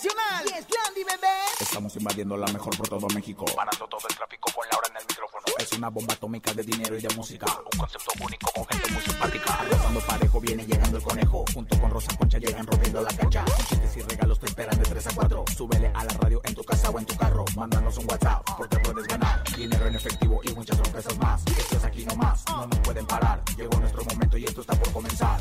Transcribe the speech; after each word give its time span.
nacional. 0.00 0.44
Y 0.46 0.58
es 0.58 0.66
Landy, 0.70 1.04
bebé. 1.04 1.36
Estamos 1.60 1.94
invadiendo 1.96 2.36
la 2.36 2.46
mejor 2.46 2.76
por 2.76 2.88
todo 2.88 3.06
México. 3.08 3.44
Parando 3.54 3.86
todo 3.86 4.00
el 4.08 4.16
tráfico 4.16 4.50
con 4.54 4.66
Laura 4.70 4.88
en 4.90 4.96
el 4.96 5.02
micrófono. 5.06 5.44
Es 5.58 5.72
una 5.72 5.88
bomba 5.90 6.14
atómica 6.14 6.54
de 6.54 6.62
dinero 6.62 6.96
y 6.96 7.00
de 7.00 7.14
música. 7.14 7.46
Un 7.72 7.78
concepto 7.78 8.12
único 8.24 8.50
con 8.52 8.66
gente 8.66 8.90
muy 8.92 9.02
simpática. 9.02 9.58
Cuando 9.82 10.00
parejo 10.00 10.40
viene 10.40 10.64
llegando 10.64 10.96
el 10.96 11.02
conejo. 11.02 11.44
Junto 11.52 11.78
con 11.80 11.90
Rosa 11.90 12.16
Concha 12.16 12.38
llegan 12.38 12.66
rompiendo 12.66 13.02
la 13.02 13.12
cancha. 13.12 13.44
Con 13.44 13.66
chistes 13.66 13.96
y 13.96 14.02
regalos 14.02 14.40
te 14.40 14.46
esperan 14.46 14.78
de 14.78 14.84
3 14.84 15.06
a 15.06 15.14
4. 15.14 15.44
Súbele 15.56 15.92
a 15.94 16.04
la 16.04 16.14
radio 16.14 16.40
en 16.44 16.54
tu 16.54 16.64
casa 16.64 16.90
o 16.90 16.98
en 16.98 17.06
tu 17.06 17.16
carro. 17.16 17.44
Mándanos 17.56 17.98
un 17.98 18.08
WhatsApp 18.08 18.42
porque 18.56 18.78
puedes 18.78 19.06
ganar. 19.06 19.42
Dinero 19.56 19.86
en 19.86 19.96
efectivo 19.96 20.40
y 20.44 20.54
muchas 20.54 20.78
sorpresas 20.78 21.18
más. 21.18 21.42
Esto 21.46 21.76
es 21.76 21.84
aquí 21.84 22.06
nomás. 22.06 22.44
No 22.48 22.66
nos 22.66 22.78
pueden 22.80 23.06
parar. 23.06 23.42
Llegó 23.56 23.78
nuestro 23.78 24.04
momento 24.04 24.38
y 24.38 24.44
esto 24.44 24.62
está 24.62 24.74
por 24.76 24.92
comenzar. 24.92 25.40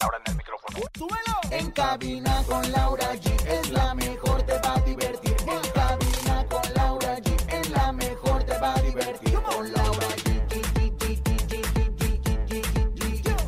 Ahora 0.00 0.18
en 0.18 0.32
el 0.32 0.36
micrófono. 0.36 0.78
¡Súbelo! 0.96 1.40
En 1.50 1.70
cabina 1.70 2.42
con 2.46 2.72
Laura 2.72 3.14
G 3.14 3.46
es 3.46 3.70
la 3.70 3.94
mejor, 3.94 4.42
te 4.42 4.58
va 4.58 4.74
a 4.74 4.80
divertir. 4.80 5.36
En 5.46 5.70
cabina 5.72 6.46
con 6.48 6.74
Laura 6.74 7.16
G 7.18 7.52
es 7.52 7.70
la 7.70 7.92
mejor, 7.92 8.44
te 8.44 8.58
va 8.58 8.74
a 8.74 8.82
divertir. 8.82 9.34
Con 9.40 9.72
Laura 9.72 10.06
G. 10.08 10.34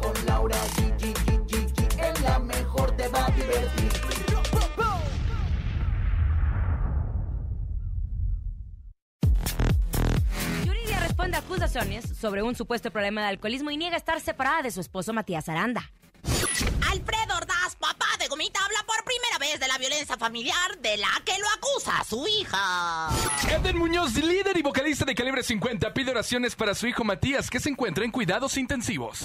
Con 0.01 0.27
Laura 0.27 0.57
G. 0.77 1.05
Es 1.99 2.21
la 2.23 2.39
mejor, 2.39 2.97
te 2.97 3.09
va 3.09 3.27
a 3.27 3.31
divertir. 3.31 3.91
Yuridia 10.65 11.01
responde 11.01 11.37
acusaciones 11.37 12.05
sobre 12.17 12.43
un 12.43 12.55
supuesto 12.55 12.91
problema 12.91 13.23
de 13.23 13.29
alcoholismo 13.29 13.71
y 13.71 13.77
niega 13.77 13.97
estar 13.97 14.21
separada 14.21 14.63
de 14.63 14.71
su 14.71 14.81
esposo 14.81 15.13
Matías 15.13 15.49
Aranda. 15.49 15.91
De 18.27 18.31
Gomita, 18.31 18.59
habla 18.65 18.83
por 18.85 19.05
primera 19.05 19.39
vez 19.39 19.61
de 19.61 19.69
la 19.69 19.79
violencia 19.79 20.17
familiar 20.17 20.77
de 20.81 20.97
la 20.97 21.07
que 21.25 21.39
lo 21.39 21.47
acusa 21.57 22.03
su 22.03 22.27
hija. 22.27 23.09
Eden 23.49 23.79
Muñoz, 23.79 24.15
líder 24.15 24.57
y 24.57 24.63
vocalista 24.63 25.05
de 25.05 25.15
Calibre 25.15 25.45
50, 25.45 25.95
pide 25.95 26.11
oraciones 26.11 26.57
para 26.57 26.75
su 26.75 26.89
hijo 26.89 27.05
Matías, 27.05 27.49
que 27.49 27.61
se 27.61 27.69
encuentra 27.69 28.05
en 28.05 28.11
cuidados 28.11 28.57
intensivos. 28.57 29.21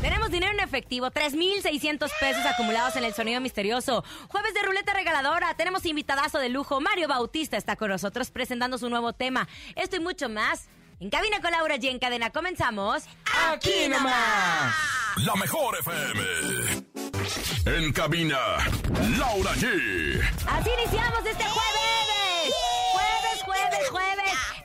Tenemos 0.00 0.30
dinero 0.30 0.54
en 0.54 0.60
efectivo, 0.60 1.10
3.600 1.10 2.10
pesos 2.18 2.46
acumulados 2.46 2.96
en 2.96 3.04
el 3.04 3.12
sonido 3.12 3.42
misterioso. 3.42 4.02
Jueves 4.28 4.54
de 4.54 4.62
ruleta 4.62 4.94
regaladora, 4.94 5.54
tenemos 5.54 5.84
invitadazo 5.84 6.38
de 6.38 6.48
lujo. 6.48 6.80
Mario 6.80 7.08
Bautista 7.08 7.58
está 7.58 7.76
con 7.76 7.90
nosotros 7.90 8.30
presentando 8.30 8.78
su 8.78 8.88
nuevo 8.88 9.12
tema. 9.12 9.46
Esto 9.74 9.96
y 9.96 10.00
mucho 10.00 10.30
más. 10.30 10.68
En 10.98 11.10
cabina 11.10 11.42
con 11.42 11.50
Laura 11.50 11.76
y 11.78 11.88
en 11.88 11.98
cadena 11.98 12.30
comenzamos. 12.30 13.02
¡Aquí 13.50 13.86
nomás! 13.90 14.74
La 15.16 15.34
mejor 15.34 15.76
FM. 15.78 16.85
En 17.66 17.92
cabina, 17.92 18.38
Laura 19.18 19.52
G. 19.54 19.66
Así 20.46 20.70
iniciamos 20.70 21.26
este 21.26 21.44
jueves. 21.44 21.75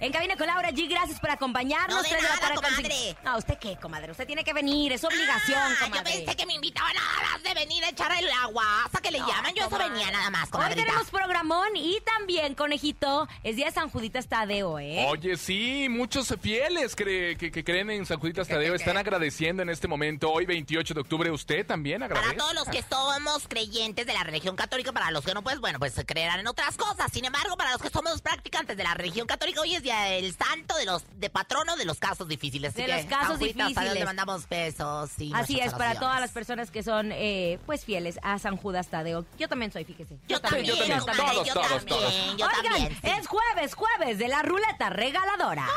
En 0.01 0.11
cabina 0.11 0.35
con 0.35 0.47
Laura 0.47 0.71
G, 0.71 0.89
gracias 0.89 1.19
por 1.19 1.29
acompañarnos. 1.29 1.95
No 1.97 2.01
de 2.01 2.09
Tres 2.09 2.23
nada, 2.23 2.55
comadre. 2.55 3.15
No, 3.23 3.37
¿usted 3.37 3.57
qué, 3.59 3.77
comadre? 3.79 4.09
Usted 4.11 4.25
tiene 4.25 4.43
que 4.43 4.51
venir, 4.51 4.91
es 4.93 5.03
obligación, 5.03 5.59
Ah, 5.61 5.75
yo 5.79 5.85
comadre. 5.91 6.11
pensé 6.23 6.35
que 6.35 6.45
me 6.47 6.53
invitaban 6.55 6.93
a 6.97 7.17
horas 7.19 7.43
de 7.43 7.53
venir 7.53 7.83
a 7.85 7.89
echar 7.89 8.11
el 8.17 8.27
agua. 8.43 8.63
¿Hasta 8.85 8.99
que 8.99 9.11
le 9.11 9.19
No, 9.19 9.27
llaman? 9.27 9.53
Yo 9.53 9.61
eso 9.61 9.69
comadre. 9.69 9.89
venía 9.91 10.09
nada 10.09 10.31
más, 10.31 10.45
Hoy 10.45 10.51
comadrita. 10.53 10.85
tenemos 10.87 11.11
programón 11.11 11.75
y 11.75 11.99
también, 12.01 12.55
conejito, 12.55 13.27
es 13.43 13.55
día 13.55 13.67
de 13.67 13.73
San 13.73 13.91
Juditas 13.91 14.27
Tadeo, 14.27 14.79
¿eh? 14.79 15.05
Oye, 15.07 15.37
sí, 15.37 15.85
muchos 15.87 16.33
fieles 16.41 16.97
cre- 16.97 17.37
que, 17.37 17.51
que 17.51 17.63
creen 17.63 17.91
en 17.91 18.07
San 18.07 18.19
Juditas 18.19 18.47
Tadeo 18.47 18.73
están 18.73 18.97
agradeciendo 18.97 19.61
en 19.61 19.69
este 19.69 19.87
momento, 19.87 20.31
hoy 20.31 20.47
28 20.47 20.95
de 20.95 21.01
octubre, 21.01 21.29
usted 21.29 21.63
también 21.63 21.99
Para 22.01 22.15
agradece. 22.15 22.37
todos 22.37 22.55
los 22.55 22.67
que 22.69 22.83
somos 22.89 23.47
creyentes 23.47 24.07
de 24.07 24.13
la 24.15 24.23
religión 24.23 24.55
católica, 24.55 24.91
para 24.91 25.11
los 25.11 25.23
que 25.23 25.35
no, 25.35 25.43
pues 25.43 25.59
bueno, 25.59 25.77
pues 25.77 25.93
creerán 26.07 26.39
en 26.39 26.47
otras 26.47 26.75
cosas. 26.75 27.11
Sin 27.13 27.23
embargo, 27.23 27.55
para 27.55 27.71
los 27.73 27.81
que 27.83 27.91
somos 27.91 28.19
practicantes 28.23 28.75
de 28.75 28.83
la 28.83 28.95
religión 28.95 29.27
católica, 29.27 29.61
hoy 29.61 29.75
es 29.75 29.83
día 29.83 29.90
del 29.95 30.35
santo 30.35 30.75
de 30.77 30.85
los 30.85 31.03
de 31.19 31.29
patrono 31.29 31.75
de 31.75 31.85
los 31.85 31.99
casos 31.99 32.27
difíciles. 32.27 32.73
Así 32.73 32.81
De 32.81 32.87
que, 32.87 32.95
los 32.97 33.05
casos 33.05 33.39
difíciles. 33.39 33.93
Le 33.93 34.05
mandamos 34.05 34.47
besos. 34.49 35.11
y 35.17 35.31
Así 35.33 35.59
es, 35.59 35.73
para 35.73 35.99
todas 35.99 36.19
las 36.19 36.31
personas 36.31 36.71
que 36.71 36.83
son, 36.83 37.11
eh, 37.11 37.59
pues, 37.65 37.85
fieles 37.85 38.19
a 38.23 38.39
San 38.39 38.57
Judas 38.57 38.87
Tadeo. 38.87 39.25
Yo 39.37 39.47
también 39.47 39.71
soy, 39.71 39.83
fíjese. 39.85 40.17
Yo 40.27 40.39
también, 40.39 40.65
yo 40.65 40.77
también. 40.77 40.99
Todos, 40.99 41.47
yo 41.47 41.53
todos, 41.53 41.67
también, 41.67 41.85
todos. 41.87 42.13
yo 42.37 42.45
Oigan, 42.47 42.63
también. 42.63 42.89
sí. 43.01 43.09
es 43.09 43.27
jueves, 43.27 43.73
jueves 43.75 44.17
de 44.17 44.27
la 44.27 44.41
ruleta 44.41 44.89
regaladora. 44.89 45.67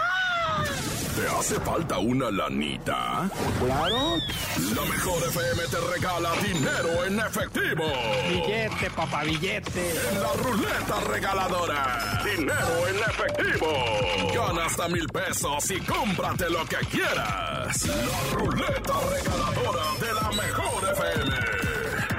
¿Te 1.16 1.28
hace 1.28 1.60
falta 1.60 1.98
una 1.98 2.28
lanita? 2.30 3.30
Claro. 3.60 4.16
La 4.74 4.82
mejor 4.82 5.22
FM 5.28 5.62
te 5.70 5.80
regala 5.94 6.32
dinero 6.42 7.04
en 7.04 7.20
efectivo. 7.20 7.84
Billete, 8.28 8.90
papá, 8.90 9.22
billete. 9.22 9.90
En 10.10 10.20
la 10.20 10.32
ruleta 10.32 11.00
regaladora. 11.08 12.20
Dinero 12.24 12.88
en 12.88 12.96
efectivo. 12.96 13.68
Gana 14.34 14.66
hasta 14.66 14.88
mil 14.88 15.06
pesos 15.08 15.70
y 15.70 15.80
cómprate 15.80 16.50
lo 16.50 16.64
que 16.66 16.76
quieras. 16.90 17.86
La 17.86 18.36
ruleta 18.38 18.94
regaladora 19.10 19.84
de 20.00 20.14
la 20.14 20.30
mejor 20.30 20.90
FM. 20.92 21.36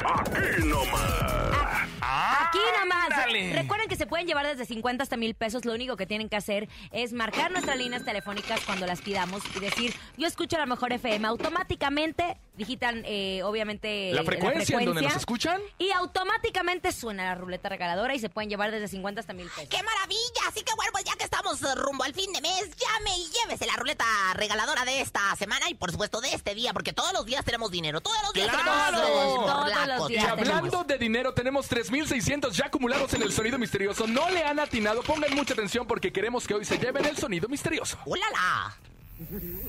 Aquí 0.06 0.68
nomás. 0.68 2.44
Nomás. 2.80 3.12
ándale. 3.12 3.53
Recuerden 3.53 3.88
que 3.88 3.96
se 3.96 4.06
pueden 4.06 4.28
llevar 4.28 4.46
desde 4.46 4.66
50 4.66 5.03
hasta 5.03 5.18
mil 5.18 5.36
pesos. 5.36 5.66
Lo 5.66 5.74
único 5.74 5.96
que 5.98 6.06
tienen 6.06 6.30
que 6.30 6.36
hacer 6.36 6.68
es 6.92 7.14
marcar 7.14 7.52
nuestras 7.52 7.78
líneas 7.78 8.03
telefónicas 8.03 8.62
cuando 8.66 8.86
las 8.86 9.02
pidamos 9.02 9.44
y 9.56 9.59
decir, 9.59 9.94
yo 10.18 10.28
escucho 10.28 10.58
la 10.58 10.66
mejor 10.66 10.94
FM. 10.94 11.28
Automáticamente 11.28 12.38
digitan, 12.56 13.03
eh, 13.06 13.42
obviamente, 13.44 14.12
¿La 14.14 14.24
frecuencia 14.24 14.80
en 14.80 14.86
donde 14.86 15.02
nos 15.02 15.16
escuchan? 15.16 15.62
Y 15.78 15.92
automáticamente 15.92 16.92
suena 16.92 17.26
la 17.26 17.36
ruleta 17.36 17.70
regaladora 17.70 18.16
y 18.16 18.20
se 18.20 18.30
pueden 18.30 18.50
llevar 18.50 18.72
desde 18.72 18.88
50 18.88 19.20
hasta 19.20 19.34
mil 19.34 19.50
pesos. 19.50 19.70
¡Qué 19.70 19.82
maravilla! 19.84 20.47
Así 20.47 20.62
que 20.64 20.74
bueno, 20.76 20.92
pues 20.92 21.03
ya 21.03 21.16
que 21.16 21.24
estamos 21.26 21.62
eh, 21.62 21.76
rumbo 21.76 22.03
al 22.03 22.14
fin 22.14 22.32
de 22.32 22.42
mes, 22.42 22.70
llame 22.78 23.18
y 23.18 23.30
llévese 23.32 23.66
la 23.66 23.76
ruleta 23.76 24.06
regaladora 24.36 24.86
de 24.86 25.02
esta 25.02 25.36
semana 25.36 25.70
y 25.70 25.74
por 25.74 25.92
supuesto 25.92 26.22
de 26.22 26.34
este 26.34 26.56
día, 26.56 26.74
porque 26.74 26.94
todos 26.94 27.14
los 27.14 27.26
días 27.26 27.44
tenemos 27.44 27.72
dinero. 27.72 28.02
Todos 28.02 28.18
los 28.24 28.34
días 28.34 28.47
¡Claro! 28.47 28.66
tenemos 28.66 28.96
Todos 29.02 29.38
los 29.38 29.76
morlacos. 29.76 30.09
Y 30.09 30.14
días. 30.14 30.26
hablando 30.26 30.84
de 30.84 30.97
dinero, 30.97 31.34
tenemos 31.34 31.70
3.600 31.70 32.52
ya 32.57 32.67
acumulados 32.67 33.13
en 33.13 33.21
el 33.21 33.31
sonido 33.31 33.57
misterioso. 33.57 34.07
No 34.07 34.29
le 34.29 34.43
han 34.43 34.59
atinado, 34.59 35.01
pongan 35.03 35.33
mucha 35.35 35.53
atención 35.53 35.88
porque 35.88 36.11
queremos 36.11 36.47
que 36.47 36.53
hoy 36.53 36.66
se 36.66 36.77
lleven 36.77 37.05
el 37.05 37.17
sonido 37.17 37.47
misterioso. 37.47 37.97
¡Ulala! 38.05 38.77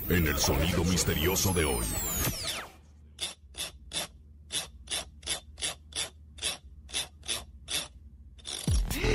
En 0.09 0.27
el 0.27 0.39
sonido 0.39 0.85
misterioso 0.85 1.53
de 1.53 1.65
hoy. 1.65 1.87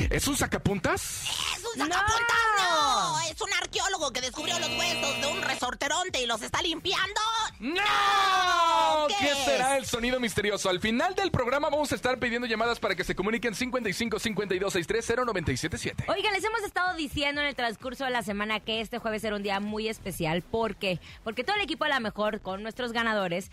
¿Es 0.09 0.27
un 0.27 0.35
sacapuntas? 0.35 1.30
¡Es 1.75 1.81
un 1.81 1.87
sacapuntas! 1.87 2.37
¡No! 2.57 3.19
Es 3.21 3.41
un 3.41 3.53
arqueólogo 3.53 4.11
que 4.11 4.21
descubrió 4.21 4.59
los 4.59 4.69
huesos 4.69 5.21
de 5.21 5.27
un 5.27 5.41
resorteronte 5.41 6.21
y 6.21 6.25
los 6.25 6.41
está 6.41 6.61
limpiando. 6.61 7.21
¡No! 7.59 9.07
¿Qué 9.07 9.33
será 9.45 9.77
el 9.77 9.85
sonido 9.85 10.19
misterioso? 10.19 10.69
Al 10.69 10.79
final 10.79 11.15
del 11.15 11.31
programa 11.31 11.69
vamos 11.69 11.91
a 11.91 11.95
estar 11.95 12.19
pidiendo 12.19 12.47
llamadas 12.47 12.79
para 12.79 12.95
que 12.95 13.03
se 13.03 13.15
comuniquen 13.15 13.55
55 13.55 14.19
52 14.19 14.73
630 14.73 15.25
977. 15.25 16.05
Oigan, 16.07 16.33
les 16.33 16.43
hemos 16.43 16.61
estado 16.63 16.95
diciendo 16.95 17.41
en 17.41 17.47
el 17.47 17.55
transcurso 17.55 18.03
de 18.03 18.11
la 18.11 18.23
semana 18.23 18.59
que 18.59 18.81
este 18.81 18.97
jueves 18.97 19.23
era 19.23 19.35
un 19.35 19.43
día 19.43 19.59
muy 19.59 19.87
especial. 19.87 20.41
¿Por 20.41 20.75
qué? 20.75 20.99
Porque 21.23 21.43
todo 21.43 21.55
el 21.55 21.61
equipo 21.61 21.85
a 21.85 21.89
la 21.89 21.99
mejor 21.99 22.41
con 22.41 22.63
nuestros 22.63 22.91
ganadores 22.91 23.51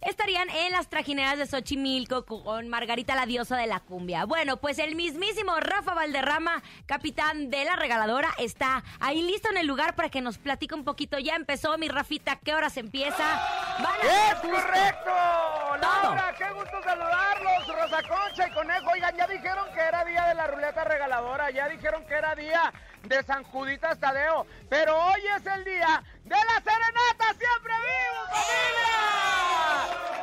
estarían 0.00 0.48
en 0.50 0.72
las 0.72 0.88
trajineras 0.88 1.38
de 1.38 1.46
Xochimilco 1.46 2.24
con 2.24 2.68
Margarita 2.68 3.14
la 3.14 3.26
diosa 3.26 3.56
de 3.56 3.66
la 3.66 3.80
cumbia. 3.80 4.24
Bueno, 4.24 4.58
pues 4.58 4.78
el 4.78 4.94
mismísimo 4.94 5.58
Rafa 5.60 5.94
Valderrama, 5.94 6.62
capitán 6.86 7.50
de 7.50 7.64
la 7.64 7.76
regaladora, 7.76 8.30
está 8.38 8.84
ahí 9.00 9.22
listo 9.22 9.50
en 9.50 9.56
el 9.56 9.66
lugar 9.66 9.94
para 9.94 10.08
que 10.08 10.20
nos 10.20 10.38
platique 10.38 10.74
un 10.74 10.84
poquito. 10.84 11.18
Ya 11.18 11.34
empezó 11.36 11.76
mi 11.78 11.88
Rafita, 11.88 12.36
¿qué 12.36 12.54
horas 12.54 12.76
empieza? 12.76 13.24
Van 13.78 14.00
a 14.00 14.32
¡Es 14.32 14.34
correcto! 14.40 15.10
Laura, 15.80 16.34
qué 16.36 16.50
gusto 16.54 16.82
saludarlos, 16.82 17.68
Rosa 17.68 18.02
Concha 18.02 18.48
y 18.48 18.50
Conejo. 18.52 18.90
Oigan, 18.90 19.16
ya 19.16 19.26
dijeron 19.26 19.66
que 19.74 19.80
era 19.80 20.04
día 20.04 20.24
de 20.26 20.34
la 20.34 20.46
ruleta 20.46 20.84
regaladora, 20.84 21.50
ya 21.50 21.68
dijeron 21.68 22.04
que 22.06 22.14
era 22.14 22.34
día 22.34 22.72
de 23.08 23.22
San 23.22 23.42
Juditas 23.44 23.98
Tadeo, 23.98 24.46
pero 24.68 24.96
hoy 24.96 25.20
es 25.36 25.46
el 25.46 25.64
día 25.64 26.02
de 26.24 26.36
la 26.36 26.62
serenata 26.62 27.34
siempre 27.38 27.72
vivo, 27.72 28.26
familia. 28.30 29.28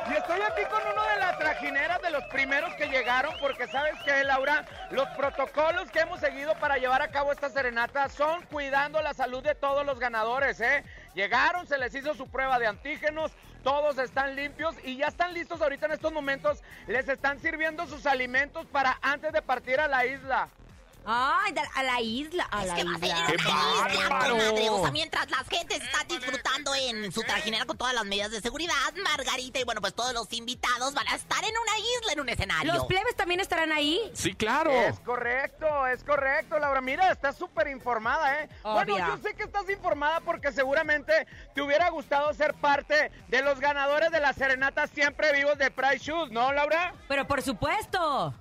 Y 0.08 0.12
estoy 0.14 0.40
aquí 0.40 0.62
con 0.70 0.80
uno 0.92 1.06
de 1.08 1.16
las 1.18 1.38
trajineras 1.38 2.00
de 2.00 2.10
los 2.10 2.22
primeros 2.26 2.72
que 2.74 2.86
llegaron, 2.86 3.34
porque 3.40 3.66
sabes 3.66 3.94
que, 4.04 4.22
Laura, 4.22 4.64
los 4.90 5.08
protocolos 5.10 5.90
que 5.90 5.98
hemos 6.00 6.20
seguido 6.20 6.54
para 6.60 6.76
llevar 6.76 7.02
a 7.02 7.10
cabo 7.10 7.32
esta 7.32 7.50
serenata 7.50 8.08
son 8.08 8.42
cuidando 8.42 9.02
la 9.02 9.14
salud 9.14 9.42
de 9.42 9.56
todos 9.56 9.84
los 9.84 9.98
ganadores, 9.98 10.60
¿eh? 10.60 10.84
Llegaron, 11.14 11.66
se 11.66 11.78
les 11.78 11.92
hizo 11.94 12.14
su 12.14 12.28
prueba 12.28 12.60
de 12.60 12.68
antígenos, 12.68 13.32
todos 13.64 13.98
están 13.98 14.36
limpios 14.36 14.76
y 14.84 14.96
ya 14.98 15.08
están 15.08 15.34
listos 15.34 15.60
ahorita 15.60 15.86
en 15.86 15.92
estos 15.92 16.12
momentos. 16.12 16.62
Les 16.86 17.08
están 17.08 17.40
sirviendo 17.40 17.88
sus 17.88 18.06
alimentos 18.06 18.64
para 18.66 18.96
antes 19.02 19.32
de 19.32 19.42
partir 19.42 19.80
a 19.80 19.88
la 19.88 20.06
isla. 20.06 20.48
Ay, 21.08 21.54
a 21.74 21.82
la 21.84 22.00
isla, 22.00 22.48
a 22.50 22.62
Es 22.62 22.68
la 22.68 22.74
que 22.74 22.84
va 22.84 22.94
a 22.94 22.98
ser 22.98 23.08
isla. 23.08 23.20
una 23.20 23.26
¡Qué 23.88 23.94
isla, 23.94 24.08
comadre. 24.08 24.70
O 24.70 24.80
sea, 24.82 24.90
mientras 24.90 25.30
las 25.30 25.48
gentes 25.48 25.82
están 25.82 26.08
disfrutando 26.08 26.74
en 26.74 27.12
su 27.12 27.22
trajinera 27.22 27.64
con 27.64 27.78
todas 27.78 27.94
las 27.94 28.04
medidas 28.04 28.32
de 28.32 28.40
seguridad, 28.40 28.74
Margarita 29.04 29.60
y 29.60 29.64
bueno, 29.64 29.80
pues 29.80 29.94
todos 29.94 30.12
los 30.12 30.32
invitados 30.32 30.94
van 30.94 31.06
a 31.06 31.14
estar 31.14 31.44
en 31.44 31.50
una 31.50 31.78
isla, 31.78 32.12
en 32.12 32.20
un 32.20 32.28
escenario. 32.28 32.74
¿Los 32.74 32.86
plebes 32.86 33.14
también 33.14 33.38
estarán 33.38 33.70
ahí? 33.70 34.00
Sí, 34.14 34.34
claro. 34.34 34.72
Es 34.72 34.98
correcto, 35.00 35.86
es 35.86 36.02
correcto, 36.02 36.58
Laura. 36.58 36.80
Mira, 36.80 37.12
estás 37.12 37.36
súper 37.36 37.68
informada, 37.68 38.42
¿eh? 38.42 38.48
Bueno, 38.64 38.98
yo 38.98 39.18
sé 39.22 39.34
que 39.34 39.44
estás 39.44 39.70
informada 39.70 40.20
porque 40.20 40.50
seguramente 40.50 41.26
te 41.54 41.62
hubiera 41.62 41.88
gustado 41.90 42.34
ser 42.34 42.54
parte 42.54 43.12
de 43.28 43.42
los 43.42 43.60
ganadores 43.60 44.10
de 44.10 44.20
la 44.20 44.32
serenata 44.32 44.88
siempre 44.88 45.32
vivos 45.32 45.56
de 45.56 45.70
Price 45.70 45.98
Shoes, 45.98 46.32
¿no, 46.32 46.52
Laura? 46.52 46.94
Pero 47.06 47.26
por 47.26 47.42
supuesto. 47.42 48.34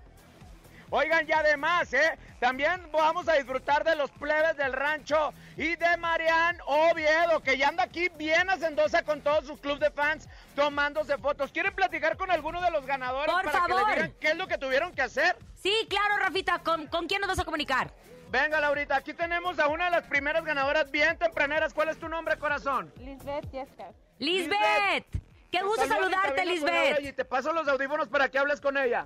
Oigan, 0.95 1.27
y 1.27 1.33
además, 1.33 1.93
¿eh? 1.93 2.17
También 2.39 2.89
vamos 2.93 3.27
a 3.27 3.33
disfrutar 3.33 3.83
de 3.83 3.97
los 3.97 4.09
plebes 4.11 4.55
del 4.55 4.71
rancho 4.71 5.33
y 5.57 5.75
de 5.75 5.97
Marian 5.97 6.57
Oviedo, 6.65 7.43
que 7.43 7.57
ya 7.57 7.67
anda 7.67 7.83
aquí 7.83 8.07
bien 8.17 8.49
hacendosa 8.49 9.03
con 9.03 9.19
todo 9.19 9.41
su 9.41 9.59
club 9.59 9.77
de 9.77 9.91
fans 9.91 10.29
tomándose 10.55 11.17
fotos. 11.17 11.51
¿Quieren 11.51 11.75
platicar 11.75 12.15
con 12.15 12.31
alguno 12.31 12.61
de 12.61 12.71
los 12.71 12.85
ganadores 12.85 13.29
Por 13.29 13.43
para 13.43 13.65
que 13.65 13.73
favor. 13.73 13.89
le 13.89 13.95
digan 13.95 14.13
qué 14.21 14.27
es 14.29 14.37
lo 14.37 14.47
que 14.47 14.57
tuvieron 14.57 14.93
que 14.93 15.01
hacer? 15.01 15.35
Sí, 15.55 15.73
claro, 15.89 16.15
Rafita. 16.17 16.59
¿Con, 16.59 16.87
con 16.87 17.07
quién 17.07 17.19
nos 17.19 17.27
vas 17.27 17.39
a 17.39 17.43
comunicar? 17.43 17.91
Venga, 18.31 18.61
Laurita, 18.61 18.95
aquí 18.95 19.13
tenemos 19.13 19.59
a 19.59 19.67
una 19.67 19.85
de 19.85 19.91
las 19.91 20.03
primeras 20.03 20.45
ganadoras 20.45 20.89
bien 20.91 21.17
tempraneras. 21.17 21.73
¿Cuál 21.73 21.89
es 21.89 21.99
tu 21.99 22.07
nombre, 22.07 22.37
corazón? 22.37 22.93
Lisbeth 22.99 23.51
Yescas. 23.51 23.93
Lisbeth. 24.19 25.07
Qué 25.51 25.61
gusto 25.61 25.85
Saluda, 25.87 26.21
saludarte, 26.21 26.45
Lisbeth. 26.45 27.01
Y 27.01 27.11
te 27.11 27.25
paso 27.25 27.51
los 27.51 27.67
audífonos 27.67 28.07
para 28.07 28.29
que 28.29 28.39
hables 28.39 28.61
con 28.61 28.77
ella. 28.77 29.03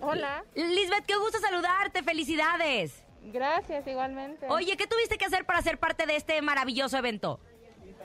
Hola, 0.00 0.44
Lisbeth, 0.54 1.04
qué 1.06 1.16
gusto 1.16 1.38
saludarte. 1.38 2.02
Felicidades. 2.02 3.04
gracias 3.22 3.86
igualmente. 3.86 4.46
Oye, 4.48 4.76
¿qué 4.76 4.86
tuviste 4.86 5.18
que 5.18 5.26
hacer 5.26 5.44
para 5.44 5.60
ser 5.62 5.78
parte 5.78 6.06
de 6.06 6.16
este 6.16 6.40
maravilloso 6.42 6.96
evento? 6.96 7.38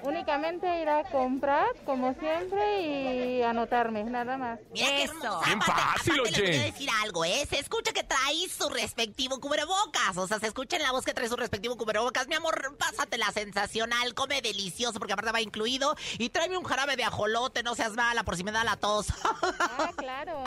Únicamente 0.05 0.81
ir 0.81 0.89
a 0.89 1.03
comprar, 1.05 1.65
como 1.85 2.13
siempre, 2.15 2.81
y 2.81 3.41
anotarme, 3.43 4.03
nada 4.03 4.37
más. 4.37 4.59
Mira 4.73 4.87
qué 4.87 5.03
Eso. 5.03 5.13
Bien 5.45 5.61
Aparte- 5.61 5.81
fácil, 5.81 6.13
aparte 6.13 6.31
les 6.31 6.39
voy 6.39 6.49
oye. 6.49 6.59
a 6.59 6.63
decir 6.65 6.89
algo, 7.03 7.25
¿eh? 7.25 7.45
Se 7.49 7.59
escucha 7.59 7.91
que 7.93 8.03
trae 8.03 8.47
su 8.49 8.69
respectivo 8.69 9.39
cubrebocas. 9.39 10.17
O 10.17 10.27
sea, 10.27 10.39
se 10.39 10.47
escucha 10.47 10.77
en 10.77 10.83
la 10.83 10.91
voz 10.91 11.05
que 11.05 11.13
trae 11.13 11.27
su 11.29 11.35
respectivo 11.35 11.77
cubrebocas. 11.77 12.27
Mi 12.27 12.35
amor, 12.35 12.75
pásatela 12.77 13.31
sensacional, 13.31 14.13
come 14.13 14.41
delicioso, 14.41 14.99
porque 14.99 15.13
aparte 15.13 15.31
va 15.31 15.41
incluido. 15.41 15.95
Y 16.17 16.29
tráeme 16.29 16.57
un 16.57 16.63
jarabe 16.63 16.95
de 16.95 17.03
ajolote, 17.03 17.63
no 17.63 17.75
seas 17.75 17.93
mala, 17.93 18.23
por 18.23 18.35
si 18.37 18.43
me 18.43 18.51
da 18.51 18.63
la 18.63 18.77
tos. 18.77 19.07
Ah, 19.77 19.91
claro. 19.97 20.43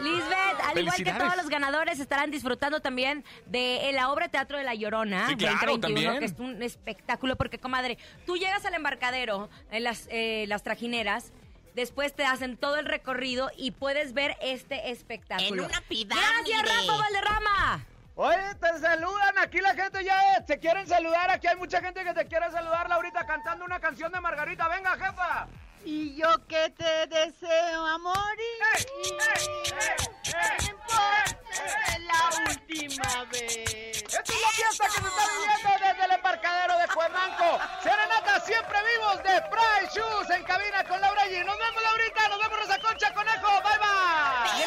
Lisbeth, 0.00 0.60
al 0.64 0.78
igual 0.78 0.96
que 0.96 1.12
todos 1.12 1.36
los 1.36 1.48
ganadores, 1.48 2.00
estarán 2.00 2.30
disfrutando 2.30 2.80
también 2.80 3.24
de 3.46 3.90
la 3.92 4.10
obra 4.10 4.28
Teatro 4.28 4.56
de 4.58 4.64
la 4.64 4.74
Llorona 4.74 5.28
Sí, 5.28 5.36
claro, 5.36 5.58
2021, 5.76 5.80
también. 5.80 6.18
que 6.18 6.24
es 6.26 6.38
un 6.38 6.62
espectáculo, 6.62 7.36
porque, 7.36 7.58
comadre, 7.58 7.98
tú 8.26 8.36
llegas 8.36 8.64
al 8.64 8.74
embarcadero, 8.84 9.48
en 9.70 9.82
las, 9.82 10.06
eh, 10.10 10.44
las 10.46 10.62
trajineras, 10.62 11.32
después 11.74 12.14
te 12.14 12.26
hacen 12.26 12.58
todo 12.58 12.76
el 12.76 12.84
recorrido 12.84 13.50
y 13.56 13.70
puedes 13.70 14.12
ver 14.12 14.36
este 14.42 14.90
espectáculo. 14.90 15.64
En 15.64 15.70
una 15.70 15.80
pirámide. 15.88 16.20
¡Gracias, 16.20 16.62
Rafa 16.62 16.98
Valderrama! 16.98 17.86
Oye, 18.16 18.54
te 18.60 18.78
saludan, 18.78 19.38
aquí 19.38 19.60
la 19.60 19.74
gente 19.74 20.04
ya 20.04 20.44
se 20.46 20.58
quieren 20.58 20.86
saludar, 20.86 21.30
aquí 21.30 21.46
hay 21.46 21.56
mucha 21.56 21.80
gente 21.80 22.04
que 22.04 22.12
te 22.12 22.26
quiere 22.26 22.48
saludar, 22.52 22.88
Laurita, 22.88 23.26
cantando 23.26 23.64
una 23.64 23.80
canción 23.80 24.12
de 24.12 24.20
Margarita. 24.20 24.68
Venga, 24.68 24.92
jefa. 24.92 25.48
Y 25.84 26.14
yo 26.16 26.28
que 26.48 26.70
te 26.70 27.06
deseo 27.08 27.86
amor 27.86 28.16
y 28.38 28.78
¡Eh, 28.78 28.86
eh, 29.04 29.12
eh, 29.66 29.96
eh, 30.32 30.70
importe 30.70 32.00
la 32.00 32.50
última 32.50 33.24
vez. 33.30 34.02
Esta 34.02 34.20
es 34.22 34.40
la 34.40 34.48
fiesta 34.48 34.84
que 34.86 34.90
se 34.92 35.06
está 35.06 35.24
viviendo 35.36 35.86
desde 35.86 36.04
el 36.04 36.10
embarcadero 36.12 36.78
de 36.78 36.86
Cuemanco. 36.88 37.58
Serenata 37.82 38.40
siempre 38.40 38.78
vivos 38.94 39.16
de 39.24 39.42
Price 39.50 39.98
Shoes 40.00 40.30
en 40.30 40.44
cabina 40.44 40.84
con 40.84 41.00
Laura 41.00 41.26
G. 41.26 41.44
Nos 41.44 41.58
vemos, 41.58 41.82
Laurita, 41.82 42.28
nos 42.28 42.38
vemos, 42.38 42.58
Rosa 42.60 42.78
Concha, 42.80 43.12
Conejo. 43.12 43.48
Bye, 43.62 43.78
bye. 43.78 44.64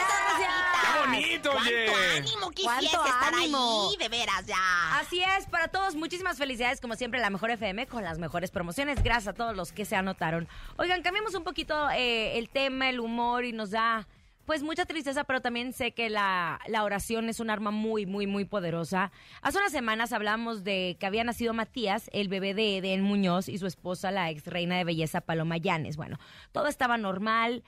¡Qué 0.82 1.00
bonito, 1.00 1.52
oye! 1.52 1.86
¡Cuánto 1.88 2.18
ánimo 2.18 2.52
quisiese 2.52 2.96
¡Cuánto 2.96 3.06
estar 3.06 3.34
ánimo! 3.34 3.90
ahí! 3.90 3.98
De 3.98 4.10
veras, 4.10 4.46
ya. 4.46 5.00
Así 5.00 5.24
es, 5.24 5.46
para 5.48 5.68
todos, 5.68 5.96
muchísimas 5.96 6.38
felicidades, 6.38 6.80
como 6.82 6.96
siempre, 6.96 7.20
la 7.20 7.30
mejor 7.30 7.50
FM 7.52 7.88
con 7.88 8.04
las 8.04 8.20
mejores 8.20 8.52
promociones. 8.52 9.02
Gracias 9.04 9.28
a 9.30 9.34
todos 9.34 9.56
los 9.56 9.72
que 9.72 9.86
se 9.86 9.96
anotaron. 9.96 10.48
Oigan, 10.78 11.02
cambiamos 11.08 11.36
un 11.36 11.46
poquito 11.46 11.90
eh, 11.92 12.38
el 12.38 12.50
tema, 12.50 12.90
el 12.90 13.00
humor 13.00 13.46
y 13.46 13.54
nos 13.54 13.72
da, 13.72 14.06
pues, 14.44 14.62
mucha 14.62 14.86
tristeza, 14.86 15.24
pero 15.24 15.40
también 15.40 15.72
sé 15.72 15.94
que 15.94 16.10
la, 16.10 16.60
oración 16.84 17.30
es 17.30 17.40
un 17.40 17.50
arma 17.50 17.72
muy, 17.72 18.06
muy, 18.06 18.28
muy 18.28 18.44
poderosa. 18.44 19.14
Hace 19.42 19.58
unas 19.58 19.72
semanas 19.72 20.12
hablamos 20.12 20.66
de 20.66 20.98
que 21.00 21.06
había 21.06 21.24
nacido 21.24 21.54
Matías, 21.54 22.10
el 22.12 22.28
bebé 22.28 22.54
de 22.54 22.80
Eden 22.80 23.04
Muñoz 23.04 23.48
y 23.48 23.58
su 23.58 23.68
esposa, 23.68 24.12
la 24.12 24.30
ex 24.30 24.48
reina 24.48 24.78
de 24.78 24.84
belleza 24.84 25.22
Paloma 25.22 25.56
Llanes. 25.56 25.96
Bueno, 25.96 26.20
todo 26.52 26.68
estaba 26.68 26.98
normal. 26.98 27.64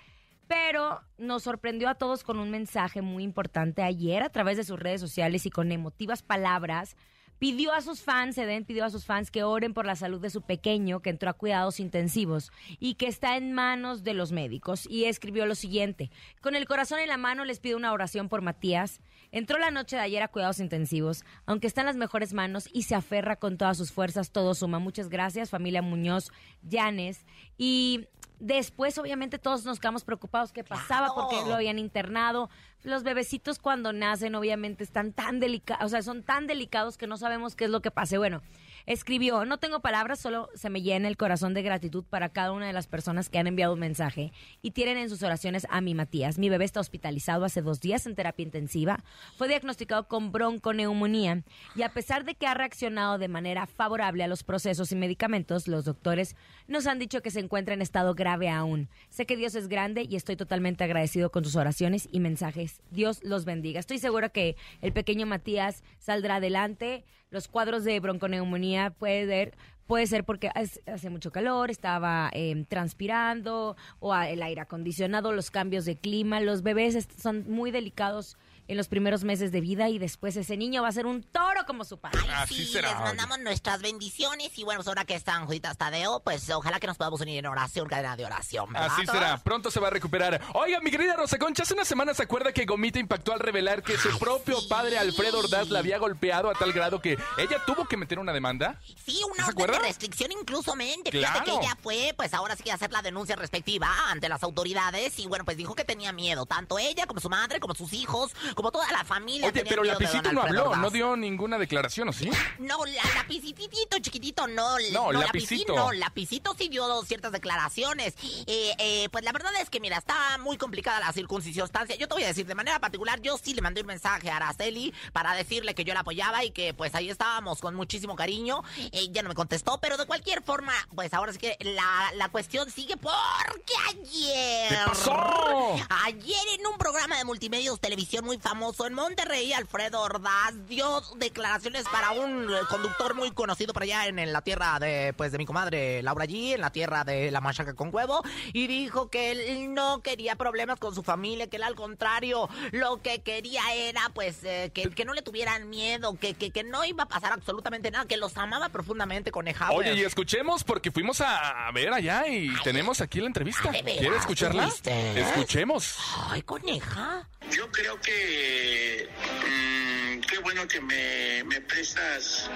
Pero 0.49 0.99
nos 1.17 1.43
sorprendió 1.43 1.87
a 1.89 1.95
todos 1.95 2.23
con 2.23 2.39
un 2.39 2.49
mensaje 2.49 3.01
muy 3.01 3.23
importante 3.23 3.83
ayer 3.83 4.21
a 4.21 4.29
través 4.29 4.57
de 4.57 4.63
sus 4.65 4.79
redes 4.79 4.99
sociales 4.99 5.45
y 5.45 5.51
con 5.51 5.71
emotivas 5.71 6.23
palabras. 6.23 6.97
Pidió 7.39 7.73
a 7.73 7.81
sus 7.81 8.01
fans, 8.01 8.37
Eden 8.37 8.65
pidió 8.65 8.83
a 8.83 8.89
sus 8.89 9.05
fans 9.05 9.31
que 9.31 9.43
oren 9.43 9.73
por 9.73 9.85
la 9.85 9.95
salud 9.95 10.19
de 10.19 10.29
su 10.29 10.41
pequeño 10.41 11.01
que 11.01 11.09
entró 11.09 11.29
a 11.29 11.33
cuidados 11.33 11.79
intensivos 11.79 12.51
y 12.79 12.95
que 12.95 13.07
está 13.07 13.37
en 13.37 13.53
manos 13.53 14.03
de 14.03 14.13
los 14.13 14.31
médicos. 14.33 14.85
Y 14.89 15.05
escribió 15.05 15.45
lo 15.45 15.55
siguiente, 15.55 16.11
con 16.41 16.55
el 16.55 16.67
corazón 16.67 16.99
en 16.99 17.07
la 17.07 17.17
mano 17.17 17.45
les 17.45 17.59
pido 17.59 17.77
una 17.77 17.93
oración 17.93 18.27
por 18.27 18.41
Matías. 18.41 18.99
Entró 19.31 19.57
la 19.57 19.71
noche 19.71 19.95
de 19.95 20.01
ayer 20.01 20.21
a 20.21 20.27
cuidados 20.27 20.59
intensivos, 20.59 21.23
aunque 21.45 21.67
está 21.67 21.81
en 21.81 21.87
las 21.87 21.95
mejores 21.95 22.33
manos 22.33 22.67
y 22.73 22.83
se 22.83 22.95
aferra 22.95 23.37
con 23.37 23.57
todas 23.57 23.77
sus 23.77 23.91
fuerzas, 23.91 24.31
todo 24.31 24.53
suma. 24.53 24.79
Muchas 24.79 25.07
gracias, 25.09 25.49
familia 25.49 25.81
Muñoz, 25.81 26.31
Llanes. 26.61 27.25
Y 27.57 28.07
después, 28.39 28.97
obviamente, 28.97 29.37
todos 29.39 29.65
nos 29.65 29.79
quedamos 29.79 30.03
preocupados 30.03 30.51
qué 30.51 30.63
pasaba 30.63 31.07
Claro. 31.07 31.13
porque 31.29 31.47
lo 31.47 31.55
habían 31.55 31.79
internado. 31.79 32.49
Los 32.83 33.03
bebecitos 33.03 33.59
cuando 33.59 33.91
nacen, 33.93 34.35
obviamente, 34.35 34.83
están 34.83 35.11
tan 35.13 35.39
delicados, 35.39 35.85
o 35.85 35.89
sea, 35.89 36.01
son 36.01 36.23
tan 36.23 36.47
delicados 36.47 36.97
que 36.97 37.07
no 37.07 37.17
sabemos 37.17 37.55
qué 37.55 37.65
es 37.65 37.69
lo 37.69 37.81
que 37.81 37.91
pase. 37.91 38.17
Bueno, 38.17 38.41
escribió, 38.85 39.45
no 39.45 39.57
tengo 39.57 39.81
palabras, 39.81 40.19
solo 40.19 40.49
se 40.55 40.69
me 40.69 40.81
llena 40.81 41.07
el 41.07 41.17
corazón 41.17 41.53
de 41.53 41.61
gratitud 41.61 42.03
para 42.03 42.29
cada 42.29 42.51
una 42.51 42.67
de 42.67 42.73
las 42.73 42.87
personas 42.87 43.29
que 43.29 43.39
han 43.39 43.47
enviado 43.47 43.73
un 43.73 43.79
mensaje 43.79 44.31
y 44.61 44.71
tienen 44.71 44.97
en 44.97 45.09
sus 45.09 45.23
oraciones 45.23 45.67
a 45.69 45.81
mi 45.81 45.93
Matías. 45.93 46.37
Mi 46.37 46.49
bebé 46.49 46.65
está 46.65 46.79
hospitalizado 46.79 47.45
hace 47.45 47.61
dos 47.61 47.79
días 47.79 48.05
en 48.05 48.15
terapia 48.15 48.43
intensiva. 48.43 49.03
Fue 49.37 49.47
diagnosticado 49.47 50.07
con 50.07 50.31
bronconeumonía 50.31 51.43
y 51.75 51.81
a 51.81 51.89
pesar 51.89 52.25
de 52.25 52.35
que 52.35 52.47
ha 52.47 52.53
reaccionado 52.53 53.17
de 53.17 53.27
manera 53.27 53.67
favorable 53.67 54.23
a 54.23 54.27
los 54.27 54.43
procesos 54.43 54.91
y 54.91 54.95
medicamentos, 54.95 55.67
los 55.67 55.85
doctores 55.85 56.35
nos 56.67 56.87
han 56.87 56.99
dicho 56.99 57.21
que 57.21 57.31
se 57.31 57.39
encuentra 57.39 57.73
en 57.73 57.81
estado 57.81 58.13
grave 58.15 58.49
aún. 58.49 58.89
Sé 59.09 59.25
que 59.25 59.37
Dios 59.37 59.55
es 59.55 59.67
grande 59.67 60.05
y 60.09 60.15
estoy 60.15 60.35
totalmente 60.35 60.83
agradecido 60.83 61.31
con 61.31 61.43
sus 61.43 61.55
oraciones 61.55 62.07
y 62.11 62.19
mensajes. 62.19 62.81
Dios 62.91 63.23
los 63.23 63.45
bendiga. 63.45 63.79
Estoy 63.79 63.99
segura 63.99 64.29
que 64.29 64.55
el 64.81 64.93
pequeño 64.93 65.25
Matías 65.25 65.83
saldrá 65.99 66.35
adelante. 66.35 67.03
Los 67.31 67.47
cuadros 67.47 67.83
de 67.83 67.99
bronconeumonía 67.99 68.89
puede 68.89 69.27
ser, 69.27 69.57
puede 69.85 70.07
ser 70.07 70.23
porque 70.23 70.49
hace 70.87 71.09
mucho 71.11 71.31
calor, 71.31 71.69
estaba 71.69 72.31
eh, 72.33 72.65
transpirando 72.67 73.75
o 73.99 74.15
el 74.15 74.41
aire 74.41 74.61
acondicionado, 74.61 75.31
los 75.31 75.51
cambios 75.51 75.85
de 75.85 75.95
clima. 75.95 76.41
Los 76.41 76.63
bebés 76.63 77.07
son 77.21 77.45
muy 77.47 77.69
delicados 77.69 78.35
en 78.69 78.77
los 78.77 78.87
primeros 78.87 79.23
meses 79.25 79.51
de 79.51 79.59
vida 79.61 79.89
y 79.89 79.97
después 79.99 80.35
ese 80.37 80.55
niño 80.55 80.83
va 80.83 80.87
a 80.87 80.91
ser 80.91 81.05
un 81.05 81.23
toro 81.23 81.65
como 81.65 81.83
su 81.83 81.99
padre. 81.99 82.19
Ay, 82.23 82.29
Así 82.43 82.53
sí, 82.65 82.71
será, 82.73 82.89
les 82.91 82.99
mandamos 82.99 83.39
nuestras 83.39 83.81
bendiciones 83.81 84.57
y 84.57 84.63
bueno, 84.63 84.79
pues 84.79 84.87
ahora 84.87 85.03
que 85.05 85.15
están 85.15 85.45
Juditas 85.47 85.77
Tadeo, 85.77 86.21
pues 86.21 86.49
ojalá 86.51 86.79
que 86.79 86.87
nos 86.87 86.95
podamos 86.97 87.19
unir 87.21 87.39
en 87.39 87.47
oración, 87.47 87.87
cadena 87.89 88.15
de 88.15 88.25
oración, 88.25 88.71
¿verdad? 88.71 88.89
Así 88.93 89.05
todos? 89.05 89.17
será, 89.19 89.37
pronto 89.43 89.71
se 89.71 89.79
va 89.79 89.87
a 89.87 89.91
recuperar. 89.91 90.39
Oiga, 90.53 90.79
mi 90.81 90.91
querida 90.91 91.15
Rosa 91.15 91.37
Concha, 91.37 91.63
hace 91.63 91.73
una 91.73 91.83
semana 91.83 92.13
se 92.13 92.23
acuerda 92.23 92.51
que 92.53 92.65
Gomita 92.65 92.99
impactó 92.99 93.33
al 93.33 93.39
revelar 93.39 93.81
que 93.83 93.97
su 93.97 94.17
propio 94.19 94.59
sí. 94.61 94.67
padre 94.69 94.97
Alfredo 94.99 95.39
Ordaz 95.39 95.69
la 95.69 95.79
había 95.79 95.97
golpeado 95.97 96.49
a 96.49 96.53
tal 96.53 96.71
grado 96.71 97.01
que 97.01 97.17
ella 97.37 97.63
tuvo 97.65 97.85
que 97.87 97.97
meter 97.97 98.19
una 98.19 98.33
demanda. 98.33 98.79
Sí, 99.03 99.17
¿Se 99.17 99.25
una 99.25 99.33
orden 99.47 99.49
acuerda? 99.49 99.77
de 99.79 99.83
restricción 99.87 100.31
incluso 100.31 100.75
mente. 100.75 101.11
Fíjate 101.11 101.43
Claro. 101.43 101.59
que 101.59 101.65
ella 101.65 101.77
fue, 101.81 102.13
pues 102.15 102.33
ahora 102.35 102.55
sí 102.55 102.61
que 102.63 102.71
a 102.71 102.75
hacer 102.75 102.91
la 102.91 103.01
denuncia 103.01 103.35
respectiva 103.35 103.87
ante 104.11 104.29
las 104.29 104.43
autoridades 104.43 105.17
y 105.17 105.25
bueno, 105.25 105.43
pues 105.43 105.57
dijo 105.57 105.73
que 105.73 105.83
tenía 105.85 106.11
miedo, 106.13 106.45
tanto 106.45 106.77
ella 106.77 107.07
como 107.07 107.19
su 107.19 107.29
madre, 107.29 107.59
como 107.59 107.73
sus 107.73 107.93
hijos, 107.93 108.31
como 108.59 108.73
toda 108.73 108.91
la 108.91 109.05
familia. 109.05 109.47
Oye, 109.47 109.63
pero 109.63 109.85
Lapicito 109.85 110.33
no 110.33 110.41
habló, 110.41 110.75
no 110.75 110.89
dio 110.89 111.15
ninguna 111.15 111.57
declaración, 111.57 112.09
¿o 112.09 112.11
sí? 112.11 112.29
No, 112.57 112.85
la, 112.85 113.01
lapicitito 113.15 113.99
chiquitito, 114.01 114.49
no. 114.49 114.77
No, 114.91 115.13
no 115.13 115.21
Lapicito. 115.21 115.73
No, 115.73 115.93
lapicito 115.93 116.53
sí 116.57 116.67
dio 116.67 117.01
ciertas 117.03 117.31
declaraciones. 117.31 118.15
Eh, 118.47 118.73
eh, 118.77 119.07
pues 119.13 119.23
la 119.23 119.31
verdad 119.31 119.53
es 119.61 119.69
que, 119.69 119.79
mira, 119.79 119.97
está 119.97 120.37
muy 120.39 120.57
complicada 120.57 120.99
la 120.99 121.13
circunstancia. 121.13 121.95
Yo 121.95 122.09
te 122.09 122.15
voy 122.15 122.23
a 122.25 122.27
decir, 122.27 122.45
de 122.45 122.53
manera 122.53 122.79
particular, 122.79 123.21
yo 123.21 123.37
sí 123.37 123.53
le 123.53 123.61
mandé 123.61 123.79
un 123.79 123.87
mensaje 123.87 124.29
a 124.29 124.35
Araceli 124.35 124.93
para 125.13 125.33
decirle 125.35 125.73
que 125.73 125.85
yo 125.85 125.93
la 125.93 126.01
apoyaba 126.01 126.43
y 126.43 126.51
que 126.51 126.73
pues 126.73 126.93
ahí 126.95 127.09
estábamos 127.09 127.61
con 127.61 127.75
muchísimo 127.75 128.17
cariño. 128.17 128.65
Ella 128.91 129.23
no 129.23 129.29
me 129.29 129.35
contestó, 129.35 129.79
pero 129.79 129.95
de 129.95 130.05
cualquier 130.05 130.43
forma, 130.43 130.73
pues 130.95 131.13
ahora 131.13 131.31
sí 131.31 131.39
que 131.39 131.55
la, 131.61 132.11
la 132.15 132.27
cuestión 132.27 132.69
sigue 132.69 132.97
porque 132.97 133.73
ayer... 133.87 134.67
¿Qué 134.67 134.77
pasó? 134.85 135.77
ayer 136.03 136.59
en 136.59 136.67
un 136.67 136.77
programa 136.77 137.17
de 137.17 137.23
multimedios 137.23 137.79
televisión 137.79 138.25
muy 138.25 138.37
famoso 138.37 138.48
en 138.51 138.93
Monterrey, 138.93 139.53
Alfredo 139.53 140.01
Ordaz 140.01 140.53
dio 140.67 141.01
declaraciones 141.17 141.83
para 141.83 142.11
un 142.11 142.49
eh, 142.49 142.57
conductor 142.67 143.13
muy 143.13 143.31
conocido 143.31 143.73
por 143.73 143.83
allá 143.83 144.07
en, 144.07 144.17
en 144.17 144.33
la 144.33 144.41
tierra 144.41 144.79
de, 144.79 145.13
pues, 145.15 145.31
de 145.31 145.37
mi 145.37 145.45
comadre 145.45 146.01
Laura 146.01 146.25
G, 146.25 146.55
en 146.55 146.61
la 146.61 146.71
tierra 146.71 147.03
de 147.03 147.29
la 147.29 147.41
machaca 147.41 147.75
con 147.75 147.93
huevo, 147.93 148.23
y 148.53 148.65
dijo 148.65 149.09
que 149.09 149.31
él 149.31 149.73
no 149.73 150.01
quería 150.01 150.35
problemas 150.35 150.79
con 150.79 150.95
su 150.95 151.03
familia, 151.03 151.47
que 151.47 151.57
él 151.57 151.63
al 151.63 151.75
contrario, 151.75 152.49
lo 152.71 153.01
que 153.01 153.21
quería 153.21 153.61
era, 153.75 154.09
pues, 154.13 154.43
eh, 154.43 154.71
que, 154.73 154.89
que 154.89 155.05
no 155.05 155.13
le 155.13 155.21
tuvieran 155.21 155.69
miedo, 155.69 156.17
que, 156.17 156.33
que, 156.33 156.49
que 156.49 156.63
no 156.63 156.83
iba 156.85 157.03
a 157.03 157.07
pasar 157.07 157.33
absolutamente 157.33 157.91
nada, 157.91 158.05
que 158.05 158.17
los 158.17 158.35
amaba 158.37 158.69
profundamente 158.69 159.31
con 159.31 159.47
Oye, 159.71 159.93
y 159.95 160.03
escuchemos 160.03 160.63
porque 160.63 160.91
fuimos 160.91 161.21
a 161.21 161.69
ver 161.73 161.93
allá 161.93 162.27
y 162.27 162.53
tenemos 162.63 163.01
aquí 163.01 163.19
la 163.19 163.27
entrevista. 163.27 163.71
¿de 163.71 163.81
veras? 163.81 163.99
¿Quieres 163.99 164.19
escucharla? 164.19 164.69
Escuchemos. 165.15 165.97
Ay, 166.29 166.41
coneja. 166.41 167.27
Yo 167.51 167.71
creo 167.71 167.99
que 167.99 168.38
que 168.39 169.07
mm, 169.45 169.78
qué 170.21 170.37
bueno 170.39 170.67
que 170.67 170.81
me, 170.81 171.43
me 171.45 171.61
prestas 171.61 172.49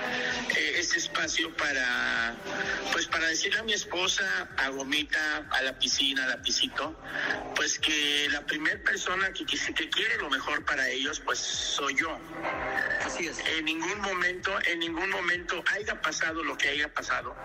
eh, 0.56 0.76
este 0.78 0.98
espacio 0.98 1.56
para 1.56 2.36
pues 2.92 3.08
para 3.08 3.28
decirle 3.28 3.60
a 3.60 3.64
mi 3.64 3.74
esposa, 3.74 4.50
a 4.58 4.70
Gomita, 4.70 5.48
a 5.52 5.62
la 5.62 5.78
piscina, 5.78 6.26
a 6.26 6.28
la 6.28 6.42
pisito, 6.42 6.96
pues 7.56 7.80
que 7.80 8.28
la 8.32 8.46
primera 8.46 8.80
persona 8.84 9.32
que, 9.34 9.46
que 9.46 9.90
quiere 9.90 10.18
lo 10.18 10.30
mejor 10.30 10.64
para 10.66 10.88
ellos, 10.90 11.20
pues 11.20 11.40
soy 11.40 11.96
yo. 11.96 12.20
Así 13.04 13.28
es. 13.28 13.40
En 13.58 13.66
ningún 13.66 14.00
momento, 14.02 14.52
en 14.66 14.80
ningún 14.80 15.10
momento 15.10 15.64
haya 15.74 16.02
pasado 16.02 16.44
lo 16.44 16.58
que 16.58 16.70
haya 16.70 16.94
pasado, 16.94 17.36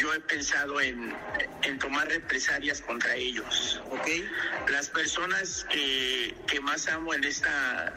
yo 0.00 0.12
he 0.14 0.20
pensado 0.20 0.80
en, 0.80 1.14
en 1.62 1.78
tomar 1.78 2.08
represalias 2.08 2.80
contra 2.80 3.14
ellos. 3.14 3.80
¿Ok? 3.90 4.08
Las 4.68 4.88
personas 4.88 5.66
que, 5.70 6.34
que 6.46 6.60
más 6.60 6.88
amo 6.88 7.14
en 7.14 7.24
esta, 7.24 7.94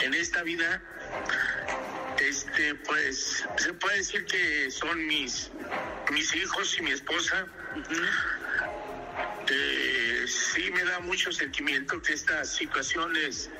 en 0.00 0.14
esta 0.14 0.42
vida, 0.42 0.67
este, 2.20 2.74
pues, 2.74 3.44
se 3.56 3.72
puede 3.74 3.98
decir 3.98 4.24
que 4.26 4.70
son 4.70 5.06
mis, 5.06 5.50
mis 6.12 6.34
hijos 6.34 6.78
y 6.78 6.82
mi 6.82 6.90
esposa. 6.92 7.46
Eh, 9.50 10.26
sí 10.26 10.70
me 10.70 10.84
da 10.84 11.00
mucho 11.00 11.32
sentimiento 11.32 12.00
que 12.02 12.12
estas 12.12 12.54
situaciones, 12.54 13.50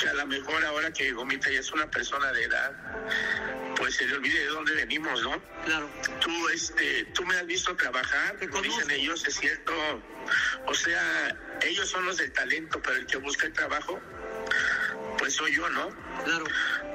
que 0.00 0.08
a 0.08 0.14
lo 0.14 0.26
mejor 0.26 0.64
ahora 0.64 0.92
que 0.92 1.10
Gomita 1.12 1.50
ya 1.50 1.60
es 1.60 1.72
una 1.72 1.90
persona 1.90 2.32
de 2.32 2.44
edad, 2.44 2.72
pues 3.76 3.96
se 3.96 4.06
le 4.06 4.14
olvide 4.14 4.38
de 4.38 4.46
dónde 4.46 4.74
venimos, 4.74 5.22
¿no? 5.22 5.42
Claro. 5.64 5.90
Tú, 6.20 6.48
este, 6.50 7.04
tú 7.14 7.24
me 7.26 7.36
has 7.36 7.46
visto 7.46 7.74
trabajar, 7.74 8.38
como 8.48 8.62
dicen 8.62 8.90
ellos, 8.90 9.26
es 9.26 9.34
cierto. 9.34 9.72
O 10.66 10.74
sea, 10.74 11.36
ellos 11.62 11.88
son 11.88 12.06
los 12.06 12.18
del 12.18 12.32
talento, 12.32 12.80
pero 12.82 12.96
el 12.96 13.06
que 13.06 13.16
busca 13.16 13.46
el 13.46 13.52
trabajo, 13.52 14.00
pues 15.26 15.34
soy 15.34 15.56
yo, 15.56 15.68
¿no? 15.70 15.88
Claro. 16.24 16.44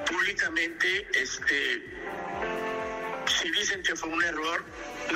Públicamente, 0.06 1.06
este, 1.12 1.82
si 3.26 3.50
dicen 3.50 3.82
que 3.82 3.94
fue 3.94 4.08
un 4.08 4.24
error, 4.24 4.64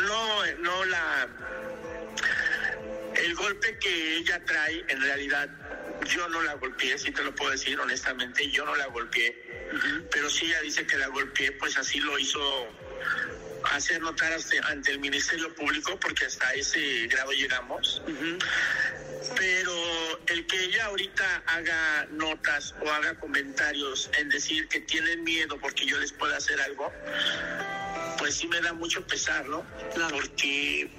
no, 0.02 0.46
no 0.58 0.85
la, 0.85 1.26
el 3.14 3.35
golpe 3.35 3.78
que 3.78 4.16
ella 4.16 4.44
trae, 4.44 4.85
en 4.88 5.00
realidad, 5.00 5.49
yo 6.06 6.28
no 6.28 6.42
la 6.42 6.54
golpeé, 6.56 6.99
si 6.99 7.11
te 7.11 7.23
lo 7.25 7.35
puedo 7.35 7.52
decir 7.52 7.80
honestamente, 7.80 8.50
yo 8.50 8.66
no 8.66 8.76
la 8.76 8.85
golpeé. 8.88 9.66
Pero 10.11 10.28
si 10.28 10.44
ella 10.44 10.61
dice 10.61 10.87
que 10.87 10.99
la 10.99 11.06
golpeé, 11.06 11.52
pues 11.52 11.78
así 11.78 11.99
lo 12.00 12.18
hizo 12.18 12.38
hacer 13.73 14.00
notar 14.02 14.30
hasta- 14.35 14.64
ante 14.68 14.92
el 14.92 14.99
Ministerio 15.00 15.52
Público, 15.54 15.99
porque 15.99 16.26
hasta 16.26 16.52
ese 16.52 17.06
grado 17.06 17.32
llegamos. 17.32 18.02
Pero 19.35 19.73
el 20.28 20.47
que 20.47 20.64
ella 20.64 20.87
ahorita 20.87 21.42
haga 21.47 22.06
notas 22.11 22.75
o 22.85 22.90
haga 22.90 23.18
comentarios 23.18 24.11
en 24.18 24.28
decir 24.28 24.68
que 24.68 24.80
tienen 24.80 25.25
miedo 25.25 25.59
porque 25.59 25.87
yo 25.87 25.99
les 25.99 26.12
pueda 26.12 26.37
hacer 26.37 26.61
algo, 26.61 26.92
pues 28.18 28.37
sí 28.37 28.47
me 28.49 28.61
da 28.61 28.73
mucho 28.73 29.06
pesar, 29.06 29.47
¿no? 29.49 29.64
Porque 30.11 30.90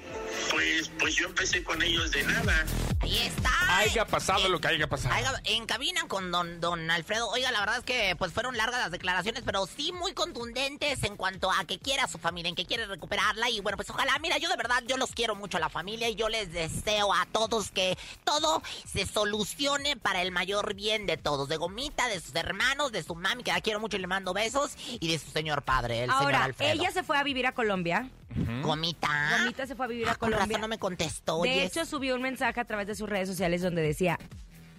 pues 0.52 0.90
pues 1.00 1.16
yo 1.16 1.28
empecé 1.28 1.64
con 1.64 1.82
ellos 1.82 2.12
de 2.12 2.24
nada. 2.24 2.66
Ahí 3.00 3.18
está. 3.20 3.50
Haya 3.78 4.06
pasado 4.06 4.50
lo 4.50 4.60
que 4.60 4.68
haya 4.68 4.88
pasado. 4.88 5.14
En 5.44 5.66
cabina 5.66 6.08
con 6.08 6.32
don, 6.32 6.60
don 6.60 6.90
Alfredo. 6.90 7.30
Oiga, 7.30 7.52
la 7.52 7.60
verdad 7.60 7.78
es 7.78 7.84
que 7.84 8.16
pues 8.18 8.34
fueron 8.34 8.58
largas 8.58 8.80
las 8.80 8.92
declaraciones, 8.92 9.44
pero 9.46 9.68
sí 9.68 9.92
muy 9.92 10.14
contundentes 10.14 11.04
en 11.04 11.16
cuanto 11.16 11.52
a 11.52 11.64
que 11.66 11.80
quiere 11.80 12.02
a 12.02 12.08
su 12.08 12.18
familia, 12.18 12.50
en 12.50 12.56
que 12.56 12.66
quiere 12.66 12.86
recuperarla. 12.88 13.50
Y 13.50 13.60
bueno, 13.62 13.78
pues 13.78 13.90
ojalá, 13.90 14.18
mira, 14.20 14.38
yo 14.38 14.50
de 14.50 14.56
verdad, 14.56 14.84
yo 14.88 14.98
los 14.98 15.12
quiero 15.12 15.36
mucho 15.36 15.58
a 15.58 15.60
la 15.60 15.70
familia 15.70 16.10
y 16.10 16.16
yo 16.16 16.28
les 16.30 16.52
deseo 16.52 17.14
a 17.14 17.26
todos 17.32 17.70
que 17.72 17.98
todo 18.24 18.64
se 18.86 19.06
solucione 19.06 19.96
para 19.96 20.22
el 20.22 20.32
mayor 20.32 20.74
bien 20.74 21.06
de 21.06 21.18
todos. 21.18 21.48
De 21.50 21.58
Gomita, 21.58 22.08
de 22.08 22.20
sus 22.20 22.36
hermanos, 22.36 22.92
de 22.92 23.04
su 23.04 23.16
mami, 23.16 23.44
que 23.44 23.52
la 23.52 23.62
quiero 23.62 23.80
mucho 23.80 23.98
y 23.98 24.00
le 24.00 24.08
mando 24.08 24.34
besos, 24.34 24.72
y 25.00 25.08
de 25.08 25.20
su 25.20 25.30
señor 25.30 25.62
padre, 25.62 26.04
el 26.04 26.10
señor 26.10 26.24
Ahora, 26.24 26.44
Alfredo. 26.44 26.74
ella 26.74 26.92
se 26.92 27.04
fue 27.04 27.18
a 27.18 27.24
vivir 27.24 27.46
a 27.46 27.54
Colombia. 27.54 28.10
Gomita. 28.62 29.38
Gomita 29.40 29.66
se 29.66 29.76
fue 29.76 29.86
a 29.86 29.90
vivir 29.90 29.97
a 30.06 30.12
Ah, 30.12 30.16
con 30.16 30.32
Colombia. 30.32 30.46
razón 30.58 30.62
no 30.62 30.68
me 30.68 30.78
contestó. 30.80 31.42
De 31.42 31.64
hecho, 31.64 31.86
subió 31.86 32.16
un 32.16 32.22
mensaje 32.22 32.60
a 32.60 32.66
través 32.66 32.88
de 32.88 32.96
sus 32.96 33.08
redes 33.10 33.28
sociales 33.30 33.62
donde 33.62 33.82
decía, 33.82 34.18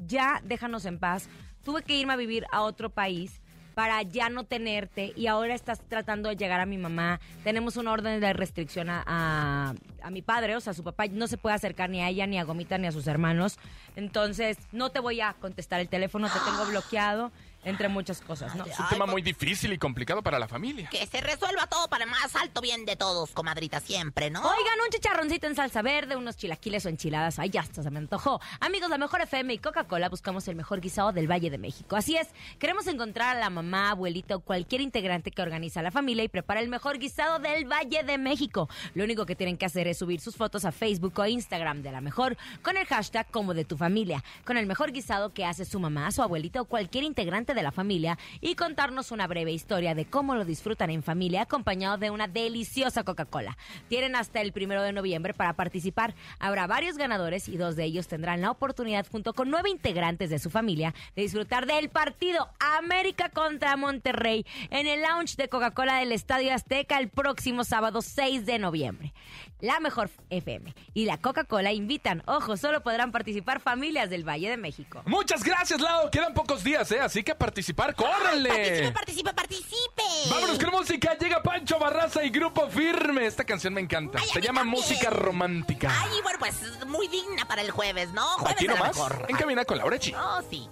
ya 0.06 0.40
déjanos 0.44 0.84
en 0.84 0.98
paz, 0.98 1.28
tuve 1.64 1.82
que 1.82 1.96
irme 1.96 2.12
a 2.12 2.16
vivir 2.16 2.46
a 2.52 2.62
otro 2.62 2.90
país 2.90 3.40
para 3.74 4.02
ya 4.02 4.28
no 4.28 4.42
tenerte 4.42 5.12
y 5.14 5.28
ahora 5.28 5.54
estás 5.54 5.80
tratando 5.88 6.28
de 6.28 6.36
llegar 6.36 6.58
a 6.60 6.66
mi 6.66 6.78
mamá. 6.78 7.20
Tenemos 7.44 7.76
una 7.76 7.92
orden 7.92 8.20
de 8.20 8.32
restricción 8.32 8.90
a, 8.90 9.04
a- 9.06 9.74
a 10.02 10.10
mi 10.10 10.20
padre, 10.20 10.56
o 10.56 10.60
sea, 10.60 10.74
su 10.74 10.82
papá 10.82 11.06
no 11.06 11.28
se 11.28 11.36
puede 11.38 11.54
acercar 11.54 11.88
ni 11.88 12.00
a 12.02 12.08
ella, 12.08 12.26
ni 12.26 12.38
a 12.38 12.44
Gomita, 12.44 12.76
ni 12.78 12.88
a 12.88 12.92
sus 12.92 13.06
hermanos. 13.06 13.56
Entonces, 13.94 14.56
no 14.72 14.90
te 14.90 14.98
voy 15.00 15.20
a 15.20 15.34
contestar 15.34 15.78
el 15.80 15.88
teléfono, 15.88 16.28
te 16.28 16.38
tengo 16.40 16.66
bloqueado, 16.66 17.30
entre 17.64 17.88
muchas 17.88 18.20
cosas, 18.20 18.54
¿no? 18.54 18.64
Es 18.64 18.78
un 18.78 18.88
tema 18.88 19.06
muy 19.06 19.22
difícil 19.22 19.72
y 19.72 19.78
complicado 19.78 20.22
para 20.22 20.38
la 20.38 20.48
familia. 20.48 20.88
Que 20.90 21.06
se 21.06 21.20
resuelva 21.20 21.66
todo 21.66 21.88
para 21.88 22.04
el 22.04 22.10
más 22.10 22.34
alto 22.36 22.60
bien 22.60 22.84
de 22.84 22.96
todos, 22.96 23.30
comadrita, 23.30 23.80
siempre, 23.80 24.30
¿no? 24.30 24.40
Oigan, 24.40 24.80
un 24.84 24.90
chicharroncito 24.90 25.46
en 25.46 25.54
salsa 25.54 25.82
verde, 25.82 26.16
unos 26.16 26.36
chilaquiles 26.36 26.86
o 26.86 26.88
enchiladas. 26.88 27.38
Ay, 27.38 27.50
ya 27.50 27.60
hasta 27.60 27.82
se 27.82 27.90
me 27.90 27.98
antojó. 27.98 28.40
Amigos, 28.60 28.88
la 28.88 28.98
mejor 28.98 29.20
FM 29.20 29.52
y 29.54 29.58
Coca-Cola 29.58 30.08
buscamos 30.08 30.46
el 30.48 30.56
mejor 30.56 30.80
guisado 30.80 31.12
del 31.12 31.30
Valle 31.30 31.50
de 31.50 31.58
México. 31.58 31.96
Así 31.96 32.16
es, 32.16 32.28
queremos 32.58 32.86
encontrar 32.86 33.36
a 33.36 33.40
la 33.40 33.50
mamá, 33.50 33.90
abuelita 33.90 34.36
o 34.36 34.40
cualquier 34.40 34.80
integrante 34.80 35.30
que 35.30 35.42
organiza 35.42 35.82
la 35.82 35.90
familia 35.90 36.24
y 36.24 36.28
prepara 36.28 36.60
el 36.60 36.68
mejor 36.68 36.98
guisado 36.98 37.38
del 37.38 37.64
Valle 37.70 38.02
de 38.04 38.18
México. 38.18 38.68
Lo 38.94 39.04
único 39.04 39.26
que 39.26 39.36
tienen 39.36 39.56
que 39.56 39.66
hacer 39.66 39.88
es 39.88 39.98
subir 39.98 40.20
sus 40.20 40.36
fotos 40.36 40.64
a 40.64 40.72
Facebook 40.72 41.18
o 41.18 41.26
Instagram 41.26 41.82
de 41.82 41.92
la 41.92 42.00
mejor 42.00 42.36
con 42.62 42.76
el 42.76 42.86
hashtag 42.86 43.30
como 43.30 43.54
de 43.54 43.64
tu 43.64 43.76
familia, 43.76 44.22
con 44.44 44.56
el 44.56 44.66
mejor 44.66 44.92
guisado 44.92 45.32
que 45.32 45.44
hace 45.44 45.64
su 45.64 45.80
mamá, 45.80 46.10
su 46.12 46.22
abuelita 46.22 46.60
o 46.60 46.64
cualquier 46.64 47.04
integrante 47.04 47.47
de 47.54 47.62
la 47.62 47.72
familia 47.72 48.18
y 48.40 48.54
contarnos 48.54 49.10
una 49.10 49.26
breve 49.26 49.52
historia 49.52 49.94
de 49.94 50.04
cómo 50.04 50.34
lo 50.34 50.44
disfrutan 50.44 50.90
en 50.90 51.02
familia 51.02 51.42
acompañado 51.42 51.98
de 51.98 52.10
una 52.10 52.28
deliciosa 52.28 53.04
Coca-Cola. 53.04 53.56
Tienen 53.88 54.16
hasta 54.16 54.40
el 54.40 54.52
primero 54.52 54.82
de 54.82 54.92
noviembre 54.92 55.34
para 55.34 55.54
participar. 55.54 56.14
Habrá 56.38 56.66
varios 56.66 56.96
ganadores 56.96 57.48
y 57.48 57.56
dos 57.56 57.76
de 57.76 57.84
ellos 57.84 58.08
tendrán 58.08 58.40
la 58.40 58.50
oportunidad 58.50 59.06
junto 59.10 59.32
con 59.32 59.50
nueve 59.50 59.70
integrantes 59.70 60.30
de 60.30 60.38
su 60.38 60.50
familia 60.50 60.94
de 61.16 61.22
disfrutar 61.22 61.66
del 61.66 61.88
partido 61.88 62.48
América 62.78 63.28
contra 63.30 63.76
Monterrey 63.76 64.44
en 64.70 64.86
el 64.86 65.02
lounge 65.02 65.36
de 65.36 65.48
Coca-Cola 65.48 65.96
del 65.96 66.12
Estadio 66.12 66.52
Azteca 66.52 66.98
el 66.98 67.08
próximo 67.08 67.64
sábado 67.64 68.02
6 68.02 68.46
de 68.46 68.58
noviembre. 68.58 69.12
La 69.60 69.80
mejor 69.80 70.10
FM 70.30 70.72
y 70.94 71.04
la 71.04 71.18
Coca-Cola 71.18 71.72
invitan, 71.72 72.22
ojo, 72.26 72.56
solo 72.56 72.82
podrán 72.82 73.10
participar 73.10 73.60
familias 73.60 74.08
del 74.08 74.28
Valle 74.28 74.50
de 74.50 74.56
México. 74.56 75.02
Muchas 75.06 75.42
gracias, 75.42 75.80
Lau. 75.80 76.10
Quedan 76.10 76.32
pocos 76.32 76.62
días, 76.62 76.90
¿eh? 76.92 77.00
Así 77.00 77.24
que 77.24 77.34
participar, 77.38 77.94
¡córranle! 77.94 78.48
Participe, 78.50 78.92
participe, 78.92 79.32
participe. 79.34 80.02
Vámonos 80.30 80.58
con 80.58 80.70
música. 80.70 81.16
Llega 81.18 81.42
Pancho 81.42 81.78
Barraza 81.78 82.22
y 82.24 82.30
Grupo 82.30 82.68
Firme. 82.68 83.26
Esta 83.26 83.44
canción 83.44 83.72
me 83.74 83.80
encanta. 83.80 84.18
Ay, 84.20 84.28
a 84.28 84.32
Se 84.32 84.40
mí 84.40 84.46
llama 84.46 84.60
también. 84.60 84.80
Música 84.82 85.10
Romántica. 85.10 85.90
Ay, 86.02 86.20
bueno, 86.22 86.38
pues 86.38 86.54
muy 86.86 87.08
digna 87.08 87.46
para 87.46 87.62
el 87.62 87.70
jueves, 87.70 88.10
¿no? 88.10 88.26
Jueves 88.38 88.52
Aquí 88.56 88.66
nomás, 88.66 88.88
mejor. 88.96 89.26
en 89.28 89.36
Camina 89.36 89.64
con 89.64 89.78
Laura 89.78 89.98
Chi. 89.98 90.12
Oh, 90.14 90.40
sí. 90.50 90.68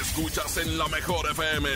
Escuchas 0.00 0.56
en 0.58 0.76
la 0.78 0.86
mejor 0.88 1.30
FM. 1.30 1.68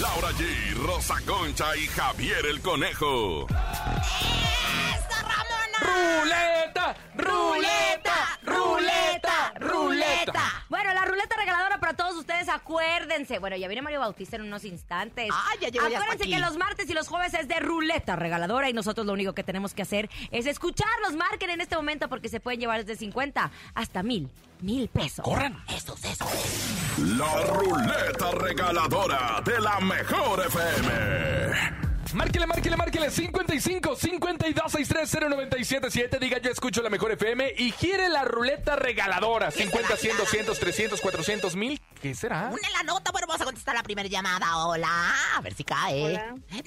Laura 0.00 0.28
G, 0.32 0.74
Rosa 0.86 1.16
Concha 1.26 1.76
y 1.76 1.86
Javier 1.88 2.44
el 2.46 2.60
Conejo. 2.60 3.46
¡Eso, 3.48 5.16
Ramona! 5.22 5.78
¡Ruleta! 5.80 6.96
¡Ruleta! 7.16 8.38
¡Ruleta! 8.44 9.41
¡Ruleta! 9.62 10.64
Bueno, 10.68 10.92
la 10.94 11.04
ruleta 11.04 11.36
regaladora 11.36 11.78
para 11.78 11.94
todos 11.94 12.16
ustedes, 12.16 12.48
acuérdense. 12.48 13.38
Bueno, 13.38 13.56
ya 13.56 13.68
viene 13.68 13.82
Mario 13.82 14.00
Bautista 14.00 14.36
en 14.36 14.42
unos 14.42 14.64
instantes. 14.64 15.28
Ah, 15.32 15.52
ya 15.60 15.68
llegó, 15.68 15.86
Acuérdense 15.86 16.24
aquí. 16.24 16.32
que 16.32 16.38
los 16.40 16.56
martes 16.56 16.88
y 16.88 16.94
los 16.94 17.08
jueves 17.08 17.34
es 17.34 17.48
de 17.48 17.60
ruleta 17.60 18.16
regaladora 18.16 18.68
y 18.68 18.72
nosotros 18.72 19.06
lo 19.06 19.12
único 19.12 19.34
que 19.34 19.44
tenemos 19.44 19.74
que 19.74 19.82
hacer 19.82 20.08
es 20.30 20.46
escucharlos. 20.46 21.14
Marquen 21.14 21.50
en 21.50 21.60
este 21.60 21.76
momento 21.76 22.08
porque 22.08 22.28
se 22.28 22.40
pueden 22.40 22.60
llevar 22.60 22.84
desde 22.84 22.96
50 22.98 23.50
hasta 23.74 24.02
mil, 24.02 24.28
mil 24.60 24.88
pesos. 24.88 25.24
¡Corran! 25.24 25.62
Esos, 25.68 26.02
esos. 26.04 26.28
La 27.16 27.40
ruleta 27.46 28.30
regaladora 28.32 29.40
de 29.44 29.60
la 29.60 29.80
mejor 29.80 30.44
FM. 30.46 31.91
Márquele, 32.14 32.46
márquele, 32.46 32.76
márquele 32.76 33.10
55 33.10 33.96
52 33.96 34.72
63 34.72 35.10
0977. 35.30 36.18
Diga 36.18 36.38
yo 36.38 36.50
escucho 36.50 36.82
la 36.82 36.90
mejor 36.90 37.12
FM 37.12 37.54
y 37.56 37.70
gire 37.72 38.08
la 38.08 38.24
ruleta 38.24 38.76
regaladora. 38.76 39.50
50, 39.50 39.96
100, 39.96 40.16
200, 40.18 40.58
300, 40.58 41.00
400, 41.00 41.56
1000. 41.56 41.80
¿Qué 42.02 42.14
será? 42.14 42.50
Una 42.52 42.70
la 42.70 42.82
nota, 42.82 43.10
bueno, 43.12 43.26
vamos 43.26 43.40
a 43.42 43.44
contestar 43.44 43.74
la 43.74 43.82
primera 43.82 44.08
llamada. 44.08 44.58
Hola, 44.66 45.14
a 45.36 45.40
ver 45.40 45.54
si 45.54 45.64
cae. 45.64 46.04
Hola. 46.04 46.26
¡No, 46.34 46.38
mi 46.50 46.60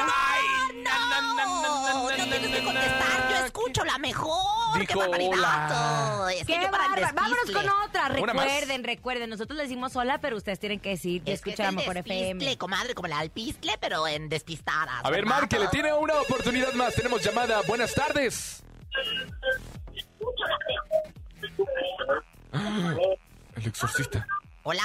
amor! 0.00 0.84
¡No! 0.84 1.92
No 2.02 2.08
tienes 2.38 2.50
que 2.50 2.64
contestar, 2.64 3.30
yo 3.30 3.44
escucho 3.46 3.84
la 3.84 3.98
mejor. 3.98 4.72
¡Qué 4.74 4.80
Dijo 4.86 4.98
barbaridad! 5.00 5.32
hola. 6.22 6.32
Es 6.32 6.46
que 6.46 6.54
¡Qué 6.54 6.62
yo 6.62 6.70
bárbaro! 6.70 7.06
Vámonos 7.14 7.50
con 7.52 7.68
otra. 7.84 8.08
Recuerden, 8.08 8.84
recuerden. 8.84 9.30
Nosotros 9.30 9.56
le 9.56 9.64
decimos 9.64 9.94
hola, 9.96 10.18
pero 10.18 10.36
ustedes 10.36 10.58
tienen 10.58 10.80
que 10.80 10.90
decir 10.90 11.22
que 11.22 11.32
Es 11.34 11.42
que 11.42 11.50
escucha 11.50 11.68
es 11.68 11.74
la 11.74 11.80
mejor 11.80 11.96
FM. 11.98 12.56
comadre, 12.58 12.94
como 12.94 13.06
el 13.06 13.12
alpistle, 13.12 13.76
pero 13.80 14.06
en 14.08 14.28
despistadas. 14.32 15.04
A 15.04 15.10
ver, 15.10 15.24
¿verdad? 15.24 15.40
márquele, 15.40 15.68
tiene 15.68 15.92
una 15.92 16.14
oportunidad 16.20 16.72
más. 16.72 16.94
Tenemos 16.94 17.22
llamada. 17.22 17.60
Buenas 17.66 17.94
tardes. 17.94 18.62
El 22.52 23.66
exorcista. 23.66 24.26
Hola. 24.64 24.82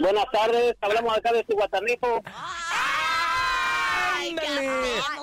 Buenas 0.00 0.24
tardes, 0.32 0.74
hablamos 0.80 1.16
acá 1.16 1.32
de 1.32 1.44
Cihuatanejo. 1.44 2.20
Ay, 2.26 4.34
¿qué 4.34 4.46
Ándale. 4.46 4.70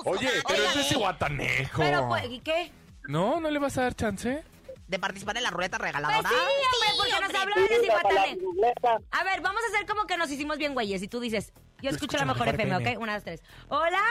Oye, 0.04 0.30
pero 0.48 0.62
es 0.64 0.74
de 0.74 0.82
Cihuatanejo. 0.84 1.82
Pero, 1.82 2.08
pues, 2.08 2.24
¿y 2.30 2.40
qué? 2.40 2.72
No, 3.08 3.40
¿no 3.40 3.50
le 3.50 3.58
vas 3.58 3.76
a 3.78 3.82
dar 3.82 3.94
chance? 3.94 4.42
¿De 4.88 4.98
participar 4.98 5.36
en 5.36 5.42
la 5.44 5.50
ruleta 5.50 5.78
Pues 5.78 5.92
regaladora? 5.92 6.28
sí, 6.28 6.34
hombre, 6.34 6.88
porque 6.96 7.12
hombre. 7.14 7.28
nos 7.32 7.42
hablaron 7.42 7.68
de 7.68 7.80
Cihuatanejo. 7.80 9.04
A 9.10 9.24
ver, 9.24 9.40
vamos 9.40 9.62
a 9.62 9.66
hacer 9.74 9.86
como 9.86 10.06
que 10.06 10.16
nos 10.16 10.30
hicimos 10.30 10.58
bien 10.58 10.74
güeyes. 10.74 11.02
Y 11.02 11.08
tú 11.08 11.20
dices, 11.20 11.52
yo 11.82 11.90
escucho 11.90 12.16
la 12.16 12.24
mejor 12.24 12.48
FM, 12.48 12.70
FM. 12.76 12.94
¿ok? 12.96 13.02
Una, 13.02 13.14
dos, 13.14 13.24
tres. 13.24 13.42
Hola. 13.68 14.02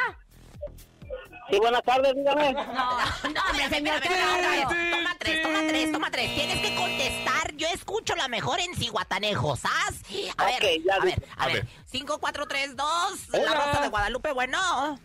Sí, 1.49 1.57
buenas 1.57 1.83
tardes, 1.83 2.13
dígame. 2.15 2.53
No, 2.53 2.63
no, 2.63 3.41
hombre, 3.49 3.69
señor. 3.69 3.99
Toma 4.01 5.15
tres, 5.19 5.41
toma 5.41 5.59
tres, 5.67 5.91
toma 5.91 6.11
tres. 6.11 6.35
Tienes 6.35 6.59
que 6.59 6.75
contestar. 6.75 7.53
Yo 7.55 7.67
escucho 7.73 8.15
la 8.15 8.27
mejor 8.27 8.59
en 8.59 8.73
Cihuatanejo, 8.75 9.55
¿sabes? 9.55 10.01
A 10.37 10.45
ver, 10.45 10.55
a 10.91 11.03
ver, 11.03 11.23
a 11.37 11.43
A 11.43 11.47
ver. 11.47 11.55
ver. 11.55 11.67
5, 11.87 12.19
4, 12.19 12.47
3, 12.47 12.75
2. 12.75 13.29
La. 13.33 13.53
Rosa 13.53 13.81
de 13.81 13.87
Guadalupe, 13.89 14.31
bueno. 14.31 14.99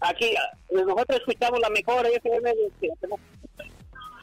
Aquí, 0.00 0.34
nosotros 0.72 1.20
escuchamos 1.20 1.60
la 1.60 1.70
mejor 1.70 2.04
FM 2.06 2.50
de 2.50 2.72
Cihuatanejo. 2.80 3.20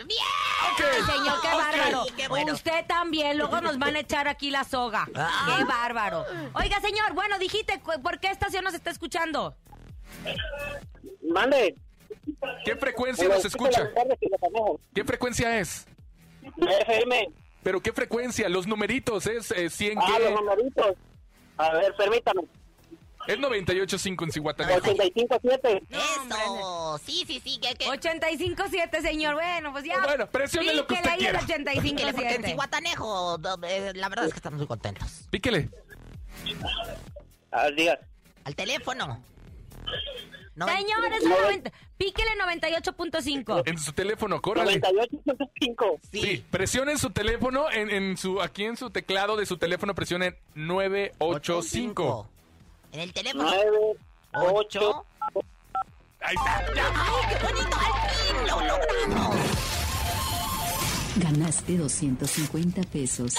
¡Bien! 0.09 1.05
Señor, 1.05 1.39
qué 1.41 1.47
bárbaro. 1.47 2.05
qué 2.17 2.27
bueno. 2.27 2.53
Usted 2.53 2.85
también, 2.87 3.37
luego 3.37 3.61
nos 3.61 3.77
van 3.77 3.95
a 3.95 3.99
echar 3.99 4.27
aquí 4.27 4.49
la 4.49 4.63
soga. 4.63 5.07
Ah. 5.15 5.55
Qué 5.57 5.63
bárbaro. 5.65 6.25
Oiga, 6.53 6.81
señor, 6.81 7.13
bueno, 7.13 7.37
dijiste, 7.39 7.79
¿por 7.79 8.19
qué 8.19 8.27
estación 8.29 8.63
nos 8.63 8.73
está 8.73 8.89
escuchando? 8.89 9.55
Mande. 11.23 11.75
¿Qué 12.65 12.75
frecuencia 12.75 13.27
nos 13.27 13.45
escucha? 13.45 13.89
¿Qué 14.93 15.03
frecuencia 15.03 15.59
es? 15.59 15.85
FM. 16.57 17.29
¿Pero 17.61 17.81
qué 17.81 17.91
frecuencia? 17.93 18.49
Los 18.49 18.65
numeritos, 18.67 19.27
¿es 19.27 19.51
eh, 19.51 19.69
100 19.69 19.99
Ah, 19.99 20.19
los 20.19 20.29
qué? 20.29 20.35
numeritos. 20.35 20.95
A 21.57 21.73
ver, 21.73 21.93
permítame. 21.95 22.41
Es 23.29 23.37
98.5 23.37 24.23
en 24.23 24.31
Cihuatanejo. 24.31 24.79
85.7. 24.87 25.81
Eso. 25.91 26.97
Sí, 27.05 27.23
sí, 27.27 27.39
sí. 27.43 27.59
Que, 27.59 27.75
que... 27.75 27.85
85.7, 27.85 29.01
señor. 29.03 29.35
Bueno, 29.35 29.71
pues 29.71 29.83
ya. 29.85 30.01
Bueno, 30.03 30.25
presione 30.25 30.73
lo 30.73 30.87
que 30.87 30.95
usted 30.95 31.11
ahí 31.11 31.19
quiera. 31.19 31.39
Píquele, 31.39 32.11
porque 32.11 32.33
en 32.33 32.41
85.7. 32.41 32.45
Cihuatanejo, 32.45 33.39
eh, 33.67 33.91
la 33.93 34.09
verdad 34.09 34.25
es 34.25 34.33
que 34.33 34.37
estamos 34.37 34.57
muy 34.57 34.65
contentos. 34.65 35.27
Píquele. 35.29 35.69
Ah, 37.51 37.69
diga. 37.69 37.99
Al 38.45 38.55
teléfono. 38.55 39.23
No, 40.55 40.67
Señor, 40.67 41.05
es 41.13 41.23
un 41.23 41.29
90. 41.29 41.71
Píquele 41.97 42.31
98.5. 42.31 43.63
En 43.67 43.77
su 43.77 43.93
teléfono, 43.93 44.41
córrale. 44.41 44.81
98.5. 44.81 45.99
Sí. 46.11 46.21
Sí. 46.21 46.45
presionen 46.49 46.97
su 46.97 47.11
teléfono, 47.11 47.69
en, 47.71 47.91
en 47.91 48.17
su, 48.17 48.41
aquí 48.41 48.65
en 48.65 48.75
su 48.75 48.89
teclado 48.89 49.37
de 49.37 49.45
su 49.45 49.57
teléfono 49.57 49.93
presionen 49.93 50.35
985. 50.55 52.27
En 52.91 52.99
el 53.01 53.13
teléfono. 53.13 53.43
9, 53.43 53.69
8. 54.33 55.05
8. 55.33 55.47
Ahí 56.21 56.35
está, 56.35 56.73
ya. 56.75 56.91
¡Ay, 56.95 57.23
qué 57.29 57.45
bonito! 57.45 57.77
¡Al 57.77 58.09
fin 58.09 58.47
lo 58.47 58.59
logramos! 58.67 59.35
Ganaste 61.15 61.77
250 61.77 62.81
pesos. 62.83 63.35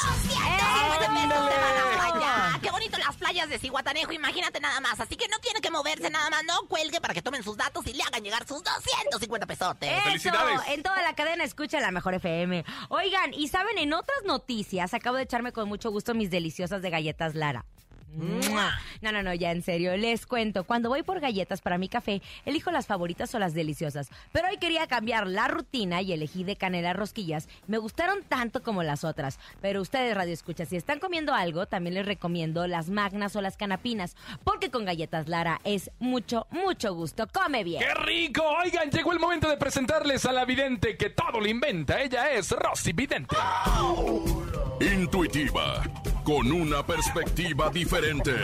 ¡Playa! 1.11 2.59
¡Qué 2.63 2.71
bonito 2.71 2.99
las 2.99 3.17
playas 3.17 3.49
de 3.49 3.59
Cihuatanejo! 3.59 4.13
Imagínate 4.13 4.61
nada 4.61 4.81
más. 4.81 5.01
Así 5.01 5.17
que 5.17 5.29
no 5.29 5.39
tiene 5.39 5.61
que 5.61 5.71
moverse 5.71 6.11
nada 6.11 6.29
más. 6.31 6.45
No 6.45 6.67
cuelgue 6.69 7.01
para 7.01 7.15
que 7.15 7.23
tomen 7.23 7.43
sus 7.43 7.57
datos 7.57 7.87
y 7.87 7.93
le 7.93 8.03
hagan 8.03 8.23
llegar 8.23 8.47
sus 8.47 8.63
250 8.63 9.47
pesotes. 9.47 9.91
Eso, 9.91 10.03
¡Felicidades! 10.05 10.61
en 10.69 10.83
toda 10.83 11.01
la 11.03 11.15
cadena 11.15 11.45
escucha 11.45 11.81
la 11.81 11.91
mejor 11.91 12.15
FM. 12.15 12.65
Oigan, 12.89 13.35
y 13.35 13.49
saben, 13.49 13.79
en 13.79 13.93
otras 13.93 14.19
noticias, 14.27 14.95
acabo 14.95 15.17
de 15.17 15.23
echarme 15.25 15.53
con 15.53 15.69
mucho 15.69 15.91
gusto 15.91 16.15
mis 16.15 16.31
deliciosas 16.31 16.83
de 16.83 16.91
galletas 16.91 17.35
Lara. 17.35 17.65
No, 18.13 19.13
no, 19.13 19.23
no, 19.23 19.35
ya 19.35 19.53
en 19.53 19.63
serio, 19.63 19.97
les 19.97 20.27
cuento. 20.27 20.65
Cuando 20.65 20.89
voy 20.89 21.03
por 21.03 21.21
galletas 21.21 21.61
para 21.61 21.79
mi 21.79 21.89
café, 21.89 22.21
elijo 22.45 22.71
las 22.71 22.87
favoritas 22.87 23.35
o 23.35 23.39
las 23.39 23.55
deliciosas. 23.55 24.09
Pero 24.33 24.49
hoy 24.49 24.57
quería 24.59 24.87
cambiar 24.87 25.27
la 25.27 25.49
rutina 25.49 26.03
y 26.03 26.13
elegí 26.13 26.45
de 26.45 26.57
canela 26.57 26.93
rosquillas. 26.93 27.49
Me 27.67 27.79
gustaron 27.79 28.23
tanto 28.23 28.63
como 28.63 28.83
las 28.83 29.05
otras. 29.05 29.39
Pero 29.61 29.81
ustedes, 29.81 30.17
Radio 30.17 30.33
Escucha, 30.33 30.65
si 30.65 30.77
están 30.77 30.99
comiendo 30.99 31.35
algo, 31.35 31.67
también 31.67 31.95
les 31.95 32.07
recomiendo 32.07 32.67
las 32.67 32.91
magnas 32.91 33.37
o 33.37 33.41
las 33.41 33.57
canapinas. 33.57 34.17
Porque 34.45 34.71
con 34.71 34.85
galletas 34.85 35.29
Lara 35.29 35.61
es 35.65 35.91
mucho, 35.99 36.47
mucho 36.51 36.95
gusto. 36.95 37.27
Come 37.33 37.65
bien. 37.65 37.81
¡Qué 37.81 37.95
rico! 37.95 38.43
Oigan, 38.63 38.91
llegó 38.91 39.13
el 39.13 39.21
momento 39.21 39.49
de 39.49 39.57
presentarles 39.57 40.25
a 40.27 40.33
la 40.33 40.45
vidente 40.45 40.97
que 40.97 41.11
todo 41.11 41.41
lo 41.41 41.49
inventa. 41.49 42.01
Ella 42.01 42.31
es 42.33 42.51
Rosy 42.51 42.93
Vidente. 42.93 43.37
Intuitiva, 44.81 45.83
con 46.25 46.51
una 46.51 46.83
perspectiva 46.83 47.69
diferente. 47.69 48.35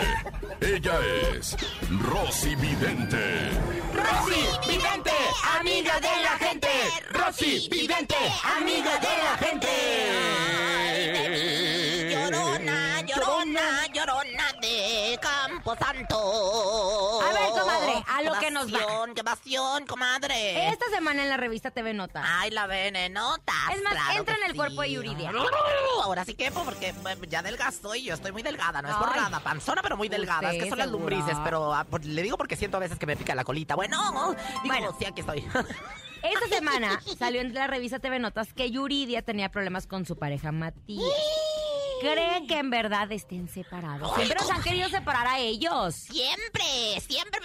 Ella 0.60 0.98
es 1.34 1.56
Rosy 2.02 2.54
Vidente. 2.56 3.50
Rosy 3.94 4.44
Vidente, 4.68 5.12
amiga 5.58 5.98
de 5.98 6.22
la 6.22 6.38
gente. 6.38 6.68
Rosy 7.10 7.68
Vidente, 7.70 8.16
amiga 8.58 8.98
de 8.98 9.16
la 9.24 9.38
gente. 9.46 9.68
Llorona, 12.12 13.00
llorona, 13.00 13.86
llorona 13.94 14.55
Camposanto. 15.66 17.20
A 17.22 17.32
ver, 17.32 17.50
comadre, 17.50 18.04
a 18.06 18.22
lo 18.22 18.38
que 18.38 18.50
nos 18.52 18.72
va. 18.72 18.78
Qué 19.14 19.24
pasión, 19.24 19.84
comadre. 19.84 20.68
Esta 20.68 20.86
semana 20.90 21.24
en 21.24 21.28
la 21.28 21.36
revista 21.36 21.72
TV 21.72 21.92
Nota. 21.92 22.22
Ay, 22.24 22.50
la 22.50 22.68
venenota. 22.68 23.52
Es 23.74 23.82
más, 23.82 23.94
entra 24.16 24.36
en 24.36 24.44
el 24.50 24.54
cuerpo 24.54 24.82
de 24.82 24.92
Yuridia. 24.92 25.32
Ahora 26.04 26.24
sí 26.24 26.34
que, 26.34 26.52
porque 26.52 26.94
ya 27.28 27.42
delgazo 27.42 27.96
y 27.96 28.04
yo 28.04 28.14
estoy 28.14 28.30
muy 28.30 28.42
delgada, 28.44 28.80
no 28.80 28.88
es 28.88 28.94
por 28.94 29.10
Ay. 29.12 29.20
nada, 29.20 29.40
panzona, 29.40 29.82
pero 29.82 29.96
muy 29.96 30.08
delgada. 30.08 30.52
es 30.52 30.62
que 30.62 30.68
son 30.68 30.78
las 30.78 30.88
lumbrices, 30.88 31.36
pero 31.42 31.74
ah, 31.74 31.82
por- 31.84 32.04
le 32.04 32.22
digo 32.22 32.36
porque 32.36 32.54
siento 32.54 32.76
a 32.76 32.80
veces 32.80 32.96
que 32.98 33.06
me 33.06 33.16
pica 33.16 33.34
la 33.34 33.42
colita. 33.42 33.74
Bueno, 33.74 33.98
digo, 34.62 34.66
Bueno. 34.66 34.96
sí, 34.98 35.04
aquí 35.04 35.20
estoy. 35.22 35.44
Esta 36.22 36.48
semana 36.48 37.00
salió 37.18 37.40
en 37.40 37.54
la 37.54 37.66
revista 37.66 37.98
TV 37.98 38.18
Notas 38.18 38.52
que 38.52 38.70
Yuridia 38.70 39.22
tenía 39.22 39.48
problemas 39.50 39.86
con 39.86 40.06
su 40.06 40.16
pareja 40.16 40.50
Matías. 40.52 41.04
¿Creen 42.00 42.46
que 42.46 42.58
en 42.58 42.70
verdad 42.70 43.10
estén 43.12 43.48
separados? 43.48 44.14
Siempre 44.14 44.36
nos 44.40 44.50
han 44.50 44.62
querido 44.62 44.88
separar 44.88 45.26
a 45.26 45.38
ellos. 45.38 45.94
Siempre, 45.94 47.00
siempre. 47.06 47.40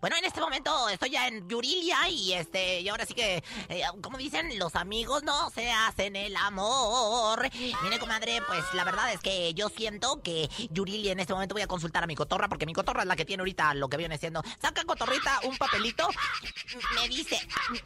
Bueno, 0.00 0.16
en 0.16 0.24
este 0.24 0.40
momento 0.40 0.88
estoy 0.88 1.10
ya 1.10 1.28
en 1.28 1.48
Yurilia 1.48 2.08
y 2.08 2.32
este, 2.32 2.80
y 2.80 2.88
ahora 2.88 3.06
sí 3.06 3.14
que, 3.14 3.42
eh, 3.68 3.82
como 4.02 4.18
dicen, 4.18 4.58
los 4.58 4.74
amigos 4.76 5.22
no 5.22 5.50
se 5.50 5.70
hacen 5.70 6.16
el 6.16 6.36
amor. 6.36 7.48
Mire, 7.82 7.98
comadre, 7.98 8.40
pues 8.46 8.62
la 8.74 8.84
verdad 8.84 9.12
es 9.12 9.20
que 9.20 9.54
yo 9.54 9.68
siento 9.68 10.20
que 10.22 10.48
Yurilia 10.70 11.12
en 11.12 11.20
este 11.20 11.32
momento 11.32 11.54
voy 11.54 11.62
a 11.62 11.66
consultar 11.66 12.04
a 12.04 12.06
mi 12.06 12.14
cotorra, 12.14 12.48
porque 12.48 12.66
mi 12.66 12.72
cotorra 12.72 13.02
es 13.02 13.08
la 13.08 13.16
que 13.16 13.24
tiene 13.24 13.40
ahorita 13.42 13.74
lo 13.74 13.88
que 13.88 13.96
viene 13.96 14.18
siendo. 14.18 14.42
Saca 14.60 14.84
cotorrita 14.84 15.40
un 15.44 15.56
papelito, 15.56 16.08
me 16.94 17.08
dice, 17.08 17.38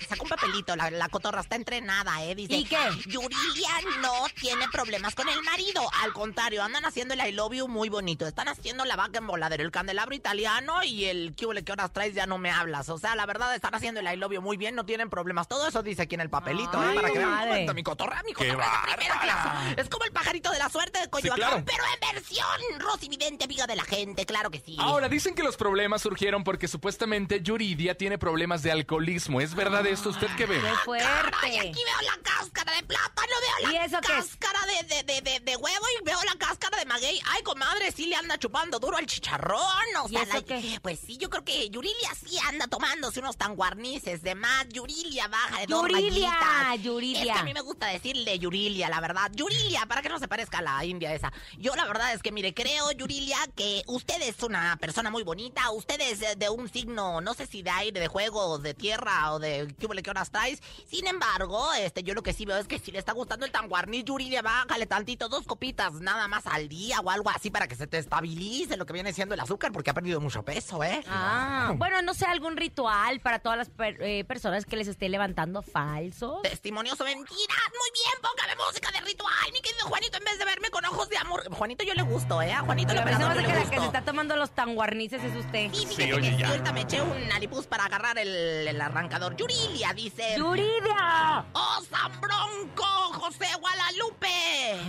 saca 0.09 0.23
un 0.23 0.29
papelito, 0.29 0.75
la, 0.77 0.91
la 0.91 1.09
cotorra 1.09 1.41
está 1.41 1.57
entrenada, 1.57 2.23
¿eh? 2.25 2.35
Dice, 2.35 2.57
¿Y 2.57 2.65
qué? 2.65 2.79
Yurilia 3.07 3.71
no 4.01 4.30
tiene 4.41 4.67
problemas 4.69 5.15
con 5.15 5.29
el 5.29 5.43
marido. 5.43 5.83
Al 6.03 6.13
contrario, 6.13 6.63
andan 6.63 6.85
haciendo 6.85 7.15
el 7.15 7.21
I 7.21 7.33
love 7.33 7.55
you 7.55 7.69
muy 7.69 7.89
bonito. 7.89 8.27
Están 8.27 8.49
haciendo 8.49 8.85
la 8.85 8.97
vaca 8.97 9.19
en 9.19 9.27
voladero, 9.27 9.63
el 9.63 9.71
candelabro 9.71 10.15
italiano 10.15 10.83
y 10.83 11.07
el 11.07 11.35
que 11.35 11.51
que 11.65 11.73
horas 11.73 11.93
traes 11.93 12.15
ya 12.15 12.27
no 12.27 12.39
me 12.39 12.51
hablas. 12.51 12.89
O 12.89 12.99
sea, 12.99 13.15
la 13.17 13.27
verdad, 13.27 13.55
están 13.55 13.75
haciendo 13.75 14.01
el 14.01 14.07
I 14.07 14.17
love 14.17 14.33
you 14.33 14.41
muy 14.43 14.57
bien, 14.57 14.75
no 14.75 14.87
tienen 14.87 15.11
problemas. 15.11 15.49
Todo 15.49 15.67
eso 15.67 15.83
dice 15.83 16.03
aquí 16.03 16.15
en 16.15 16.21
el 16.21 16.31
papelito, 16.31 16.79
Ay, 16.81 16.91
¿eh? 16.91 16.95
Para 16.95 17.11
que 17.11 17.19
vean. 17.19 17.75
Mi 17.75 17.83
cotorra, 17.83 18.23
mi 18.25 18.33
¡Qué 18.33 18.49
cotorra 18.49 18.83
de 18.87 18.97
primera 18.97 19.21
clase. 19.21 19.81
Es 19.81 19.89
como 19.89 20.05
el 20.05 20.13
pajarito 20.13 20.51
de 20.51 20.59
la 20.59 20.69
suerte 20.69 21.01
de 21.01 21.11
Coyoacán, 21.11 21.49
claro. 21.49 21.65
pero 21.67 21.85
en 21.95 22.15
versión 22.15 22.47
Rosy 22.79 23.09
Vidente, 23.09 23.45
amiga 23.45 23.67
de 23.67 23.77
la 23.77 23.85
gente, 23.85 24.25
claro 24.27 24.51
que 24.51 24.61
sí. 24.61 24.77
Ahora, 24.79 25.09
dicen 25.09 25.35
que 25.35 25.43
los 25.43 25.57
problemas 25.57 26.03
surgieron 26.03 26.45
porque 26.45 26.69
supuestamente 26.69 27.41
Yuridia 27.43 27.97
tiene 27.97 28.19
problemas 28.19 28.63
de 28.63 28.73
alcoholismo. 28.73 29.41
¿Es 29.41 29.55
verdad 29.55 29.87
esto? 29.87 30.11
¿Usted 30.11 30.29
qué 30.37 30.47
ve? 30.47 30.61
¡Qué 30.61 30.67
Ay, 30.69 30.77
fuerte! 30.85 31.07
aquí 31.43 31.83
veo 31.85 32.11
la 32.11 32.23
cáscara 32.23 32.73
de 32.75 32.83
plátano, 32.85 33.33
veo 33.41 33.69
la 33.69 33.73
¿Y 33.73 33.87
eso 33.87 34.01
qué? 34.01 34.20
Cáscara 34.23 34.59
de, 34.67 34.95
de, 34.95 35.03
de, 35.03 35.21
de, 35.23 35.41
de 35.41 35.57
huevo 35.57 35.85
y 36.01 36.05
veo 36.05 36.19
la 36.25 36.35
cáscara 36.37 36.79
de 36.79 36.85
maguey. 36.87 37.21
Ay, 37.27 37.43
comadre, 37.43 37.93
sí 37.93 38.07
le 38.07 38.17
anda 38.17 38.39
chupando 38.39 38.79
duro 38.79 38.97
al 38.97 39.07
chicharrón. 39.07 39.61
O 40.03 40.07
¿Y 40.09 40.13
sea, 40.17 40.25
la- 40.27 40.81
pues 40.83 41.01
sí, 41.05 41.17
yo 41.17 41.29
creo 41.31 41.45
que 41.45 41.69
Yurilia 41.71 42.11
sí 42.15 42.37
anda 42.49 42.67
tomándose 42.67 43.21
unos 43.21 43.37
tan 43.37 43.55
guarnices 43.57 44.23
de 44.23 44.35
más. 44.35 44.67
Yurilia, 44.69 45.29
baja 45.29 45.61
de 45.61 45.67
dos 45.67 45.83
Yurilia, 45.89 46.31
rayitas. 46.31 46.85
Yurilia. 46.85 47.21
Es 47.21 47.27
que 47.33 47.39
a 47.39 47.43
mí 47.45 47.55
me 47.55 47.61
gusta 47.61 47.87
decirle 47.87 48.39
Yurilia, 48.39 48.89
la 48.89 49.01
verdad. 49.01 49.31
Yurilia, 49.35 49.87
para 49.87 50.03
que 50.03 50.09
no 50.09 50.19
se 50.19 50.29
parezca 50.29 50.59
a 50.59 50.63
la 50.63 50.85
india 50.85 51.15
esa. 51.15 51.33
Yo 51.59 51.75
la 51.77 51.85
verdad 51.87 52.13
es 52.13 52.23
que, 52.23 52.33
mire, 52.33 52.55
creo, 52.55 52.91
Yurilia, 52.93 53.39
que 53.57 53.83
usted 53.87 54.21
es 54.23 54.43
una 54.43 54.77
persona 54.77 55.11
muy 55.11 55.23
bonita. 55.23 55.71
Usted 55.71 56.01
es 56.01 56.21
de, 56.39 56.49
un 56.51 56.69
signo, 56.69 57.21
no 57.21 57.35
sé 57.35 57.47
si 57.47 57.63
de 57.63 57.71
aire, 57.71 58.01
de 58.01 58.09
juego, 58.09 58.59
de 58.59 58.75
tierra, 58.75 59.33
o 59.33 59.39
de 59.39 59.75
qué 59.79 60.11
horas 60.11 60.31
traes. 60.31 60.61
Sin 60.89 61.07
embargo, 61.07 61.73
este, 61.75 62.03
yo 62.03 62.15
lo 62.15 62.23
que 62.23 62.33
sí 62.33 62.45
veo 62.45 62.57
es 62.57 62.67
que 62.67 62.79
si 62.79 62.91
le 62.91 62.99
está 62.99 63.13
gustando 63.13 63.45
el 63.47 63.53
tan 63.53 63.69
Yurilia, 64.11 64.43
bájale 64.43 64.87
tantito, 64.87 65.29
dos 65.29 65.47
copitas 65.47 65.93
nada 65.95 66.27
más 66.27 66.45
al 66.49 66.69
día 66.69 66.99
o 67.01 67.11
algo 67.11 67.31
así 67.31 67.49
para 67.49 67.69
que 67.69 67.77
se 67.77 67.87
te 67.87 67.97
estabilice 67.99 68.77
lo 68.77 68.85
que 68.85 68.93
viene 68.93 69.13
siendo 69.13 69.35
el 69.37 69.41
azúcar, 69.41 69.71
porque 69.71 69.91
ha 69.91 69.95
perdido 69.95 70.21
mucho 70.21 70.43
peso, 70.43 70.83
¿eh? 70.83 71.05
Ah, 71.09 71.73
bueno, 71.77 72.03
no 72.03 72.13
sé, 72.13 72.27
algún 72.27 72.57
ritual 72.57 73.21
para 73.21 73.39
todas 73.39 73.57
las 73.57 73.69
per- 73.71 74.03
eh, 74.03 74.25
personas 74.25 74.67
que 74.67 74.75
les 74.77 74.89
esté 74.89 75.09
levantando 75.09 75.63
falsos. 75.63 76.43
Testimonios 76.43 77.01
o 77.01 77.05
mentiras. 77.05 77.29
Muy 77.29 77.91
bien, 77.95 78.15
póngame 78.21 78.57
música 78.67 78.91
de 78.91 79.01
ritual, 79.03 79.53
mi 79.53 79.61
querido 79.61 79.87
Juanito, 79.87 80.19
en 80.19 80.25
vez 80.25 80.39
de 80.41 80.45
verme 80.45 80.71
con 80.71 80.85
ojos 80.87 81.09
de 81.09 81.17
amor. 81.17 81.45
Juanito 81.55 81.85
yo 81.85 81.95
le 81.95 82.03
gusto, 82.03 82.43
¿eh? 82.43 82.53
A 82.53 82.63
Juanito 82.63 82.89
Pero 82.93 83.03
hace 83.03 83.13
yo 83.23 83.29
que 83.29 83.35
le 83.37 83.43
la 83.43 83.71
que 83.71 83.79
se 83.79 83.87
está 83.87 84.03
tomando 84.03 84.35
los 84.35 84.51
tanguarnices 84.51 85.23
es 85.23 85.37
usted. 85.37 85.71
Sí, 85.73 85.87
fíjate 85.87 86.21
que 86.21 86.37
sí, 86.37 86.43
ahorita 86.43 86.73
me 86.73 86.81
eché 86.81 87.01
un 87.01 87.31
alipuz 87.31 87.69
para 87.69 87.85
agarrar 87.85 88.19
el, 88.19 88.29
el 88.67 88.81
arrancador. 88.81 89.37
Yurilia 89.37 89.93
dice... 89.95 90.35
¡Yuridia! 90.37 91.45
¡Oh, 91.53 91.79
San 91.89 92.21
Bronco! 92.21 92.85
¡José 93.21 93.47
Guadalupe! 93.61 94.00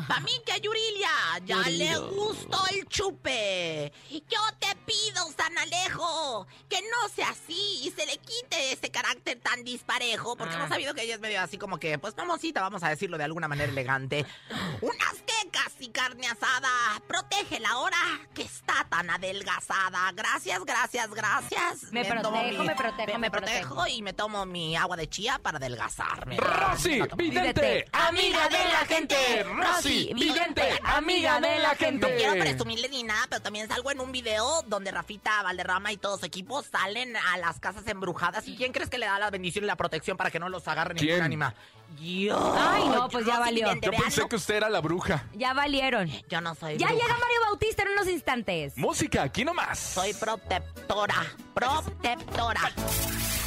Pa' 0.08 0.20
mí 0.22 0.32
que 0.46 0.52
a 0.54 0.58
Yurilia 0.58 1.10
ya 1.46 1.58
Yurilia. 1.58 1.92
le 1.94 1.98
gustó 2.08 2.62
el 2.72 2.86
chupe. 2.88 3.92
Yo 4.10 4.40
te 4.60 4.76
pido, 4.86 5.26
San 5.38 5.58
Alejo, 5.58 6.48
que 6.70 6.82
no 6.82 7.10
sea 7.14 7.30
así 7.30 7.82
y 7.84 7.92
se 7.92 8.06
le 8.06 8.18
quite 8.18 8.74
ese 8.74 8.90
carácter 8.92 9.40
tan 9.40 9.64
disparejo, 9.64 10.36
porque 10.36 10.54
Ah. 10.54 10.58
hemos 10.58 10.70
sabido 10.70 10.94
que 10.94 11.04
ella 11.04 11.16
es 11.16 11.22
medio 11.22 11.42
así 11.42 11.58
como 11.58 11.78
que, 11.80 11.98
pues 12.00 12.16
mamosita, 12.16 12.62
vamos 12.62 12.84
a 12.84 12.90
decirlo 12.90 13.18
de 13.18 13.24
alguna 13.26 13.48
manera 13.48 13.72
elegante. 13.72 14.26
Unas 14.82 15.14
quecas 15.26 15.74
y 15.80 15.90
carne 15.90 16.28
asada. 16.28 16.70
Protege 17.08 17.60
la 17.60 17.78
hora 17.78 17.98
que 18.34 18.44
está 18.44 18.86
tan 18.90 19.10
adelgazada. 19.10 20.12
Gracias, 20.14 20.64
gracias, 20.66 21.10
gracias. 21.14 21.84
Me 21.92 22.06
protejo, 22.06 22.64
me 22.64 22.76
protejo, 22.76 23.12
me, 23.14 23.18
me 23.20 23.32
protejo 23.32 23.88
y 23.88 24.02
me 24.02 24.14
tomo 24.14 24.46
mi 24.46 24.76
agua 24.76 24.96
de 24.98 25.08
chía 25.10 25.40
para 25.40 25.58
adelgazarme. 25.58 26.38
Rosy, 26.38 27.02
vidente, 27.16 27.86
amiga 27.92 28.48
de 28.50 28.58
la 28.58 28.86
gente. 28.86 29.01
Rosy, 29.10 30.12
vidente, 30.14 30.62
amiga 30.84 31.40
de 31.40 31.60
la 31.60 31.70
No 31.74 31.78
quiero 32.08 32.34
gente. 32.34 32.40
presumirle 32.40 32.90
ni 32.90 33.04
nada, 33.04 33.26
pero 33.30 33.42
también 33.42 33.68
salgo 33.68 33.92
en 33.92 34.00
un 34.00 34.12
video 34.12 34.62
donde 34.68 34.92
Rafita 34.92 35.42
Valderrama 35.44 35.92
y 35.92 35.98
todo 35.98 36.18
su 36.18 36.26
equipo 36.26 36.62
salen 36.64 37.16
a 37.18 37.38
las 37.38 37.60
casas 37.60 37.88
embrujadas. 37.88 38.48
¿Y 38.48 38.56
quién 38.56 38.72
crees 38.72 38.90
que 38.90 38.98
le 38.98 39.06
da 39.06 39.18
la 39.20 39.30
bendición 39.30 39.64
y 39.64 39.68
la 39.68 39.76
protección 39.76 40.18
para 40.18 40.30
que 40.32 40.40
no 40.40 40.50
los 40.50 40.68
agarre 40.68 40.94
ningún 40.94 41.08
¿Quién? 41.10 41.22
ánima? 41.24 41.54
Yo. 42.00 42.56
Ay, 42.58 42.88
no, 42.88 43.10
pues 43.10 43.26
ya 43.26 43.40
valió. 43.40 43.66
Vidente, 43.68 43.88
Yo 43.92 43.92
pensé 44.04 44.28
que 44.30 44.36
usted 44.38 44.56
era 44.56 44.70
la 44.70 44.80
bruja. 44.80 45.26
Ya 45.34 45.54
valieron. 45.54 46.10
Yo 46.30 46.40
no 46.42 46.56
soy 46.56 46.78
Ya 46.78 46.88
bruja. 46.88 47.02
llega 47.04 47.18
Mario 47.18 47.42
Bautista 47.48 47.84
en 47.84 47.90
unos 47.90 48.08
instantes. 48.08 48.78
Música, 48.78 49.24
aquí 49.24 49.44
nomás. 49.44 49.78
Soy 49.80 50.14
protectora. 50.14 51.16
Protectora. 51.54 52.72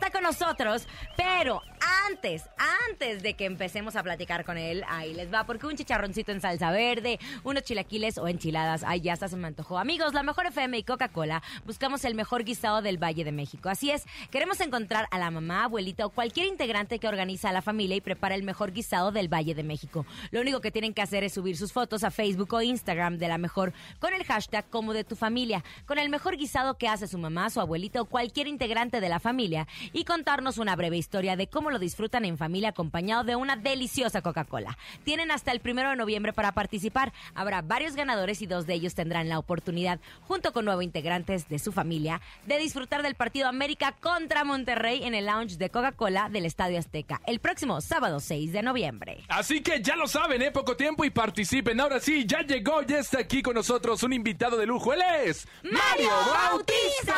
Está 0.00 0.10
con 0.10 0.22
nosotros. 0.22 0.86
Pero 1.16 1.62
antes, 2.08 2.44
antes 2.88 3.22
de 3.22 3.34
que 3.34 3.44
empecemos 3.44 3.96
a 3.96 4.02
platicar 4.02 4.44
con 4.44 4.58
él, 4.58 4.84
ahí 4.88 5.14
les 5.14 5.32
va, 5.32 5.44
porque 5.44 5.66
un 5.66 5.76
chicharroncito 5.76 6.32
en 6.32 6.40
salsa 6.40 6.70
verde, 6.70 7.18
unos 7.44 7.62
chilaquiles 7.62 8.18
o 8.18 8.28
enchiladas, 8.28 8.84
ay, 8.86 9.00
ya 9.00 9.12
hasta 9.12 9.28
se 9.28 9.36
me 9.36 9.46
antojó. 9.46 9.78
Amigos, 9.78 10.14
la 10.14 10.22
mejor 10.22 10.46
FM 10.46 10.78
y 10.78 10.82
Coca-Cola, 10.82 11.42
buscamos 11.64 12.04
el 12.04 12.14
mejor 12.14 12.44
guisado 12.44 12.82
del 12.82 13.02
Valle 13.02 13.24
de 13.24 13.32
México. 13.32 13.68
Así 13.68 13.90
es, 13.90 14.04
queremos 14.30 14.60
encontrar 14.60 15.08
a 15.10 15.18
la 15.18 15.30
mamá, 15.30 15.64
abuelita 15.64 16.06
o 16.06 16.10
cualquier 16.10 16.46
integrante 16.46 16.98
que 16.98 17.08
organiza 17.08 17.50
a 17.50 17.52
la 17.52 17.62
familia 17.62 17.96
y 17.96 18.00
prepara 18.00 18.34
el 18.34 18.42
mejor 18.42 18.72
guisado 18.72 19.12
del 19.12 19.32
Valle 19.32 19.54
de 19.54 19.62
México. 19.62 20.06
Lo 20.30 20.40
único 20.40 20.60
que 20.60 20.70
tienen 20.70 20.94
que 20.94 21.02
hacer 21.02 21.24
es 21.24 21.34
subir 21.34 21.56
sus 21.56 21.72
fotos 21.72 22.04
a 22.04 22.10
Facebook 22.10 22.52
o 22.52 22.62
Instagram 22.62 23.18
de 23.18 23.28
la 23.28 23.38
mejor 23.38 23.72
con 23.98 24.14
el 24.14 24.24
hashtag 24.24 24.68
como 24.70 24.92
de 24.92 25.04
tu 25.04 25.16
familia, 25.16 25.64
con 25.86 25.98
el 25.98 26.08
mejor 26.08 26.36
guisado 26.36 26.76
que 26.76 26.88
hace 26.88 27.06
su 27.06 27.18
mamá, 27.18 27.50
su 27.50 27.60
abuelita 27.60 28.00
o 28.00 28.04
cualquier 28.04 28.46
integrante 28.46 29.00
de 29.00 29.08
la 29.08 29.20
familia 29.20 29.66
y 29.92 30.04
contarnos 30.04 30.58
una 30.58 30.76
breve 30.76 30.96
historia 30.96 31.36
de 31.36 31.46
cómo 31.46 31.70
lo 31.70 31.78
en 31.98 32.38
familia 32.38 32.70
acompañado 32.70 33.24
de 33.24 33.36
una 33.36 33.56
deliciosa 33.56 34.22
Coca-Cola. 34.22 34.76
Tienen 35.04 35.30
hasta 35.30 35.52
el 35.52 35.60
primero 35.60 35.90
de 35.90 35.96
noviembre 35.96 36.32
para 36.32 36.52
participar. 36.52 37.12
Habrá 37.34 37.62
varios 37.62 37.94
ganadores 37.94 38.42
y 38.42 38.46
dos 38.46 38.66
de 38.66 38.74
ellos 38.74 38.94
tendrán 38.94 39.28
la 39.28 39.38
oportunidad, 39.38 40.00
junto 40.22 40.52
con 40.52 40.64
nuevos 40.64 40.84
integrantes 40.84 41.48
de 41.48 41.58
su 41.58 41.72
familia, 41.72 42.20
de 42.46 42.58
disfrutar 42.58 43.02
del 43.02 43.14
partido 43.14 43.48
América 43.48 43.94
contra 44.00 44.44
Monterrey 44.44 45.04
en 45.04 45.14
el 45.14 45.26
lounge 45.26 45.56
de 45.56 45.70
Coca-Cola 45.70 46.28
del 46.28 46.46
Estadio 46.46 46.78
Azteca 46.78 47.20
el 47.26 47.40
próximo 47.40 47.80
sábado 47.80 48.20
6 48.20 48.52
de 48.52 48.62
noviembre. 48.62 49.24
Así 49.28 49.62
que 49.62 49.80
ya 49.80 49.96
lo 49.96 50.06
saben, 50.06 50.42
¿eh? 50.42 50.50
Poco 50.50 50.76
tiempo 50.76 51.04
y 51.04 51.10
participen. 51.10 51.80
Ahora 51.80 52.00
sí, 52.00 52.24
ya 52.26 52.42
llegó, 52.42 52.82
ya 52.82 52.98
está 52.98 53.20
aquí 53.20 53.42
con 53.42 53.54
nosotros 53.54 54.02
un 54.02 54.12
invitado 54.12 54.56
de 54.56 54.66
lujo. 54.66 54.92
Él 54.92 55.02
es 55.24 55.46
¡Mario 55.62 56.10
Bautista! 56.32 57.14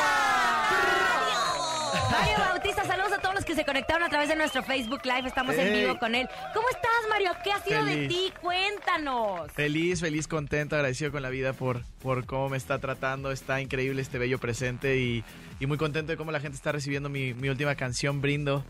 Mario 2.11 2.39
Bautista, 2.39 2.85
saludos 2.85 3.12
que 3.53 3.57
se 3.57 3.65
conectaron 3.67 4.03
a 4.03 4.09
través 4.09 4.31
de 4.31 4.37
nuestro 4.37 4.62
Facebook 4.62 5.03
Live. 5.05 5.29
Estamos 5.29 5.55
en 5.57 5.75
vivo 5.75 5.99
con 5.99 6.15
él. 6.15 6.27
¿Cómo 6.55 6.67
estás, 6.71 6.91
Mario? 7.11 7.33
¿Qué 7.45 7.53
ha 7.53 7.62
sido 7.62 7.85
de 7.85 8.09
ti? 8.09 8.33
Cuéntanos. 8.41 9.53
Feliz, 9.53 10.01
feliz, 10.01 10.27
contento, 10.27 10.77
agradecido 10.77 11.12
con 11.12 11.21
la 11.21 11.29
vida 11.29 11.53
por, 11.53 11.85
por 12.01 12.25
cómo 12.25 12.49
me 12.49 12.57
está 12.57 12.79
tratando. 12.79 13.31
Está 13.31 13.61
increíble 13.61 14.01
este 14.01 14.17
bello 14.17 14.38
presente 14.38 14.97
y, 14.99 15.23
y 15.61 15.67
muy 15.67 15.77
contento 15.77 16.12
de 16.12 16.17
cómo 16.17 16.33
la 16.33 16.41
gente 16.41 16.57
está 16.57 16.73
recibiendo 16.73 17.11
mi, 17.11 17.35
mi 17.35 17.51
última 17.51 17.75
canción, 17.75 18.23
Brindo. 18.23 18.65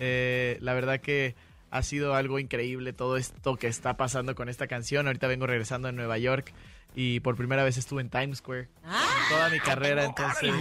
Eh, 0.00 0.58
la 0.60 0.74
verdad 0.74 1.00
que 1.00 1.36
ha 1.70 1.82
sido 1.82 2.16
algo 2.16 2.40
increíble 2.40 2.92
todo 2.92 3.16
esto 3.16 3.56
que 3.56 3.68
está 3.68 3.96
pasando 3.96 4.34
con 4.34 4.48
esta 4.48 4.66
canción. 4.66 5.06
Ahorita 5.06 5.28
vengo 5.28 5.46
regresando 5.46 5.86
de 5.86 5.92
Nueva 5.92 6.18
York 6.18 6.52
y 6.96 7.20
por 7.20 7.36
primera 7.36 7.62
vez 7.62 7.76
estuve 7.76 8.02
en 8.02 8.10
Times 8.10 8.38
Square. 8.38 8.68
toda 9.28 9.48
mi 9.50 9.60
carrera, 9.60 10.04
entonces... 10.04 10.52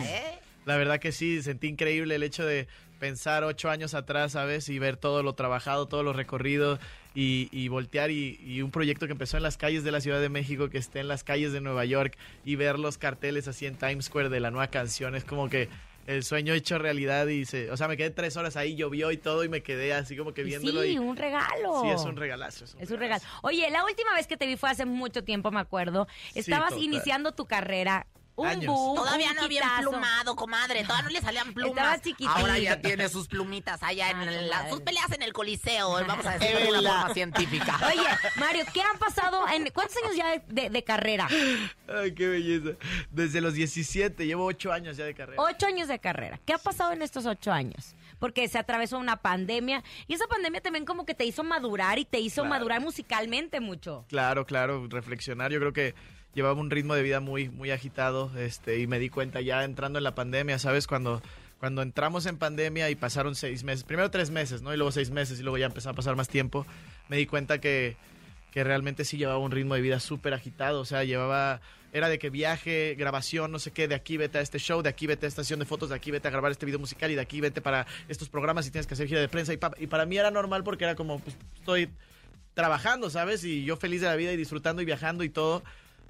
La 0.66 0.78
verdad 0.78 1.00
que 1.00 1.12
sí, 1.12 1.42
sentí 1.42 1.68
increíble 1.68 2.16
el 2.16 2.24
hecho 2.24 2.46
de 2.46 2.68
pensar 3.00 3.44
ocho 3.44 3.70
años 3.70 3.94
atrás, 3.94 4.32
¿sabes? 4.32 4.70
Y 4.70 4.80
ver 4.80 4.96
todo 4.96 5.24
lo 5.24 5.34
trabajado, 5.34 5.88
todo 5.88 6.04
lo 6.04 6.14
recorrido 6.14 6.80
y, 7.14 7.50
y 7.52 7.68
voltear 7.68 8.12
y, 8.12 8.40
y 8.46 8.62
un 8.62 8.72
proyecto 8.72 9.08
que 9.08 9.12
empezó 9.12 9.36
en 9.36 9.44
las 9.44 9.58
calles 9.58 9.84
de 9.84 9.92
la 9.92 10.00
Ciudad 10.00 10.22
de 10.22 10.30
México, 10.30 10.70
que 10.70 10.78
esté 10.78 11.02
en 11.02 11.10
las 11.10 11.24
calles 11.24 11.52
de 11.52 11.60
Nueva 11.60 11.84
York 11.84 12.18
y 12.46 12.56
ver 12.56 12.80
los 12.80 12.98
carteles 12.98 13.48
así 13.48 13.66
en 13.66 13.76
Times 13.76 14.06
Square 14.06 14.30
de 14.30 14.40
la 14.40 14.52
nueva 14.52 14.68
canción, 14.68 15.16
es 15.16 15.26
como 15.26 15.50
que 15.50 15.68
el 16.08 16.24
sueño 16.24 16.54
hecho 16.54 16.78
realidad 16.80 17.28
y 17.28 17.46
se, 17.46 17.72
o 17.72 17.78
sea, 17.78 17.88
me 17.88 17.98
quedé 17.98 18.10
tres 18.10 18.36
horas 18.36 18.58
ahí, 18.58 18.76
llovió 18.76 19.12
y 19.12 19.18
todo 19.18 19.44
y 19.44 19.50
me 19.50 19.64
quedé 19.64 19.94
así 19.94 20.18
como 20.18 20.34
que 20.34 20.44
viéndolo. 20.44 20.82
sí, 20.82 20.94
y, 20.94 20.98
un 20.98 21.16
regalo. 21.16 21.82
Sí, 21.82 21.90
es 21.90 22.02
un 22.02 22.16
regalazo. 22.16 22.66
Es 22.66 22.74
un 22.74 22.82
Es 22.82 22.92
un 22.92 23.00
regalo. 23.00 23.24
Oye, 23.42 23.70
la 23.70 23.86
última 23.86 24.14
vez 24.14 24.28
que 24.28 24.38
te 24.38 24.46
vi 24.46 24.58
fue 24.58 24.70
hace 24.70 24.86
mucho 24.86 25.24
tiempo, 25.24 25.52
me 25.52 25.60
acuerdo. 25.60 26.08
Estabas 26.36 26.74
iniciando 26.78 27.32
tu 27.32 27.46
carrera 27.46 28.08
un 28.36 28.48
Años. 28.48 28.66
boom, 28.66 28.96
Todavía 28.96 29.30
un 29.30 29.36
no 29.36 29.42
había 29.44 29.62
emplumado, 29.78 30.36
comadre. 30.36 30.84
Todavía 30.84 31.04
no 31.04 31.10
le 31.10 31.22
salían 31.22 31.54
plumas. 31.54 31.78
Estaba 31.78 32.00
chiquitito. 32.02 32.30
Ahora 32.32 32.58
ya 32.58 32.82
tiene 32.82 33.08
sus 33.10 33.28
plumitas 33.28 33.84
allá 33.84 34.10
en 34.10 34.26
la- 34.50 34.56
comadre. 34.58 34.70
sus 34.72 34.82
peleas 34.82 35.12
en 35.12 35.22
el 35.22 35.34
coliseo. 35.34 35.92
Vamos 36.08 36.26
a 36.26 36.38
decirlo 36.38 36.60
de 36.74 36.80
una 36.80 37.00
forma 37.00 37.14
científica. 37.14 37.80
Oye, 37.88 38.08
Mario, 38.38 38.66
¿qué 38.74 38.82
han 38.82 38.98
pasado 38.98 39.48
en 39.50 39.70
cuántos 39.72 39.98
años 39.98 40.16
ya 40.16 40.42
de, 40.48 40.84
carrera? 40.84 41.28
Ay, 41.88 42.14
qué 42.16 42.28
belleza. 42.28 42.78
Desde 43.12 43.40
los 43.42 43.54
17, 43.54 44.26
llevo 44.26 44.46
8 44.46 44.72
años 44.74 44.98
ya 44.98 45.06
de 45.06 45.14
carrera. 45.14 45.42
Ocho 45.42 45.68
años 45.68 45.88
de 45.88 46.00
carrera. 46.00 46.40
¿Qué 46.46 46.54
ha 46.54 46.58
pasado 46.58 46.92
en 46.92 47.02
estos 47.04 47.26
ocho 47.26 47.52
años? 47.52 47.96
Porque 48.20 48.48
se 48.48 48.58
atravesó 48.58 48.98
una 48.98 49.18
pandemia 49.18 49.84
y 50.08 50.14
esa 50.16 50.28
pandemia 50.28 50.62
también 50.62 50.86
como 50.86 51.06
que 51.06 51.14
te 51.14 51.26
hizo 51.26 51.44
madurar 51.44 52.00
y 52.00 52.06
te 52.06 52.20
hizo 52.20 52.42
Claro. 52.42 52.50
madurar 52.50 52.82
musicalmente 52.82 53.60
mucho. 53.60 54.06
Claro, 54.10 54.46
claro, 54.46 54.88
reflexionar. 54.88 55.52
Yo 55.52 55.60
creo 55.60 55.74
que 55.74 55.94
llevaba 56.36 56.60
un 56.60 56.70
ritmo 56.72 56.96
de 56.96 57.04
vida 57.04 57.20
muy, 57.20 57.50
muy 57.50 57.72
agitado, 57.72 58.32
este, 58.38 58.80
y 58.80 58.88
me 58.88 59.00
di 59.00 59.10
cuenta 59.10 59.42
ya 59.42 59.64
entrando 59.64 60.00
en 60.00 60.04
la 60.04 60.16
pandemia, 60.16 60.58
¿sabes? 60.60 60.88
Cuando, 60.88 61.22
cuando 61.60 61.82
entramos 61.82 62.26
en 62.26 62.38
pandemia 62.38 62.90
y 62.90 62.96
pasaron 62.96 63.36
seis 63.36 63.64
meses, 63.64 63.84
primero 63.84 64.10
tres 64.12 64.30
meses, 64.32 64.62
¿no? 64.62 64.74
Y 64.74 64.78
luego 64.78 64.92
seis 64.92 65.12
meses 65.12 65.40
y 65.40 65.44
luego 65.44 65.58
ya 65.58 65.68
empezó 65.68 65.90
a 65.90 65.94
pasar 65.94 66.16
más 66.16 66.28
tiempo, 66.30 66.66
me 67.10 67.18
di 67.18 67.26
cuenta 67.26 67.60
que, 67.62 67.96
que 68.52 68.64
realmente 68.64 69.06
sí 69.06 69.18
llevaba 69.18 69.38
un 69.40 69.52
ritmo 69.52 69.76
de 69.76 69.82
vida 69.82 70.00
súper 70.00 70.34
agitado, 70.34 70.80
o 70.82 70.86
sea, 70.86 71.04
llevaba, 71.04 71.62
era 71.92 72.10
de 72.10 72.18
que 72.18 72.30
viaje, 72.32 72.96
grabación, 72.98 73.52
no 73.52 73.60
sé 73.60 73.72
qué, 73.72 73.88
de 73.88 73.94
aquí 73.96 74.18
vete 74.18 74.40
a 74.40 74.42
este 74.42 74.58
show, 74.58 74.82
de 74.82 74.90
aquí 74.90 75.06
vete 75.08 75.28
a 75.28 75.30
esta 75.30 75.44
sesión 75.44 75.60
de 75.60 75.66
fotos, 75.66 75.90
de 75.90 75.96
aquí 75.96 76.10
vete 76.12 76.28
a 76.28 76.32
grabar 76.32 76.52
este 76.52 76.66
video 76.66 76.80
musical 76.80 77.12
y 77.12 77.16
de 77.16 77.22
aquí 77.22 77.40
vete 77.42 77.62
para 77.62 77.86
estos 78.08 78.30
programas 78.30 78.66
y 78.68 78.72
tienes 78.72 78.88
que 78.88 78.96
hacer 78.96 79.08
gira 79.08 79.22
de 79.22 79.30
prensa 79.30 79.54
y, 79.54 79.58
pa- 79.58 79.76
y 79.78 79.86
para 79.88 80.06
mí 80.08 80.18
era 80.18 80.32
normal 80.32 80.64
porque 80.64 80.84
era 80.86 80.96
como, 80.96 81.20
pues 81.20 81.38
estoy 81.56 81.90
trabajando, 82.56 83.10
¿sabes? 83.10 83.44
Y 83.44 83.64
yo 83.64 83.78
feliz 83.78 84.02
de 84.02 84.08
la 84.08 84.16
vida 84.16 84.32
y 84.32 84.38
disfrutando 84.38 84.82
y 84.82 84.86
viajando 84.86 85.24
y 85.24 85.30
todo. 85.30 85.64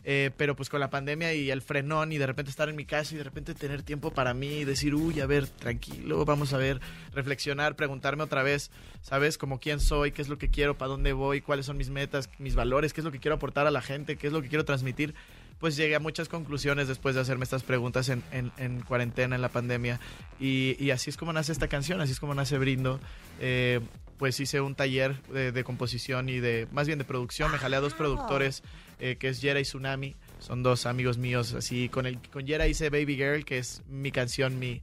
Eh, 0.06 0.32
pero 0.36 0.54
pues 0.56 0.68
con 0.70 0.82
la 0.82 0.89
pandemia 0.89 1.34
y 1.34 1.50
el 1.50 1.62
frenón 1.62 2.12
y 2.12 2.18
de 2.18 2.28
repente 2.28 2.52
estar 2.52 2.68
en 2.68 2.76
mi 2.76 2.84
casa 2.84 3.16
y 3.16 3.18
de 3.18 3.24
repente 3.24 3.54
tener 3.54 3.84
tiempo 3.84 4.12
para 4.12 4.34
mí 4.34 4.48
y 4.60 4.66
decir, 4.66 4.94
uy, 4.96 5.22
a 5.22 5.26
ver, 5.26 5.48
tranquilo, 5.48 6.26
vamos 6.26 6.52
a 6.54 6.58
ver, 6.58 6.82
reflexionar, 7.13 7.76
preguntarme 7.78 8.24
otra 8.24 8.44
vez, 8.44 8.70
¿sabes? 9.02 9.38
Como 9.38 9.60
quién 9.60 9.80
soy, 9.80 10.12
qué 10.12 10.22
es 10.22 10.28
lo 10.28 10.38
que 10.38 10.50
quiero, 10.50 10.78
para 10.78 10.89
dónde 10.89 11.13
voy, 11.13 11.39
cuáles 11.39 11.66
son 11.66 11.78
mis 11.78 11.89
metas, 11.89 12.30
mis 12.38 12.56
valores, 12.56 12.92
qué 12.92 13.00
es 13.02 13.06
lo 13.06 13.12
que 13.12 13.20
quiero 13.20 13.36
aportar 13.36 13.66
a 13.66 13.72
la 13.72 13.82
gente, 13.82 14.18
qué 14.18 14.28
es 14.28 14.34
lo 14.34 14.42
que 14.42 14.50
quiero 14.50 14.66
transmitir. 14.66 15.16
Pues 15.60 15.78
llegué 15.78 15.96
a 15.96 16.00
muchas 16.02 16.28
conclusiones 16.28 16.89
después 16.89 17.16
de 17.16 17.22
hacerme 17.22 17.46
estas 17.46 17.63
preguntas 17.63 18.10
en, 18.10 18.22
en- 18.34 18.52
en 18.58 18.82
cuarentena, 18.82 19.36
en 19.38 19.42
la 19.42 19.48
pandemia. 19.48 20.02
Y, 20.38 20.76
y 20.78 20.92
así 20.92 21.10
es 21.10 21.16
como 21.16 21.32
nace 21.32 21.54
esta 21.54 21.70
canción, 21.70 22.02
así 22.02 22.12
es 22.12 22.20
como 22.20 22.34
nace 22.36 22.58
Brindo. 22.58 23.00
Eh, 23.39 23.80
pues 24.17 24.39
hice 24.39 24.62
un 24.62 24.76
taller 24.76 25.21
de, 25.23 25.52
de 25.52 25.63
composición 25.63 26.30
y 26.30 26.39
de, 26.39 26.67
más 26.71 26.88
bien 26.88 26.99
de 26.99 27.06
producción. 27.06 27.52
Me 27.52 27.58
jalé 27.58 27.76
a 27.76 27.82
dos 27.82 27.93
productores, 27.93 28.63
eh, 28.99 29.17
que 29.17 29.30
es 29.30 29.41
Yera 29.41 29.60
y 29.60 29.63
Tsunami. 29.63 30.15
Son 30.39 30.63
dos 30.63 30.86
amigos 30.86 31.17
míos. 31.17 31.54
Así, 31.54 31.89
con, 31.89 32.06
el, 32.06 32.19
con 32.30 32.45
Yera 32.45 32.67
hice 32.67 32.89
Baby 32.89 33.15
Girl, 33.15 33.45
que 33.45 33.58
es 33.58 33.82
mi 33.88 34.12
canción, 34.12 34.60
mi, 34.60 34.82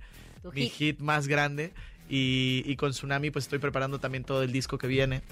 mi 0.53 0.63
hit. 0.63 0.73
hit 0.73 1.01
más 1.01 1.29
grande. 1.29 1.73
Y, 2.09 2.63
y 2.67 2.77
con 2.77 2.91
Tsunami, 2.91 3.31
pues 3.31 3.45
estoy 3.45 3.61
preparando 3.61 4.01
también 4.01 4.25
todo 4.25 4.43
el 4.43 4.53
disco 4.53 4.79
que 4.79 4.87
viene. 4.87 5.23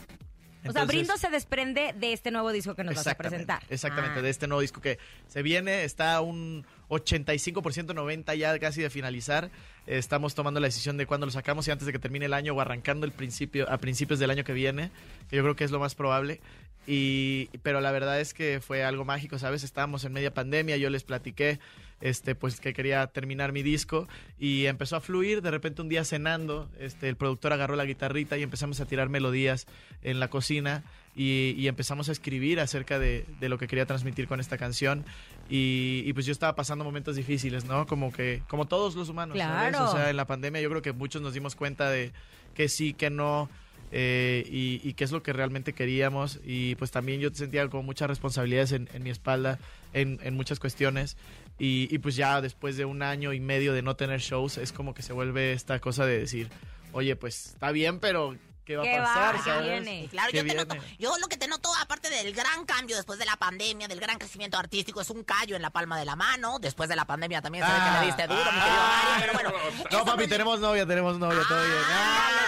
O 0.68 0.72
sea, 0.72 0.85
Brindo 0.85 1.16
se 1.16 1.28
desprende 1.31 1.94
de 1.96 2.12
este 2.12 2.31
nuevo 2.31 2.52
disco 2.52 2.74
que 2.74 2.85
nos 2.85 2.94
vas 2.94 3.07
a 3.07 3.14
presentar. 3.16 3.62
Exactamente, 3.70 4.18
Ah. 4.18 4.22
de 4.22 4.31
este 4.31 4.46
nuevo 4.46 4.61
disco 4.61 4.81
que 4.81 4.98
se 5.28 5.42
viene, 5.42 5.85
está 5.85 6.20
un 6.20 6.64
85%, 6.88 7.94
90% 7.94 8.35
ya 8.37 8.59
casi 8.59 8.83
de 8.83 8.90
finalizar. 8.90 9.50
Estamos 9.87 10.35
tomando 10.35 10.61
la 10.61 10.66
decisión 10.68 10.96
de 10.96 11.07
cuándo 11.07 11.26
lo 11.26 11.33
sacamos 11.33 11.66
y 11.68 11.70
antes 11.70 11.87
de 11.87 11.92
que 11.92 11.98
termine 11.98 12.26
el 12.26 12.35
año 12.35 12.54
o 12.54 12.61
arrancando 12.61 13.07
el 13.07 13.12
principio, 13.12 13.70
a 13.70 13.78
principios 13.78 14.18
del 14.18 14.31
año 14.31 14.44
que 14.44 14.52
viene, 14.52 14.90
que 15.28 15.37
yo 15.37 15.42
creo 15.42 15.57
que 15.57 15.64
es 15.64 15.70
lo 15.70 15.78
más 15.81 15.94
probable. 15.94 16.40
Y, 16.87 17.48
pero 17.62 17.81
la 17.81 17.90
verdad 17.90 18.20
es 18.20 18.33
que 18.33 18.61
fue 18.61 18.83
algo 18.85 19.04
mágico, 19.04 19.38
¿sabes? 19.38 19.62
Estábamos 19.62 20.04
en 20.04 20.12
media 20.12 20.33
pandemia, 20.33 20.76
yo 20.78 20.88
les 20.90 21.04
platiqué 21.04 21.59
este 22.00 22.34
pues 22.34 22.61
que 22.61 22.72
quería 22.72 23.06
terminar 23.08 23.52
mi 23.52 23.62
disco 23.62 24.06
y 24.38 24.66
empezó 24.66 24.96
a 24.96 25.00
fluir 25.00 25.42
de 25.42 25.50
repente 25.50 25.82
un 25.82 25.88
día 25.88 26.04
cenando 26.04 26.68
este 26.78 27.08
el 27.08 27.16
productor 27.16 27.52
agarró 27.52 27.76
la 27.76 27.84
guitarrita 27.84 28.38
y 28.38 28.42
empezamos 28.42 28.80
a 28.80 28.87
tirar 28.87 29.08
melodías 29.08 29.66
en 30.02 30.20
la 30.20 30.28
cocina 30.28 30.84
y, 31.16 31.54
y 31.58 31.66
empezamos 31.66 32.08
a 32.08 32.12
escribir 32.12 32.61
acerca 32.61 32.98
de, 33.00 33.26
de 33.40 33.48
lo 33.48 33.58
que 33.58 33.66
quería 33.66 33.87
transmitir 33.87 34.28
con 34.28 34.38
esta 34.38 34.56
canción 34.56 35.04
y, 35.50 36.02
y 36.06 36.12
pues 36.12 36.26
yo 36.26 36.32
estaba 36.32 36.54
pasando 36.54 36.84
momentos 36.84 37.16
difíciles 37.16 37.64
no 37.64 37.87
como 37.87 38.12
que 38.12 38.42
como 38.48 38.66
todos 38.66 38.94
los 38.94 39.08
humanos 39.08 39.37
¿sabes? 39.37 39.70
Claro. 39.70 39.90
o 39.90 39.92
sea 39.92 40.11
en 40.11 40.16
la 40.16 40.26
pandemia 40.26 40.61
yo 40.61 40.70
creo 40.70 40.82
que 40.82 40.92
muchos 40.92 41.20
nos 41.20 41.34
dimos 41.34 41.56
cuenta 41.56 41.90
de 41.90 42.12
que 42.54 42.68
sí 42.68 42.92
que 42.92 43.11
no 43.11 43.50
eh, 43.90 44.44
y, 44.50 44.80
y 44.87 44.92
qué 44.92 45.04
es 45.04 45.12
lo 45.12 45.22
que 45.22 45.32
realmente 45.32 45.72
queríamos 45.72 46.40
y 46.44 46.74
pues 46.74 46.90
también 46.90 47.20
yo 47.20 47.30
sentía 47.32 47.66
como 47.68 47.82
muchas 47.82 48.08
responsabilidades 48.08 48.72
en, 48.72 48.88
en 48.92 49.02
mi 49.02 49.08
espalda 49.08 49.58
en, 49.94 50.20
en 50.22 50.34
muchas 50.34 50.61
cuestiones 50.61 51.16
y, 51.58 51.92
y 51.94 51.98
pues 51.98 52.16
ya 52.16 52.40
después 52.40 52.76
de 52.76 52.84
un 52.84 53.02
año 53.02 53.32
y 53.32 53.40
medio 53.40 53.72
de 53.72 53.82
no 53.82 53.96
tener 53.96 54.20
shows 54.20 54.58
es 54.58 54.72
como 54.72 54.94
que 54.94 55.02
se 55.02 55.12
vuelve 55.12 55.52
esta 55.52 55.80
cosa 55.80 56.06
de 56.06 56.18
decir 56.18 56.48
oye 56.92 57.16
pues 57.16 57.46
está 57.54 57.72
bien 57.72 57.98
pero 57.98 58.36
¿qué 58.68 58.76
va 58.76 58.83
¿Qué 58.83 58.96
a 58.96 59.00
va? 59.00 59.07
pasar? 59.07 59.37
¿Qué 59.37 59.42
¿sabes? 59.50 59.62
viene? 59.64 60.09
Claro, 60.11 60.31
¿Qué 60.31 60.37
yo, 60.37 60.46
te 60.46 60.54
noto, 60.54 60.76
yo 60.98 61.18
lo 61.18 61.26
que 61.26 61.37
te 61.38 61.48
noto, 61.48 61.70
aparte 61.81 62.11
del 62.11 62.35
gran 62.35 62.66
cambio 62.66 62.96
después 62.96 63.18
de 63.18 63.24
la 63.24 63.37
pandemia, 63.37 63.88
del 63.88 63.98
gran 63.98 64.18
crecimiento 64.18 64.59
artístico, 64.59 65.00
es 65.00 65.09
un 65.09 65.24
callo 65.24 65.57
en 65.57 65.62
la 65.62 65.70
palma 65.70 65.98
de 65.98 66.04
la 66.04 66.16
mano. 66.16 66.59
Después 66.59 66.88
de 66.90 66.96
la 66.96 67.07
pandemia 67.07 67.40
también 67.40 67.64
se 67.64 67.72
ve 67.72 67.78
que 67.78 68.00
le 68.00 68.07
diste 68.07 68.26
duro, 68.26 68.52
mi 68.52 68.61
querido 68.61 68.83
Mario, 68.83 69.14
pero 69.20 69.33
bueno. 69.33 69.52
No, 69.90 70.04
papi, 70.04 70.26
tenemos 70.28 70.61
novia, 70.61 70.87
tenemos 70.87 71.18
novia, 71.18 71.42
todo 71.48 71.62
bien. 71.64 71.83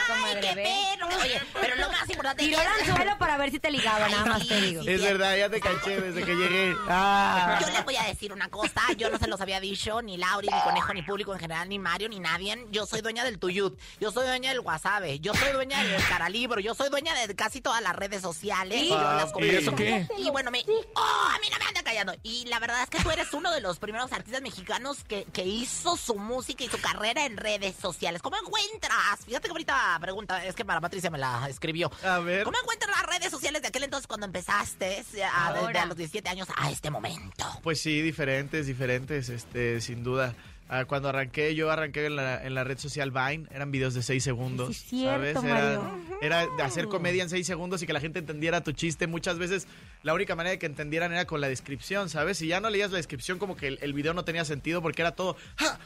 Comadre, 0.09 0.41
qué 0.41 0.55
perro. 0.55 1.09
Oye, 1.23 1.43
pero 1.61 1.77
lo 1.77 1.91
más 1.91 2.09
importante 2.09 2.45
Tiró 2.45 2.61
el 2.61 2.67
anzuelo 2.67 3.19
para 3.19 3.37
ver 3.37 3.51
si 3.51 3.59
te 3.59 3.71
ligaba, 3.71 4.09
nada 4.09 4.25
más 4.25 4.47
te 4.47 4.61
digo. 4.61 4.83
Es 4.87 5.03
verdad, 5.03 5.37
ya 5.37 5.49
te 5.49 5.61
caché 5.61 6.01
desde 6.01 6.23
que 6.23 6.35
llegué. 6.35 6.75
Ah. 6.89 7.59
Yo 7.61 7.67
les 7.71 7.85
voy 7.85 7.97
a 7.97 8.05
decir 8.05 8.33
una 8.33 8.49
cosa, 8.49 8.83
yo 8.97 9.11
no 9.11 9.19
se 9.19 9.27
los 9.27 9.41
había 9.41 9.59
dicho, 9.61 10.01
ni 10.03 10.17
Lauri, 10.17 10.49
ni 10.49 10.61
Conejo, 10.63 10.95
ni 10.95 11.03
público 11.03 11.33
en 11.33 11.41
general, 11.41 11.69
ni 11.69 11.79
Mario, 11.79 12.09
ni 12.09 12.21
nadie. 12.21 12.67
Yo 12.71 12.87
soy 12.87 13.01
dueña 13.01 13.25
del 13.25 13.39
Tuyut, 13.39 13.79
yo 14.01 14.11
soy 14.13 14.27
dueña 14.27 14.51
del 14.51 14.61
Wasabe, 14.61 15.19
yo 15.21 15.35
soy 15.35 15.53
dueña 15.53 15.83
del 15.83 16.01
Caralibro, 16.11 16.59
yo 16.59 16.75
soy 16.75 16.91
dueña 16.91 17.15
de 17.15 17.37
casi 17.37 17.61
todas 17.61 17.81
las 17.83 17.95
redes 17.95 18.21
sociales. 18.21 18.83
¿Y? 18.83 18.89
yo 18.89 18.97
las 19.01 19.27
Papi. 19.27 19.33
comento. 19.33 19.55
¿Y 19.55 19.57
eso 19.57 19.75
qué? 19.77 20.09
Y 20.19 20.29
bueno, 20.31 20.51
me... 20.51 20.59
¡Oh! 20.95 21.29
A 21.33 21.39
mí 21.39 21.47
no 21.53 21.59
me 21.59 21.65
anda 21.67 21.85
callando. 21.85 22.13
Y 22.25 22.47
la 22.47 22.59
verdad 22.59 22.83
es 22.83 22.91
que 22.91 22.99
tú 23.01 23.13
eres 23.13 23.33
uno 23.33 23.53
de 23.53 23.61
los 23.61 23.79
primeros 23.79 24.13
artistas 24.13 24.43
mexicanos 24.43 25.05
que, 25.05 25.25
que 25.33 25.47
hizo 25.47 25.97
su 25.97 26.17
música 26.17 26.65
y 26.65 26.69
su 26.69 26.81
carrera 26.81 27.25
en 27.27 27.37
redes 27.37 27.77
sociales. 27.77 28.23
¿Cómo 28.23 28.37
encuentras? 28.37 29.25
Fíjate 29.25 29.47
que 29.47 29.53
ahorita 29.53 29.99
pregunta, 30.01 30.45
es 30.45 30.57
que 30.57 30.65
para 30.65 30.81
Patricia 30.81 31.11
me 31.11 31.19
la 31.19 31.47
escribió. 31.49 31.93
A 32.03 32.19
ver. 32.19 32.43
¿Cómo 32.43 32.59
encuentras 32.61 32.91
las 32.91 33.07
redes 33.07 33.31
sociales 33.31 33.63
de 33.63 33.69
aquel 33.69 33.85
entonces 33.85 34.09
cuando 34.09 34.27
empezaste, 34.27 35.05
a, 35.33 35.53
desde 35.53 35.79
a 35.79 35.87
los 35.87 35.97
17 35.97 36.29
años 36.29 36.49
a 36.57 36.73
este 36.73 36.91
momento? 36.91 37.47
Pues 37.63 37.81
sí, 37.81 38.03
diferentes, 38.03 38.67
diferentes, 38.67 39.29
este, 39.29 39.81
sin 39.81 40.03
duda. 40.03 40.35
Ah, 40.73 40.85
cuando 40.85 41.09
arranqué, 41.09 41.57
yo 41.57 41.69
arranqué 41.69 42.07
en 42.07 42.15
la, 42.15 42.45
en 42.47 42.55
la 42.55 42.63
red 42.63 42.79
social 42.79 43.11
Vine, 43.11 43.49
eran 43.51 43.73
videos 43.73 43.93
de 43.93 44.03
6 44.05 44.23
segundos. 44.23 44.77
Sí, 44.77 45.01
cierto, 45.01 45.41
¿sabes? 45.41 45.45
Era, 45.45 45.81
Mario. 45.81 46.19
era 46.23 46.47
de 46.47 46.63
hacer 46.63 46.87
comedia 46.87 47.25
en 47.25 47.29
6 47.29 47.45
segundos 47.45 47.83
y 47.83 47.87
que 47.89 47.93
la 47.93 47.99
gente 47.99 48.21
entendiera 48.21 48.63
tu 48.63 48.71
chiste. 48.71 49.09
Muchas 49.09 49.37
veces 49.37 49.67
la 50.05 50.15
única 50.15 50.37
manera 50.37 50.53
de 50.53 50.59
que 50.61 50.67
entendieran 50.67 51.13
era 51.13 51.25
con 51.27 51.41
la 51.41 51.49
descripción, 51.49 52.09
¿sabes? 52.09 52.39
Si 52.39 52.47
ya 52.47 52.61
no 52.61 52.71
leías 52.71 52.93
la 52.93 52.99
descripción, 52.99 53.41
como 53.41 53.57
que 53.57 53.67
el, 53.67 53.79
el 53.83 53.93
video 53.95 54.15
no 54.15 54.25
tenía 54.25 54.45
sentido 54.45 54.81
porque 54.81 55.03
era 55.03 55.11
todo 55.17 55.37
ja, 55.57 55.77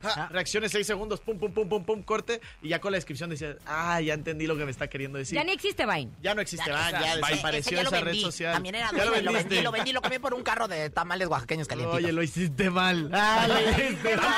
ja, 0.00 0.28
reacciones 0.28 0.72
6 0.72 0.86
segundos, 0.86 1.20
pum, 1.20 1.38
pum, 1.38 1.52
pum, 1.52 1.68
pum, 1.68 1.84
pum, 1.84 2.02
corte. 2.02 2.40
Y 2.62 2.68
ya 2.70 2.80
con 2.80 2.92
la 2.92 2.96
descripción 2.96 3.28
decías, 3.28 3.56
ah, 3.66 4.00
ya 4.00 4.14
entendí 4.14 4.46
lo 4.46 4.56
que 4.56 4.64
me 4.64 4.70
está 4.70 4.88
queriendo 4.88 5.18
decir. 5.18 5.36
Ya 5.36 5.44
ni 5.44 5.52
existe 5.52 5.84
Vine. 5.84 6.12
Ya 6.22 6.34
no 6.34 6.40
existe 6.40 6.64
Ya, 6.66 6.86
Vine, 6.86 6.90
ya, 6.92 7.12
ese- 7.12 7.26
desapareció 7.30 7.70
ese 7.72 7.76
ya 7.76 7.82
lo 7.82 7.88
esa 7.88 7.98
red 8.00 8.06
vendí. 8.06 8.22
social. 8.22 8.52
También 8.54 8.74
era 8.76 8.90
ya 8.90 9.04
lo 9.04 9.10
dueño, 9.10 9.22
lo 9.26 9.32
vendí, 9.32 9.60
lo 9.60 9.70
vendí, 9.72 9.92
lo 9.92 10.00
cambié 10.00 10.18
por 10.18 10.32
un 10.32 10.42
carro 10.42 10.66
de 10.66 10.88
tamales 10.88 11.28
oaxaqueños 11.28 11.68
calientitos. 11.68 12.02
Oye, 12.02 12.10
lo 12.12 12.22
hiciste 12.22 12.70
mal. 12.70 13.10
Ah, 13.12 13.46
lo 13.46 13.60
hiciste 13.70 14.16
mal. 14.16 14.29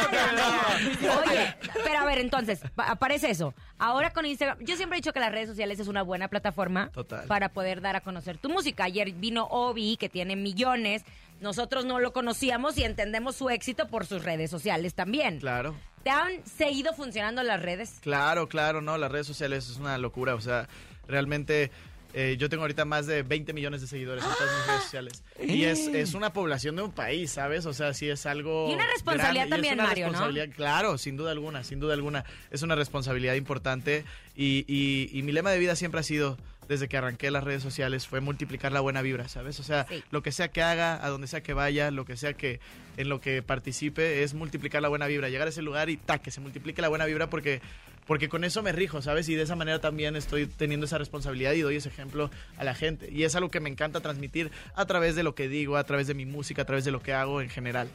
Oye, 1.26 1.54
pero 1.84 1.98
a 1.98 2.04
ver, 2.04 2.18
entonces, 2.18 2.60
pa- 2.74 2.90
aparece 2.90 3.30
eso. 3.30 3.54
Ahora 3.78 4.12
con 4.12 4.26
Instagram, 4.26 4.58
yo 4.60 4.76
siempre 4.76 4.98
he 4.98 5.00
dicho 5.00 5.12
que 5.12 5.20
las 5.20 5.32
redes 5.32 5.48
sociales 5.48 5.78
es 5.80 5.88
una 5.88 6.02
buena 6.02 6.28
plataforma 6.28 6.90
Total. 6.92 7.26
para 7.26 7.48
poder 7.50 7.80
dar 7.80 7.96
a 7.96 8.00
conocer 8.00 8.38
tu 8.38 8.48
música. 8.48 8.84
Ayer 8.84 9.12
vino 9.12 9.44
Obi, 9.50 9.96
que 9.96 10.08
tiene 10.08 10.36
millones. 10.36 11.04
Nosotros 11.40 11.84
no 11.84 11.98
lo 11.98 12.12
conocíamos 12.12 12.78
y 12.78 12.84
entendemos 12.84 13.34
su 13.36 13.50
éxito 13.50 13.88
por 13.88 14.06
sus 14.06 14.22
redes 14.24 14.50
sociales 14.50 14.94
también. 14.94 15.40
Claro. 15.40 15.74
¿Te 16.04 16.10
han 16.10 16.44
seguido 16.46 16.92
funcionando 16.94 17.42
las 17.42 17.60
redes? 17.62 17.98
Claro, 18.00 18.48
claro, 18.48 18.80
no, 18.80 18.96
las 18.98 19.10
redes 19.10 19.26
sociales 19.26 19.68
es 19.68 19.76
una 19.76 19.98
locura, 19.98 20.34
o 20.34 20.40
sea, 20.40 20.68
realmente 21.08 21.70
eh, 22.14 22.36
yo 22.38 22.48
tengo 22.48 22.62
ahorita 22.64 22.84
más 22.84 23.06
de 23.06 23.22
20 23.22 23.52
millones 23.52 23.80
de 23.80 23.86
seguidores 23.86 24.22
en 24.24 24.30
todas 24.30 24.56
mis 24.58 24.66
redes 24.66 24.82
sociales. 24.82 25.22
Y 25.42 25.64
es, 25.64 25.86
es 25.88 26.14
una 26.14 26.32
población 26.32 26.76
de 26.76 26.82
un 26.82 26.92
país, 26.92 27.30
¿sabes? 27.32 27.66
O 27.66 27.72
sea, 27.72 27.94
sí 27.94 28.08
es 28.08 28.26
algo... 28.26 28.68
Y 28.70 28.74
una 28.74 28.86
responsabilidad 28.86 29.48
grande, 29.48 29.66
y 29.66 29.70
es 29.70 29.70
también, 29.70 29.74
una 29.74 29.82
Mario, 29.88 30.06
¿no? 30.06 30.12
responsabilidad, 30.12 30.54
Claro, 30.56 30.98
sin 30.98 31.16
duda 31.16 31.30
alguna, 31.32 31.64
sin 31.64 31.80
duda 31.80 31.94
alguna. 31.94 32.24
Es 32.50 32.62
una 32.62 32.74
responsabilidad 32.74 33.34
importante 33.34 34.04
y, 34.36 34.64
y- 34.68 35.10
y 35.12 35.22
mi 35.22 35.32
lema 35.32 35.50
de 35.50 35.58
vida 35.58 35.74
siempre 35.76 36.00
ha 36.00 36.02
sido, 36.04 36.38
desde 36.68 36.88
que 36.88 36.96
arranqué 36.96 37.30
las 37.30 37.42
redes 37.44 37.62
sociales, 37.62 38.06
fue 38.06 38.20
multiplicar 38.20 38.72
la 38.72 38.80
buena 38.80 39.02
vibra, 39.02 39.28
¿sabes? 39.28 39.58
O 39.58 39.62
sea, 39.64 39.86
Sí. 39.88 40.02
lo 40.10 40.22
que 40.22 40.30
sea 40.32 40.48
que 40.48 40.62
haga, 40.62 41.04
a 41.04 41.08
donde 41.08 41.26
sea 41.26 41.42
que 41.42 41.54
vaya, 41.54 41.90
lo 41.90 42.04
que 42.04 42.16
sea 42.16 42.34
que 42.34 42.60
en 42.96 43.08
lo 43.08 43.20
que 43.20 43.42
participe, 43.42 44.22
es 44.22 44.34
multiplicar 44.34 44.80
la 44.82 44.88
buena 44.88 45.06
vibra. 45.06 45.28
Llegar 45.28 45.46
a 45.48 45.50
ese 45.50 45.62
lugar 45.62 45.90
y 45.90 45.96
ta, 45.96 46.18
que 46.18 46.30
se 46.30 46.40
multiplique 46.40 46.80
la 46.82 46.88
buena 46.88 47.04
vibra 47.06 47.28
porque, 47.28 47.60
porque 48.06 48.28
con 48.28 48.44
eso 48.44 48.62
me 48.62 48.72
rijo, 48.72 49.02
¿sabes? 49.02 49.28
Y 49.28 49.34
de 49.34 49.42
esa 49.42 49.56
manera 49.56 49.80
también 49.80 50.16
estoy 50.16 50.46
teniendo 50.46 50.86
esa 50.86 50.98
responsabilidad 50.98 51.52
y 51.52 51.60
doy 51.60 51.76
ese 51.76 51.88
ejemplo 51.88 52.30
a 52.56 52.64
la 52.64 52.74
gente. 52.74 53.10
Y 53.10 53.24
es 53.24 53.34
algo 53.36 53.50
que 53.50 53.60
me 53.60 53.70
encanta 53.70 54.00
transmitir 54.00 54.50
a 54.74 54.86
través 54.86 55.14
de 55.14 55.22
lo 55.22 55.34
que 55.34 55.48
digo, 55.48 55.76
a 55.76 55.84
través 55.84 56.06
de 56.06 56.14
mi 56.14 56.26
música, 56.26 56.62
a 56.62 56.64
través 56.64 56.84
de 56.84 56.90
lo 56.90 57.00
que 57.00 57.12
hago 57.12 57.40
en 57.40 57.48
general. 57.48 57.88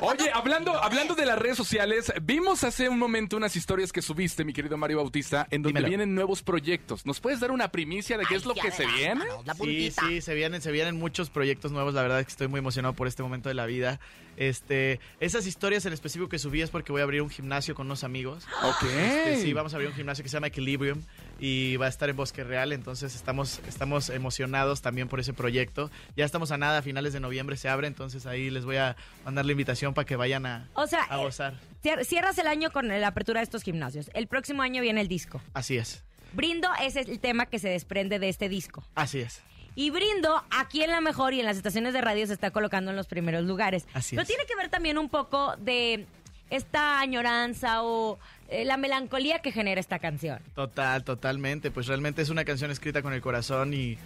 Oye, 0.00 0.30
hablando, 0.32 0.72
hablando 0.82 1.14
de 1.14 1.26
las 1.26 1.38
redes 1.38 1.56
sociales, 1.56 2.12
vimos 2.22 2.64
hace 2.64 2.88
un 2.88 2.98
momento 2.98 3.36
unas 3.36 3.54
historias 3.56 3.92
que 3.92 4.02
subiste, 4.02 4.44
mi 4.44 4.52
querido 4.52 4.76
Mario 4.76 4.98
Bautista, 4.98 5.46
en 5.50 5.62
donde 5.62 5.80
Dímelo. 5.80 5.88
vienen 5.88 6.14
nuevos 6.14 6.42
proyectos. 6.42 7.04
¿Nos 7.06 7.20
puedes 7.20 7.40
dar 7.40 7.50
una 7.50 7.70
primicia 7.70 8.16
de 8.18 8.24
qué 8.26 8.34
es 8.34 8.46
lo 8.46 8.54
que 8.54 8.70
se 8.70 8.86
viene? 8.86 9.24
Sí, 9.62 9.90
sí, 9.90 10.20
se 10.20 10.34
vienen, 10.34 10.62
se 10.62 10.72
vienen 10.72 10.96
muchos 10.96 11.30
proyectos 11.30 11.72
nuevos. 11.72 11.94
La 11.94 12.02
verdad 12.02 12.20
es 12.20 12.26
que 12.26 12.30
estoy 12.30 12.48
muy 12.48 12.58
emocionado 12.58 12.94
por 12.94 13.06
este 13.06 13.22
momento 13.22 13.48
de 13.48 13.54
la 13.54 13.66
vida. 13.66 14.00
Este, 14.36 15.00
esas 15.20 15.46
historias 15.46 15.84
en 15.84 15.92
específico 15.92 16.28
que 16.28 16.38
subí 16.38 16.62
es 16.62 16.70
porque 16.70 16.92
voy 16.92 17.02
a 17.02 17.04
abrir 17.04 17.20
un 17.20 17.30
gimnasio 17.30 17.74
con 17.74 17.86
unos 17.86 18.04
amigos. 18.04 18.46
Ok. 18.62 18.84
Este, 18.84 19.42
sí, 19.42 19.52
vamos 19.52 19.74
a 19.74 19.76
abrir 19.76 19.90
un 19.90 19.94
gimnasio 19.94 20.22
que 20.22 20.30
se 20.30 20.34
llama 20.36 20.46
Equilibrium 20.46 21.02
y 21.40 21.76
va 21.76 21.86
a 21.86 21.88
estar 21.88 22.08
en 22.10 22.16
Bosque 22.16 22.44
Real. 22.44 22.72
Entonces 22.72 23.14
estamos, 23.14 23.60
estamos 23.66 24.10
emocionados 24.10 24.82
también 24.82 25.08
por 25.08 25.18
ese 25.20 25.32
proyecto. 25.32 25.90
Ya 26.16 26.24
estamos 26.24 26.50
a 26.52 26.58
nada, 26.58 26.78
a 26.78 26.82
finales 26.82 27.12
de 27.12 27.20
noviembre 27.20 27.56
se 27.56 27.68
abre, 27.68 27.86
entonces 27.86 28.26
ahí 28.26 28.50
les 28.50 28.64
voy 28.64 28.76
a 28.76 28.94
mandar 29.24 29.46
la 29.46 29.52
invitación 29.52 29.94
para 29.94 30.04
que 30.04 30.16
vayan 30.16 30.46
a, 30.46 30.68
O 30.74 30.86
sea, 30.86 31.02
a 31.04 31.16
gozar. 31.16 31.54
Cier- 31.82 32.04
Cierras 32.04 32.36
el 32.38 32.46
año 32.46 32.70
con 32.70 32.88
la 32.88 33.06
apertura 33.06 33.40
de 33.40 33.44
estos 33.44 33.62
gimnasios. 33.62 34.10
El 34.14 34.26
próximo 34.26 34.62
año 34.62 34.82
viene 34.82 35.00
el 35.00 35.08
disco. 35.08 35.40
Así 35.54 35.76
es, 35.78 36.04
Brindo 36.32 36.68
es 36.82 36.94
el 36.96 37.18
tema 37.18 37.46
que 37.46 37.58
se 37.58 37.68
desprende 37.70 38.18
de 38.18 38.28
este 38.28 38.48
disco. 38.48 38.84
así 38.94 39.20
es. 39.20 39.40
Y 39.76 39.90
Brindo, 39.90 40.44
aquí 40.50 40.82
en 40.82 40.90
la 40.90 41.00
mejor 41.00 41.32
y 41.32 41.40
en 41.40 41.46
las 41.46 41.56
estaciones 41.56 41.92
de 41.94 42.00
radio 42.00 42.26
se 42.26 42.32
está 42.32 42.50
colocando 42.50 42.90
en 42.90 42.96
los 42.96 43.06
primeros 43.06 43.44
lugares. 43.44 43.86
Así 43.94 44.10
Pero 44.16 44.22
es. 44.22 44.28
tiene 44.28 44.44
que 44.44 44.56
ver 44.56 44.68
también 44.68 44.98
un 44.98 45.08
poco 45.08 45.54
de 45.58 46.06
esta 46.50 47.00
añoranza 47.00 47.82
o 47.84 48.18
eh, 48.50 48.64
la 48.64 48.76
melancolía 48.76 49.38
que 49.38 49.52
genera 49.52 49.80
esta 49.80 49.98
canción. 49.98 50.40
Total, 50.54 51.04
totalmente. 51.04 51.70
Pues 51.70 51.86
realmente 51.86 52.22
es 52.22 52.30
una 52.30 52.44
canción 52.44 52.70
escrita 52.70 53.00
con 53.00 53.12
el 53.12 53.20
corazón 53.20 53.72
y, 53.72 53.96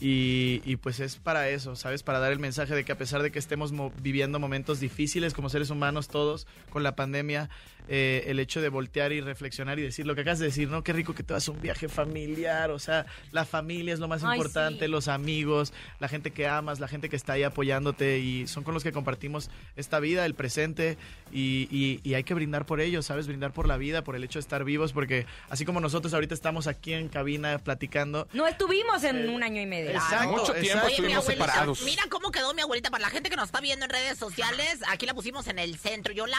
y, 0.00 0.60
y 0.64 0.76
pues 0.76 1.00
es 1.00 1.16
para 1.16 1.48
eso, 1.48 1.76
¿sabes? 1.76 2.02
Para 2.02 2.18
dar 2.18 2.32
el 2.32 2.38
mensaje 2.38 2.74
de 2.74 2.84
que 2.84 2.92
a 2.92 2.98
pesar 2.98 3.22
de 3.22 3.30
que 3.30 3.38
estemos 3.38 3.72
mo- 3.72 3.92
viviendo 4.02 4.38
momentos 4.38 4.80
difíciles 4.80 5.34
como 5.34 5.48
seres 5.48 5.70
humanos 5.70 6.08
todos 6.08 6.46
con 6.70 6.82
la 6.82 6.96
pandemia, 6.96 7.48
eh, 7.86 8.24
el 8.28 8.38
hecho 8.40 8.60
de 8.62 8.70
voltear 8.70 9.12
y 9.12 9.20
reflexionar 9.20 9.78
y 9.78 9.82
decir 9.82 10.06
lo 10.06 10.14
que 10.14 10.22
acabas 10.22 10.38
de 10.38 10.46
decir, 10.46 10.68
¿no? 10.70 10.82
Qué 10.82 10.92
rico 10.94 11.14
que 11.14 11.22
te 11.22 11.32
vas 11.34 11.46
a 11.48 11.52
un 11.52 11.60
viaje 11.60 11.88
familiar, 11.88 12.70
o 12.70 12.78
sea, 12.78 13.04
la 13.30 13.44
familia 13.44 13.92
es 13.94 14.00
lo 14.00 14.08
más 14.08 14.24
Ay, 14.24 14.36
importante, 14.36 14.86
sí. 14.86 14.90
los 14.90 15.06
amigos, 15.08 15.72
la 16.00 16.08
gente 16.08 16.30
que 16.30 16.48
amas, 16.48 16.80
la 16.80 16.88
gente 16.88 17.08
que 17.10 17.16
está 17.16 17.34
ahí 17.34 17.42
apoyándote 17.42 18.18
y 18.20 18.46
son 18.46 18.64
con 18.64 18.72
los 18.74 18.82
que 18.82 18.90
compartimos 18.92 19.50
esta 19.76 20.00
vida, 20.00 20.24
el 20.26 20.34
presente 20.34 20.96
y, 21.30 21.68
y- 21.70 22.00
y 22.02 22.14
hay 22.14 22.24
que 22.24 22.32
brindar 22.34 22.64
por 22.66 22.80
ellos, 22.80 23.04
¿sabes? 23.06 23.26
Brindar 23.26 23.52
por 23.52 23.68
la 23.68 23.76
vida, 23.76 24.02
por 24.02 24.16
el 24.16 24.24
hecho 24.24 24.38
de 24.38 24.44
estar 24.44 24.64
vivos, 24.64 24.92
porque 24.94 25.26
así 25.50 25.64
como 25.66 25.78
nosotros 25.80 26.14
ahorita 26.14 26.32
estamos 26.34 26.66
aquí 26.66 26.94
en 26.94 27.08
cabina 27.08 27.58
platicando, 27.58 28.26
No 28.32 28.46
estuvimos 28.48 29.04
en 29.04 29.28
un 29.28 29.42
año 29.42 29.60
y 29.60 29.66
medio. 29.66 29.83
Exacto, 29.92 30.28
Mucho 30.28 30.52
tiempo 30.54 30.58
exacto. 30.62 30.86
Oye, 30.86 30.86
mi 30.86 30.92
estuvimos 31.12 31.24
abuelita, 31.24 31.44
separados. 31.46 31.82
Mira 31.82 32.02
cómo 32.10 32.30
quedó 32.30 32.54
mi 32.54 32.62
abuelita. 32.62 32.90
Para 32.90 33.02
la 33.02 33.10
gente 33.10 33.30
que 33.30 33.36
nos 33.36 33.46
está 33.46 33.60
viendo 33.60 33.84
en 33.84 33.90
redes 33.90 34.18
sociales, 34.18 34.80
aquí 34.88 35.06
la 35.06 35.14
pusimos 35.14 35.46
en 35.48 35.58
el 35.58 35.76
centro. 35.78 36.12
Yo 36.12 36.26
la 36.26 36.36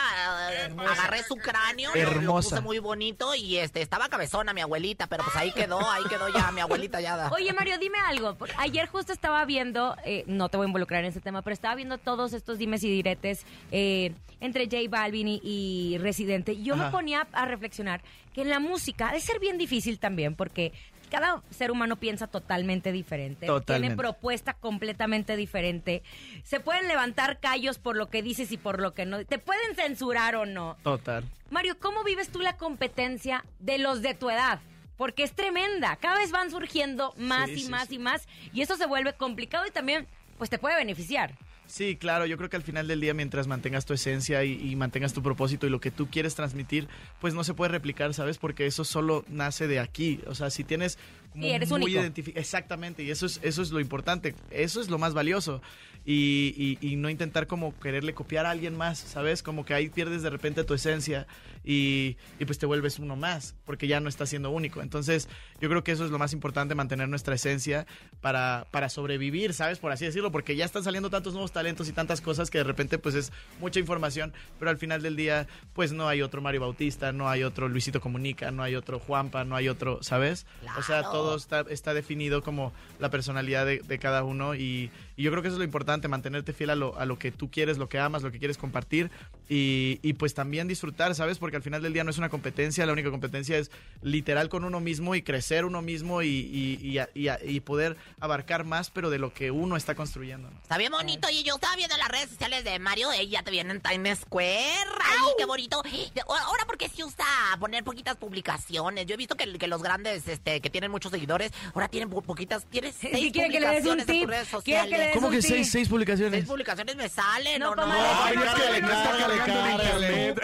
eh, 0.51 0.69
agarré 0.88 1.23
su 1.23 1.36
cráneo, 1.36 1.91
lo- 1.93 2.01
lo 2.01 2.12
Hermosa. 2.12 2.49
puse 2.49 2.62
muy 2.62 2.79
bonito 2.79 3.34
y 3.36 3.58
este 3.58 3.81
estaba 3.81 4.10
cabezona 4.10 4.53
mi 4.53 4.62
abuelita, 4.62 5.08
pero 5.08 5.23
pues 5.23 5.36
ahí 5.36 5.51
quedó, 5.51 5.79
ahí 5.89 6.03
quedó 6.10 6.29
ya 6.29 6.51
mi 6.51 6.62
abuelita 6.62 7.01
ya. 7.01 7.29
Oye, 7.34 7.53
Mario, 7.53 7.77
dime 7.77 7.97
algo. 8.05 8.38
Ayer 8.58 8.88
justo 8.88 9.13
estaba 9.13 9.43
viendo, 9.45 9.95
eh, 10.05 10.23
no 10.27 10.49
te 10.49 10.58
voy 10.58 10.65
a 10.65 10.67
involucrar 10.67 11.01
en 11.03 11.10
ese 11.10 11.21
tema, 11.21 11.41
pero 11.41 11.53
estaba 11.53 11.75
viendo 11.75 11.97
todos 11.97 12.34
estos 12.34 12.58
dimes 12.58 12.84
y 12.84 12.89
diretes 12.89 13.45
eh, 13.71 14.13
entre 14.41 14.65
J 14.65 14.77
Balvin 14.89 15.27
y, 15.27 15.41
y 15.43 15.97
Residente. 15.97 16.53
Y 16.53 16.63
Yo 16.63 16.75
me 16.75 16.89
ponía 16.89 17.27
a 17.31 17.45
reflexionar 17.45 18.01
que 18.34 18.41
en 18.41 18.49
la 18.49 18.60
música 18.60 19.10
ha 19.10 19.13
de 19.13 19.21
ser 19.21 19.39
bien 19.39 19.58
difícil 19.58 19.97
también, 19.97 20.36
porque 20.36 20.73
cada 21.10 21.41
ser 21.50 21.72
humano 21.72 21.96
piensa 21.98 22.28
totalmente 22.28 22.91
diferente. 22.91 23.46
Totalmente. 23.48 23.88
Tiene 23.88 23.96
propuesta 23.96 24.54
completamente 24.54 25.36
diferente. 25.36 26.04
Se 26.44 26.60
pueden 26.60 26.88
levantar 26.88 27.39
callos 27.39 27.80
por 27.80 27.96
lo 27.96 28.10
que 28.10 28.22
dices 28.22 28.52
y 28.52 28.58
por 28.58 28.82
lo 28.82 28.94
que 28.94 29.06
no. 29.06 29.24
Te 29.26 29.39
pueden 29.39 29.76
censurar 29.76 30.36
o 30.36 30.46
no. 30.46 30.78
Total. 30.84 31.24
Mario, 31.50 31.78
¿cómo 31.80 32.04
vives 32.04 32.30
tú 32.30 32.41
la 32.41 32.58
competencia 32.58 33.46
de 33.60 33.78
los 33.78 34.02
de 34.02 34.13
tu 34.13 34.30
edad? 34.30 34.60
Porque 34.98 35.24
es 35.24 35.34
tremenda. 35.34 35.96
Cada 35.98 36.18
vez 36.18 36.32
van 36.32 36.52
surgiendo 36.52 37.13
más 37.18 37.48
Sí, 37.48 37.54
y 37.56 37.60
sí, 37.62 37.70
más 37.70 37.88
sí. 37.89 37.96
y 37.96 38.00
más. 38.00 38.28
Y 38.54 38.62
eso 38.62 38.78
se 38.78 38.86
vuelve 38.86 39.13
complicado 39.13 39.65
y 39.65 39.72
también, 39.72 40.08
pues 40.38 40.50
te 40.50 40.58
puede 40.58 40.76
beneficiar. 40.76 41.34
Sí, 41.67 41.95
claro, 41.95 42.25
yo 42.25 42.38
creo 42.38 42.49
que 42.49 42.58
al 42.58 42.63
final 42.63 42.88
del 42.88 43.01
día, 43.01 43.13
mientras 43.13 43.47
mantengas 43.47 43.86
tu 43.86 43.93
esencia 43.93 44.43
y, 44.43 44.75
mantengas 44.75 45.13
tu 45.13 45.23
propósito 45.23 45.65
y 45.65 45.69
lo 45.69 45.80
que 45.80 45.91
tú 45.91 46.08
quieres 46.08 46.36
transmitir, 46.36 46.88
pues 47.19 47.34
no 47.34 47.43
se 47.43 47.54
puede 47.54 47.71
replicar, 47.71 48.13
¿sabes? 48.13 48.38
Porque 48.38 48.67
eso 48.67 48.84
solo 48.84 49.25
nace 49.28 49.67
de 49.67 49.80
aquí. 49.80 50.21
O 50.28 50.36
sea, 50.36 50.49
si 50.49 50.63
tienes 50.63 50.99
como 51.36 51.43
Sí, 51.48 51.52
eres 51.54 51.69
muy 51.69 51.84
único. 51.84 52.02
identifi- 52.02 52.34
Exactamente, 52.36 53.04
y 53.04 53.12
eso 53.12 53.26
es, 53.26 53.39
eso 53.43 53.62
es 53.62 53.71
lo 53.71 53.80
importante, 53.80 54.34
eso 54.52 54.82
es 54.82 54.89
lo 54.89 54.98
más 54.98 55.13
valioso. 55.13 55.62
Y, 56.08 56.78
y- 56.82 56.88
y 56.91 56.95
no 56.98 57.10
intentar 57.10 57.48
como 57.48 57.78
quererle 57.80 58.13
copiar 58.13 58.45
a 58.45 58.52
alguien 58.52 58.78
más, 58.78 59.00
¿sabes? 59.00 59.41
Como 59.41 59.65
que 59.65 59.74
ahí 59.74 59.89
pierdes 59.89 60.21
de 60.21 60.30
repente 60.30 60.63
tu 60.63 60.76
esencia 60.76 61.26
y, 61.63 62.15
y 62.39 62.45
pues 62.45 62.60
te 62.60 62.67
vuelves 62.67 63.00
uno 63.00 63.15
más, 63.15 63.56
porque 63.65 63.88
ya 63.88 64.00
no 64.00 64.08
estás 64.08 64.30
siendo 64.30 64.52
único. 64.52 64.84
Entonces, 64.84 65.28
yo 65.60 65.67
creo 65.67 65.84
que 65.84 65.91
eso 65.91 66.06
es 66.06 66.12
lo 66.12 66.19
más 66.19 66.32
importante, 66.32 66.76
mantener 66.76 67.10
nuestra 67.10 67.34
esencia 67.34 67.88
para, 68.21 68.67
para 68.69 68.89
sobrevivir, 68.89 69.56
¿sabes? 69.56 69.80
Por 69.80 69.91
así 69.91 70.06
decirlo, 70.06 70.32
porque 70.32 70.56
ya 70.56 70.65
están 70.65 70.84
saliendo 70.84 71.10
tantos 71.10 71.34
nuevos 71.34 71.52
talentos 71.52 71.89
y 71.89 71.91
tantas 71.91 72.21
cosas 72.21 72.52
que 72.52 72.60
de 72.60 72.65
repente 72.65 73.00
pues 73.00 73.15
es 73.15 73.32
mucha 73.60 73.80
información, 73.80 74.32
pero 74.60 74.69
al 74.69 74.78
final 74.78 75.02
del 75.02 75.15
día 75.15 75.48
pues 75.74 75.91
no 75.91 76.08
hay 76.08 76.21
otro 76.21 76.39
Mario 76.39 76.62
Bautista, 76.62 77.13
no 77.13 77.28
hay 77.30 77.41
otro 77.41 77.67
Luisito 77.67 78.00
Comunica, 78.00 78.52
no 78.52 78.62
hay 78.62 78.76
otro 78.76 79.00
Juanpa, 79.00 79.43
no 79.43 79.56
hay 79.56 79.69
otro, 79.69 80.04
¿sabes? 80.04 80.45
O 80.78 80.84
sea, 80.84 81.00
Claro. 81.00 81.12
Todo 81.26 81.38
está, 81.38 81.66
está 81.70 81.94
definido 81.94 82.44
como 82.44 82.72
la 83.00 83.10
personalidad 83.10 83.66
de, 83.66 83.80
de 83.80 84.00
cada 84.00 84.24
uno 84.24 84.56
y, 84.56 84.92
y 85.17 85.23
yo 85.23 85.32
creo 85.32 85.41
que 85.41 85.47
eso 85.49 85.56
es 85.56 85.60
lo 85.60 85.63
importante, 85.65 86.08
mantenerte 86.08 86.54
fiel 86.54 86.69
a 86.71 86.75
lo, 86.75 86.97
a 86.99 87.06
lo 87.06 87.17
que 87.19 87.32
tú 87.32 87.49
quieres, 87.51 87.78
lo 87.78 87.89
que 87.89 87.99
amas, 87.99 88.23
lo 88.23 88.32
que 88.32 88.39
quieres 88.39 88.58
compartir 88.58 89.12
y, 89.49 89.99
y 90.01 90.13
pues 90.13 90.34
también 90.34 90.67
disfrutar, 90.67 91.13
¿sabes? 91.15 91.38
Porque 91.38 91.56
al 91.58 91.63
final 91.63 91.82
del 91.82 91.93
día 91.93 92.04
no 92.04 92.10
es 92.12 92.17
una 92.17 92.30
competencia, 92.30 92.86
la 92.86 92.93
única 92.93 93.12
competencia 93.12 93.58
es 93.58 93.71
literal 94.01 94.49
con 94.49 94.63
uno 94.65 94.80
mismo 94.80 95.15
y 95.15 95.21
crecer 95.21 95.65
uno 95.65 95.82
mismo 95.82 96.21
y, 96.21 96.28
y- 96.28 96.80
y 96.88 96.97
a- 96.97 97.10
y 97.13 97.28
a- 97.28 97.39
y 97.43 97.60
poder 97.60 97.97
abarcar 98.19 98.63
más, 98.63 98.89
pero 98.89 99.10
de 99.10 99.19
lo 99.19 99.34
que 99.34 99.51
uno 99.51 99.75
está 99.78 99.95
construyendo. 99.95 100.49
¿no? 100.49 100.58
Está 100.62 100.78
bien 100.78 100.91
bonito. 100.91 101.28
Y 101.30 101.43
yo 101.43 101.56
estaba 101.56 101.75
viendo 101.75 101.95
las 101.97 102.08
redes 102.10 102.30
sociales 102.30 102.63
de 102.63 102.78
Mario. 102.80 103.12
Ella 103.12 103.43
te 103.43 103.51
viene 103.51 103.71
en 103.71 103.82
Times 103.82 104.19
Square. 104.19 104.89
¡Ay, 105.04 105.32
qué 105.38 105.45
bonito! 105.45 105.82
Ahora, 106.28 106.65
¿por 106.65 106.78
qué 106.78 106.89
se 106.89 107.04
usa 107.04 107.25
poner 107.60 107.84
poquitas 107.84 108.17
publicaciones? 108.17 109.06
Yo 109.06 109.13
he 109.13 109.17
visto 109.17 109.36
que, 109.36 109.58
que 109.58 109.67
los 109.67 109.82
grandes 109.84 110.28
este, 110.28 110.62
que 110.62 110.69
tienen 110.69 110.91
muchos 110.91 111.12
seguidores, 111.12 111.51
ahora 111.73 111.88
tienen 111.88 112.10
po- 112.10 112.21
poquitas. 112.21 112.65
Tienes 112.65 112.95
seis 112.99 113.15
Sí, 113.15 113.32
quiere 113.32 113.49
que 113.49 113.60
le 113.60 113.67
des 113.67 113.86
un 113.86 113.97
publicaciones 113.97 114.01
en 114.01 114.06
tus 114.08 114.15
tip. 114.19 114.30
redes 114.30 114.47
sociales. 114.47 115.05
¿Cómo 115.13 115.30
que 115.30 115.41
seis, 115.41 115.72
seis 115.72 115.88
publicaciones? 115.89 116.39
Seis 116.39 116.46
publicaciones 116.46 116.96
me 116.96 117.10
salen, 117.10 117.60
No, 117.60 117.72
¿o 117.72 117.76
no? 117.76 117.84
Ay, 117.91 118.36
no, 118.36 118.44
es 118.46 118.54
que 118.54 118.82
no, 118.82 118.88
no 118.88 118.94
está 118.94 119.12
no, 119.12 119.18
cargando 119.28 119.62
no, 119.62 119.72
internet. 119.72 120.41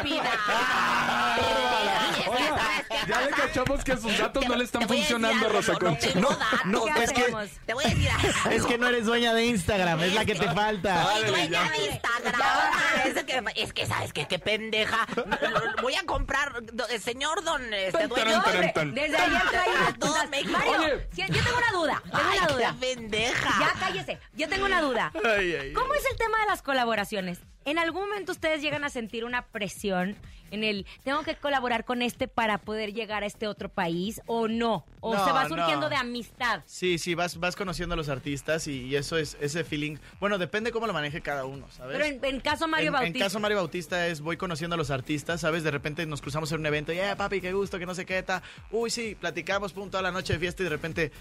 Ya 3.08 3.22
le 3.22 3.32
cachamos 3.32 3.84
que 3.84 3.98
sus 3.98 4.18
datos 4.18 4.48
no 4.48 4.56
le 4.56 4.64
están 4.64 4.88
funcionando, 4.88 5.50
Rosa 5.50 5.74
no, 5.74 5.80
no 5.80 5.86
Concha. 5.88 6.14
tengo 6.14 6.30
datos. 6.30 6.66
no, 6.66 6.86
¿Qué 6.86 7.04
es 7.04 7.12
que-? 7.12 7.50
Te 7.66 7.74
voy 7.74 7.86
a 7.86 7.88
decir. 7.90 8.10
Es 8.52 8.66
que 8.66 8.78
no 8.78 8.88
eres 8.88 9.06
dueña 9.06 9.34
de 9.34 9.46
Instagram, 9.46 10.02
es 10.02 10.14
la 10.14 10.26
que 10.26 10.36
te 10.36 10.52
falta. 10.52 11.04
Soy 11.04 11.24
dueña 11.26 11.70
de 11.72 11.86
Instagram. 11.86 12.42
Es 13.06 13.24
que, 13.24 13.62
es 13.62 13.74
que, 13.74 13.86
¿sabes 13.86 14.14
qué? 14.14 14.28
Qué 14.28 14.40
pendeja. 14.40 15.08
Voy 15.82 15.96
a 15.96 16.04
comprar, 16.06 16.62
el 16.90 17.02
señor 17.02 17.44
don, 17.44 17.74
este, 17.74 18.08
dueño. 18.08 18.44
desde 18.94 19.18
ayer 19.18 19.42
traía 19.50 19.74
las. 20.00 20.30
México. 20.30 20.52
Mario, 20.52 21.02
yo 21.14 21.26
tengo 21.26 21.58
una 21.58 21.72
duda. 21.72 22.04
Tengo 22.06 22.30
una 22.30 22.48
qué 22.48 22.54
duda. 22.54 22.76
pendeja. 22.80 23.60
Ya 23.60 23.74
cállese. 23.80 24.20
Yo 24.34 24.48
tengo 24.52 24.66
una 24.66 24.82
duda. 24.82 25.12
Ay, 25.24 25.54
ay, 25.54 25.56
ay. 25.62 25.74
¿Cómo 25.74 25.94
es 25.94 26.04
el 26.12 26.18
tema 26.18 26.40
de 26.42 26.46
las 26.48 26.62
colaboraciones? 26.62 27.40
¿En 27.66 27.78
algún 27.78 28.08
momento 28.10 28.32
ustedes 28.32 28.62
llegan 28.62 28.84
a 28.84 28.90
sentir 28.90 29.24
una 29.24 29.46
presión 29.48 30.16
en 30.50 30.64
el 30.64 30.86
tengo 31.04 31.22
que 31.24 31.36
colaborar 31.36 31.86
con 31.86 32.02
este 32.02 32.28
para 32.28 32.58
poder 32.58 32.92
llegar 32.92 33.22
a 33.24 33.28
este 33.28 33.48
otro 33.48 33.70
país 33.70 34.20
o 34.26 34.48
no? 34.48 34.84
¿O 35.00 35.14
No, 35.14 35.24
se 35.26 35.32
va 35.32 35.48
surgiendo 35.48 35.82
no. 35.82 35.90
de 35.90 35.96
amistad? 35.96 36.64
Sí, 36.66 36.98
sí, 36.98 37.14
vas, 37.14 37.38
vas 37.38 37.56
conociendo 37.56 37.94
a 37.94 37.96
los 37.98 38.10
artistas 38.10 38.68
y, 38.68 38.86
y 38.88 38.96
eso 38.96 39.16
es 39.18 39.38
ese 39.40 39.64
feeling. 39.64 39.98
Bueno, 40.20 40.40
depende 40.40 40.72
cómo 40.72 40.88
lo 40.88 40.94
maneje 40.94 41.22
cada 41.22 41.46
uno, 41.46 41.68
¿sabes? 41.70 41.98
Pero 41.98 42.06
en, 42.06 42.26
en 42.26 42.42
caso 42.42 42.68
Mario 42.68 42.88
en, 42.88 42.94
Bautista. 42.94 43.18
en 43.20 43.24
caso 43.24 43.40
Mario 43.40 43.58
Bautista 43.58 44.08
es 44.08 44.22
voy 44.22 44.38
conociendo 44.38 44.74
a 44.74 44.78
los 44.78 44.90
artistas, 44.90 45.42
¿sabes? 45.42 45.64
De 45.64 45.70
repente 45.72 46.04
nos 46.08 46.22
cruzamos 46.22 46.52
en 46.52 46.60
un 46.62 46.66
evento 46.66 46.92
y, 46.92 47.00
eh, 47.00 47.14
papi, 47.16 47.42
qué 47.42 47.54
gusto, 47.54 47.78
que 47.78 47.86
no 47.86 47.94
sé 47.94 48.08
qué, 48.08 48.24
ta. 48.24 48.42
Uy, 48.72 48.90
sí, 48.90 49.16
platicamos, 49.20 49.72
pum, 49.72 49.90
toda 49.92 50.02
la 50.02 50.12
noche 50.12 50.34
de 50.34 50.40
fiesta 50.40 50.64
y 50.64 50.66
de 50.66 50.70
repente 50.72 51.12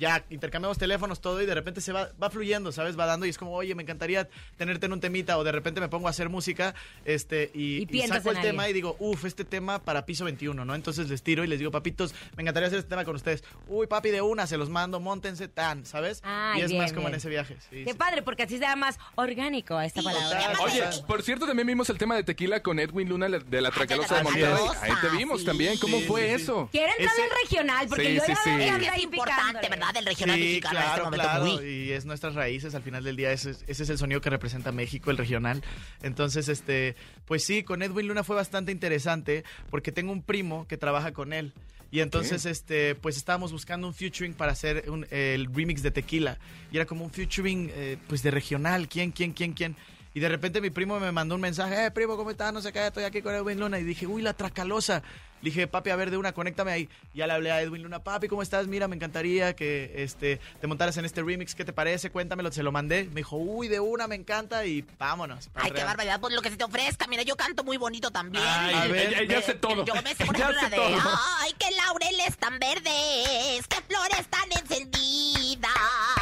ya 0.00 0.24
intercambiamos 0.30 0.78
teléfonos, 0.78 1.20
todo 1.20 1.40
y 1.40 1.46
de 1.46 1.54
repente 1.54 1.80
se 1.80 1.92
va, 1.92 2.10
va 2.20 2.30
fluyendo, 2.30 2.72
¿sabes? 2.72 2.98
Va 2.98 3.06
dando 3.06 3.26
y 3.26 3.28
es 3.28 3.38
como, 3.38 3.52
oye, 3.54 3.74
me 3.76 3.82
encantaría 3.84 4.28
tenerte 4.56 4.86
en 4.86 4.92
un 4.94 5.00
temita 5.00 5.38
o 5.38 5.44
de 5.44 5.52
repente 5.52 5.80
me 5.80 5.88
pongo 5.88 6.08
a 6.08 6.10
hacer 6.10 6.28
música 6.28 6.74
este, 7.04 7.50
y, 7.54 7.76
Y 7.78 7.82
y 7.82 7.86
piensas 7.86 8.18
saco 8.18 8.30
el 8.30 8.36
en 8.38 8.42
tema 8.42 8.68
y 8.68 8.72
digo, 8.72 8.96
uff, 8.98 9.24
este 9.26 9.44
tema 9.44 9.78
para 9.82 10.06
piso 10.06 10.24
21, 10.24 10.64
¿no? 10.64 10.74
Entonces 10.74 11.08
les 11.08 11.22
tiro 11.22 11.44
y 11.44 11.46
les 11.46 11.58
digo, 11.58 11.70
papitos, 11.70 12.14
me 12.36 12.42
encantaría 12.42 12.66
hacer 12.68 12.78
este 12.80 12.88
tema 12.88 13.04
con 13.04 13.14
ustedes. 13.14 13.44
Uy, 13.68 13.86
papi, 13.86 14.10
de 14.10 14.22
una, 14.22 14.46
se 14.46 14.56
los 14.56 14.70
mando, 14.70 14.98
montense 15.00 15.46
tan, 15.48 15.84
¿sabes? 15.86 16.20
Ay, 16.24 16.60
y 16.60 16.64
es 16.64 16.70
bien, 16.70 16.82
más 16.82 16.92
como 16.92 17.02
bien. 17.02 17.12
en 17.14 17.18
ese 17.18 17.28
viaje. 17.28 17.56
Sí, 17.68 17.84
Qué 17.84 17.92
sí. 17.92 17.98
padre, 17.98 18.22
porque 18.22 18.44
así 18.44 18.54
se 18.54 18.60
da 18.64 18.74
más 18.76 18.98
orgánico 19.16 19.80
esta 19.80 20.02
palabra. 20.02 20.52
Oye, 20.64 20.82
por 21.06 21.22
cierto, 21.22 21.46
también 21.46 21.66
vimos 21.66 21.90
el 21.90 21.98
tema 21.98 22.16
de 22.16 22.24
tequila 22.24 22.62
con 22.62 22.78
Edwin 22.78 23.08
Luna 23.08 23.28
de 23.28 23.60
la 23.60 23.70
Tracalosa 23.70 24.16
de 24.16 24.22
Monterrey. 24.24 24.64
Ahí 24.80 24.92
te 25.00 25.08
vimos 25.16 25.40
sí. 25.40 25.46
también. 25.46 25.76
¿Cómo 25.78 25.98
Sí, 25.98 26.04
fue 26.06 26.22
sí, 26.22 26.36
sí. 26.36 26.42
eso? 26.42 26.68
Quieren 26.72 26.94
Ese- 26.98 27.06
también 27.06 27.28
regional, 27.42 27.86
porque 27.88 28.06
Sí, 28.06 28.14
yo 28.14 28.22
sí, 28.24 28.32
sí. 28.44 28.50
veo 28.56 28.78
que 28.78 28.86
Es 28.86 29.02
importante. 29.02 29.68
¿verdad? 29.68 29.89
Del 29.92 30.06
regional 30.06 30.36
Sí, 30.38 30.42
mexicano 30.44 30.78
en 30.78 30.84
este 30.84 30.90
claro, 30.94 31.04
momento. 31.04 31.24
claro. 31.56 31.66
Y 31.66 31.92
es 31.92 32.04
nuestras 32.04 32.34
raíces, 32.34 32.74
al 32.74 32.82
final 32.82 33.02
del 33.04 33.16
día, 33.16 33.32
ese, 33.32 33.50
es- 33.50 33.64
ese 33.66 33.82
es 33.82 33.90
el 33.90 33.98
sonido 33.98 34.20
que 34.20 34.30
representa 34.30 34.72
México, 34.72 35.10
el 35.10 35.16
regional. 35.16 35.62
Entonces, 36.02 36.48
este, 36.48 36.96
pues 37.26 37.44
sí, 37.44 37.62
con 37.62 37.82
Edwin 37.82 38.08
Luna 38.08 38.24
fue 38.24 38.36
bastante 38.36 38.72
interesante 38.72 39.44
porque 39.70 39.92
tengo 39.92 40.12
un 40.12 40.22
primo 40.22 40.66
que 40.66 40.76
trabaja 40.76 41.12
con 41.12 41.32
él. 41.32 41.52
Y 41.92 42.00
entonces, 42.00 42.46
este, 42.46 42.94
pues 42.94 43.16
estábamos 43.16 43.50
buscando 43.50 43.88
un 43.88 43.94
featuring 43.94 44.34
para 44.34 44.52
hacer 44.52 44.88
un- 44.88 45.06
el 45.10 45.46
remix 45.52 45.82
de 45.82 45.90
Tequila. 45.90 46.38
Y 46.70 46.76
era 46.76 46.86
como 46.86 47.04
un 47.04 47.10
featuring, 47.10 47.68
eh, 47.74 47.96
pues 48.06 48.22
de 48.22 48.30
regional. 48.30 48.88
¿Quién, 48.88 49.10
quién, 49.10 49.32
quién, 49.32 49.54
quién? 49.54 49.74
Y 50.14 50.20
de 50.20 50.28
repente 50.28 50.60
mi 50.60 50.70
primo 50.70 50.98
me 51.00 51.10
mandó 51.12 51.34
un 51.34 51.40
mensaje, 51.40 51.86
eh, 51.86 51.90
primo, 51.90 52.16
¿cómo 52.16 52.30
estás? 52.30 52.52
No 52.52 52.60
sé 52.60 52.72
qué, 52.72 52.86
estoy 52.86 53.04
aquí 53.04 53.22
con 53.22 53.34
Edwin 53.34 53.58
Luna. 53.58 53.78
Y 53.80 53.84
dije, 53.84 54.06
uy, 54.06 54.22
la 54.22 54.34
tracalosa. 54.34 55.02
Le 55.42 55.50
dije, 55.50 55.66
papi, 55.66 55.90
a 55.90 55.96
ver, 55.96 56.10
de 56.10 56.16
una, 56.16 56.32
conéctame 56.32 56.72
ahí. 56.72 56.88
Y 57.14 57.18
ya 57.18 57.26
le 57.26 57.32
hablé 57.32 57.50
a 57.50 57.60
Edwin 57.62 57.82
Luna, 57.82 58.02
papi, 58.02 58.28
¿cómo 58.28 58.42
estás? 58.42 58.66
Mira, 58.66 58.88
me 58.88 58.96
encantaría 58.96 59.54
que 59.56 59.92
este, 59.96 60.40
te 60.60 60.66
montaras 60.66 60.96
en 60.98 61.04
este 61.04 61.22
remix. 61.22 61.54
¿Qué 61.54 61.64
te 61.64 61.72
parece? 61.72 62.10
Cuéntamelo, 62.10 62.52
se 62.52 62.62
lo 62.62 62.72
mandé. 62.72 63.04
Me 63.04 63.16
dijo, 63.16 63.36
uy, 63.36 63.68
de 63.68 63.80
una, 63.80 64.06
me 64.06 64.16
encanta 64.16 64.64
y 64.66 64.84
vámonos. 64.98 65.48
Ay, 65.54 65.70
qué 65.70 65.82
barbaridad, 65.84 66.20
pues 66.20 66.34
lo 66.34 66.42
que 66.42 66.50
se 66.50 66.56
te 66.56 66.64
ofrezca. 66.64 67.06
Mira, 67.06 67.22
yo 67.22 67.36
canto 67.36 67.64
muy 67.64 67.76
bonito 67.76 68.10
también. 68.10 68.44
Ay, 68.46 68.74
a 68.74 68.86
ver, 68.86 69.10
ya- 69.10 69.22
ya 69.24 69.42
sé 69.42 69.54
todo. 69.54 69.84
Yo 69.84 69.94
me 70.02 70.14
sé, 70.14 70.26
por 70.26 70.36
Ya 70.36 70.50
ejemplo, 70.50 70.68
de 70.70 70.76
todo. 70.76 71.10
Ay, 71.40 71.52
qué 71.58 71.66
laureles 71.76 72.36
tan 72.38 72.58
verdes, 72.58 73.66
qué 73.68 73.76
flores 73.88 74.26
tan 74.28 74.48
encendidas. 74.60 75.70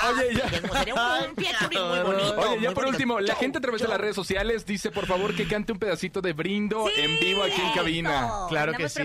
Oye, 0.08 0.34
ya. 0.34 0.48
Sería 0.78 0.94
un, 0.94 1.28
un 1.30 1.36
featuring 1.36 1.88
muy 1.88 1.98
bonito. 2.00 2.40
Oye, 2.40 2.60
ya 2.62 2.68
por 2.70 2.84
bonito. 2.84 2.88
último, 2.90 3.20
la 3.20 3.34
gente 3.34 3.58
a 3.58 3.60
través 3.60 3.82
de 3.82 3.88
las 3.88 3.98
redes 3.98 4.14
sociales 4.16 4.64
dice, 4.66 4.90
por 4.90 5.06
favor, 5.06 5.34
que 5.34 5.46
cante 5.48 5.72
un 5.72 5.78
pedacito 5.78 6.20
de 6.20 6.32
brindo 6.32 6.86
Sí, 6.94 7.00
en 7.00 7.18
vivo 7.20 7.42
aquí 7.42 7.60
en 7.60 7.72
cabina. 7.74 8.30
Claro 8.48 8.72
que 8.72 8.84
¿Andamos 8.84 8.92
sí, 8.92 9.02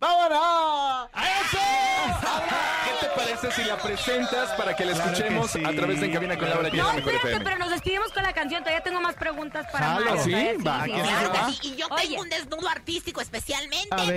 ¡Vámonos! 0.00 1.10
¿Qué 1.12 3.06
te 3.06 3.12
parece 3.14 3.50
si 3.52 3.64
la 3.64 3.76
presentas 3.76 4.50
para 4.52 4.74
que 4.74 4.84
la 4.86 4.92
Claro 4.94 5.10
que 5.12 5.16
escuchemos 5.18 5.50
sí, 5.50 5.62
a 5.64 5.72
través 5.76 6.00
de 6.00 6.06
En 6.06 6.12
Cabina 6.14 6.38
con 6.38 6.48
Laura 6.48 6.68
la 6.70 6.74
No, 6.74 6.84
Mejor 6.94 6.98
espérate, 6.98 7.28
FM? 7.28 7.44
pero 7.44 7.58
nos 7.58 7.70
despedimos 7.70 8.10
con 8.12 8.22
la 8.22 8.32
canción. 8.32 8.62
Todavía 8.62 8.82
tengo 8.82 9.00
más 9.02 9.14
preguntas 9.16 9.66
para 9.70 9.86
Jalo. 9.86 10.06
Mario. 10.16 10.22
¿Sí? 10.24 10.30
sí. 10.32 10.62
Claro 10.62 11.32
va. 11.34 11.52
sí, 11.52 11.58
y 11.62 11.76
yo 11.76 11.86
Oye. 11.90 12.08
tengo 12.08 12.22
un 12.22 12.28
desnudo 12.30 12.68
artístico 12.68 13.20
especialmente 13.20 13.88
para 13.90 14.02
ti 14.04 14.10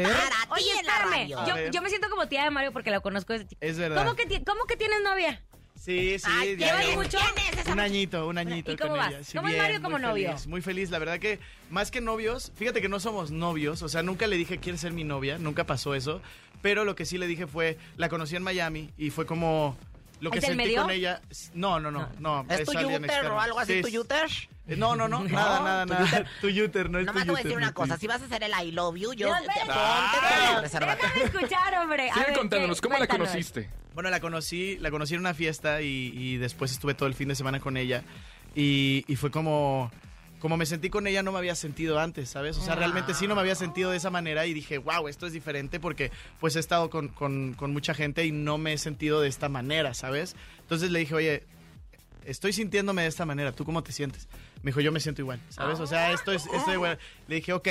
Oye, 0.51 0.79
en 0.79 0.85
la 0.85 0.97
radio. 0.99 1.45
Yo, 1.45 1.57
yo 1.71 1.81
me 1.81 1.89
siento 1.89 2.09
como 2.09 2.27
tía 2.27 2.45
de 2.45 2.49
Mario 2.49 2.71
porque 2.71 2.89
lo 2.89 3.01
conozco 3.01 3.33
desde 3.33 3.47
chico. 3.47 3.59
Es 3.61 3.77
verdad. 3.77 3.97
¿Cómo 4.03 4.15
que, 4.15 4.25
ti- 4.25 4.43
¿Cómo 4.45 4.63
que 4.65 4.77
tienes 4.77 5.01
novia? 5.03 5.41
Sí, 5.83 6.17
sí. 6.17 6.25
Ay, 6.29 6.55
ya 6.55 6.67
¿llevas 6.67 6.85
llevo 6.85 7.01
mucho? 7.01 7.17
¿Quién 7.35 7.47
es 7.53 7.59
esa 7.59 7.73
Un 7.73 7.79
añito, 7.81 8.27
un 8.27 8.37
añito 8.37 8.71
¿Y 8.71 8.77
cómo 8.77 8.91
con 8.91 8.99
vas? 8.99 9.11
ella. 9.11 9.23
Sí, 9.23 9.35
¿Cómo 9.35 9.49
es 9.49 9.53
bien, 9.53 9.63
Mario 9.65 9.81
como 9.81 9.97
muy 9.97 10.01
novio? 10.07 10.27
feliz, 10.29 10.47
muy 10.47 10.61
feliz. 10.61 10.89
La 10.91 10.99
verdad 10.99 11.19
que 11.19 11.39
más 11.69 11.91
que 11.91 11.99
novios, 11.99 12.53
fíjate 12.55 12.81
que 12.81 12.87
no 12.87 13.01
somos 13.01 13.31
novios, 13.31 13.81
o 13.81 13.89
sea, 13.89 14.01
nunca 14.01 14.27
le 14.27 14.37
dije 14.37 14.59
quieres 14.59 14.79
ser 14.79 14.93
mi 14.93 15.03
novia, 15.03 15.37
nunca 15.37 15.65
pasó 15.65 15.93
eso, 15.93 16.21
pero 16.61 16.85
lo 16.85 16.95
que 16.95 17.05
sí 17.05 17.17
le 17.17 17.27
dije 17.27 17.47
fue, 17.47 17.77
la 17.97 18.07
conocí 18.07 18.37
en 18.37 18.43
Miami 18.43 18.91
y 18.97 19.09
fue 19.09 19.25
como 19.25 19.75
lo 20.21 20.31
que 20.31 20.37
¿Es 20.37 20.45
el 20.45 20.51
sentí 20.51 20.63
medio? 20.63 20.83
con 20.83 20.91
ella. 20.91 21.21
No, 21.53 21.81
no, 21.81 21.91
no, 21.91 22.07
no. 22.19 22.45
¿Es 22.49 22.63
tu 22.63 22.71
Yuter 22.79 23.25
o 23.25 23.39
algo 23.41 23.59
así, 23.59 23.73
Sí, 23.73 23.81
tu 23.81 23.89
Yuter? 23.89 24.29
Eh, 24.67 24.75
No, 24.77 24.95
no, 24.95 25.07
no, 25.07 25.23
nada, 25.25 25.59
nada, 25.61 25.85
nada. 25.85 26.05
Yuter. 26.05 26.27
Tu 26.41 26.49
Yuter, 26.49 26.89
no 26.89 26.99
es 26.99 27.05
Nomás 27.05 27.23
tu 27.23 27.27
te 27.27 27.31
voy 27.31 27.39
a 27.39 27.43
decir 27.43 27.57
no 27.59 27.63
una 27.65 27.73
cosa, 27.73 27.97
si 27.97 28.07
vas 28.07 28.21
a 28.21 28.25
hacer 28.25 28.43
el 28.43 28.51
I 28.67 28.71
love 28.71 28.95
you, 28.95 29.13
yo 29.13 29.29
No, 29.29 29.35
te 29.41 29.47
ponte 29.47 30.59
preservativo. 30.59 31.07
Déjame 31.13 31.25
escuchar, 31.39 31.73
hombre. 31.81 32.09
A 32.09 32.13
Sigue 32.13 32.25
ver, 32.27 32.35
contándonos. 32.37 32.81
¿cómo 32.81 32.93
la 32.93 32.99
Cuéntanos. 32.99 33.27
conociste? 33.29 33.69
Bueno, 33.93 34.09
la 34.09 34.19
conocí, 34.19 34.77
la 34.79 34.89
conocí 34.91 35.13
en 35.13 35.19
una 35.19 35.33
fiesta 35.33 35.81
y, 35.81 36.11
y 36.15 36.37
después 36.37 36.71
estuve 36.71 36.93
todo 36.93 37.07
el 37.07 37.13
fin 37.13 37.27
de 37.29 37.35
semana 37.35 37.59
con 37.59 37.77
ella 37.77 38.03
y, 38.55 39.03
y 39.07 39.15
fue 39.17 39.29
como, 39.31 39.91
como 40.39 40.57
me 40.57 40.65
sentí 40.65 40.89
con 40.89 41.05
ella 41.07 41.21
no 41.23 41.31
me 41.31 41.37
había 41.37 41.53
sentido 41.55 41.99
antes, 41.99 42.29
¿sabes? 42.29 42.57
O 42.57 42.61
sea, 42.61 42.75
realmente 42.75 43.13
sí 43.13 43.27
no 43.27 43.35
me 43.35 43.41
había 43.41 43.55
sentido 43.55 43.91
de 43.91 43.97
esa 43.97 44.09
manera 44.09 44.45
y 44.47 44.53
dije, 44.53 44.77
wow, 44.79 45.07
esto 45.07 45.27
es 45.27 45.33
diferente 45.33 45.79
porque 45.79 46.11
pues 46.39 46.55
he 46.55 46.59
estado 46.59 46.89
con, 46.89 47.09
con- 47.09 47.53
con 47.53 47.71
mucha 47.71 47.93
gente 47.93 48.25
y 48.25 48.31
no 48.31 48.57
me 48.57 48.73
he 48.73 48.77
sentido 48.79 49.21
de 49.21 49.27
esta 49.29 49.47
manera, 49.49 49.93
¿sabes? 49.93 50.35
Entonces 50.61 50.89
le 50.89 50.99
dije, 50.99 51.13
oye, 51.15 51.43
estoy 52.25 52.53
sintiéndome 52.53 53.03
de 53.03 53.07
esta 53.07 53.25
manera, 53.25 53.51
¿tú 53.51 53.65
cómo 53.65 53.83
te 53.83 53.91
sientes? 53.91 54.27
Me 54.61 54.69
dijo, 54.69 54.81
yo 54.81 54.91
me 54.91 54.99
siento 54.99 55.21
igual, 55.21 55.39
¿sabes? 55.49 55.79
O 55.79 55.87
sea, 55.87 56.11
esto 56.11 56.31
es, 56.31 56.45
esto 56.45 56.67
es 56.69 56.73
igual. 56.75 56.97
Le 57.27 57.35
dije, 57.35 57.53
ok, 57.53 57.67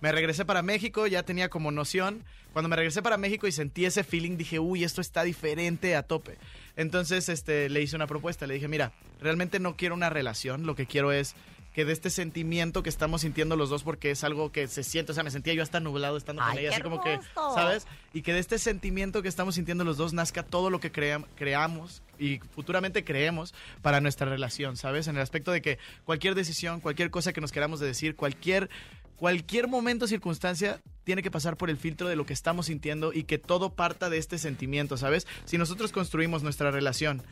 me 0.00 0.12
regresé 0.12 0.44
para 0.44 0.62
México, 0.62 1.06
ya 1.06 1.22
tenía 1.22 1.48
como 1.48 1.70
noción. 1.70 2.24
Cuando 2.52 2.68
me 2.68 2.76
regresé 2.76 3.02
para 3.02 3.18
México 3.18 3.46
y 3.46 3.52
sentí 3.52 3.84
ese 3.84 4.04
feeling, 4.04 4.36
dije, 4.36 4.58
uy, 4.58 4.82
esto 4.84 5.00
está 5.00 5.22
diferente 5.22 5.94
a 5.96 6.02
tope. 6.02 6.38
Entonces, 6.76 7.28
este, 7.28 7.68
le 7.68 7.82
hice 7.82 7.94
una 7.96 8.06
propuesta. 8.06 8.46
Le 8.46 8.54
dije, 8.54 8.68
mira, 8.68 8.92
realmente 9.20 9.60
no 9.60 9.76
quiero 9.76 9.94
una 9.94 10.10
relación, 10.10 10.64
lo 10.66 10.74
que 10.74 10.86
quiero 10.86 11.12
es 11.12 11.34
que 11.74 11.84
de 11.84 11.92
este 11.92 12.10
sentimiento 12.10 12.82
que 12.82 12.88
estamos 12.88 13.20
sintiendo 13.20 13.54
los 13.54 13.68
dos, 13.70 13.84
porque 13.84 14.10
es 14.10 14.24
algo 14.24 14.50
que 14.50 14.66
se 14.66 14.82
siente, 14.82 15.12
o 15.12 15.14
sea, 15.14 15.22
me 15.22 15.30
sentía 15.30 15.54
yo 15.54 15.62
hasta 15.62 15.78
nublado 15.78 16.16
estando 16.16 16.42
con 16.42 16.50
Ay, 16.50 16.58
ella, 16.60 16.70
qué 16.70 16.74
así 16.76 16.82
como 16.82 17.02
que. 17.04 17.20
¿sabes? 17.34 17.86
Y 18.12 18.22
que 18.22 18.32
de 18.32 18.40
este 18.40 18.58
sentimiento 18.58 19.22
que 19.22 19.28
estamos 19.28 19.54
sintiendo 19.54 19.84
los 19.84 19.96
dos 19.96 20.12
nazca 20.12 20.42
todo 20.42 20.70
lo 20.70 20.80
que 20.80 20.90
crea- 20.90 21.22
creamos 21.36 22.02
y 22.18 22.38
futuramente 22.54 23.04
creemos 23.04 23.54
para 23.82 24.00
nuestra 24.00 24.28
relación, 24.28 24.76
¿sabes? 24.76 25.08
En 25.08 25.16
el 25.16 25.22
aspecto 25.22 25.52
de 25.52 25.62
que 25.62 25.78
cualquier 26.04 26.34
decisión, 26.34 26.80
cualquier 26.80 27.10
cosa 27.10 27.32
que 27.32 27.40
nos 27.40 27.52
queramos 27.52 27.80
de 27.80 27.86
decir, 27.86 28.16
cualquier 28.16 28.68
cualquier 29.16 29.66
momento 29.66 30.06
circunstancia 30.06 30.80
tiene 31.02 31.22
que 31.22 31.30
pasar 31.30 31.56
por 31.56 31.70
el 31.70 31.76
filtro 31.76 32.08
de 32.08 32.14
lo 32.14 32.24
que 32.24 32.32
estamos 32.32 32.66
sintiendo 32.66 33.12
y 33.12 33.24
que 33.24 33.38
todo 33.38 33.74
parta 33.74 34.10
de 34.10 34.18
este 34.18 34.38
sentimiento, 34.38 34.96
¿sabes? 34.96 35.26
Si 35.44 35.58
nosotros 35.58 35.90
construimos 35.90 36.42
nuestra 36.42 36.70
relación 36.70 37.22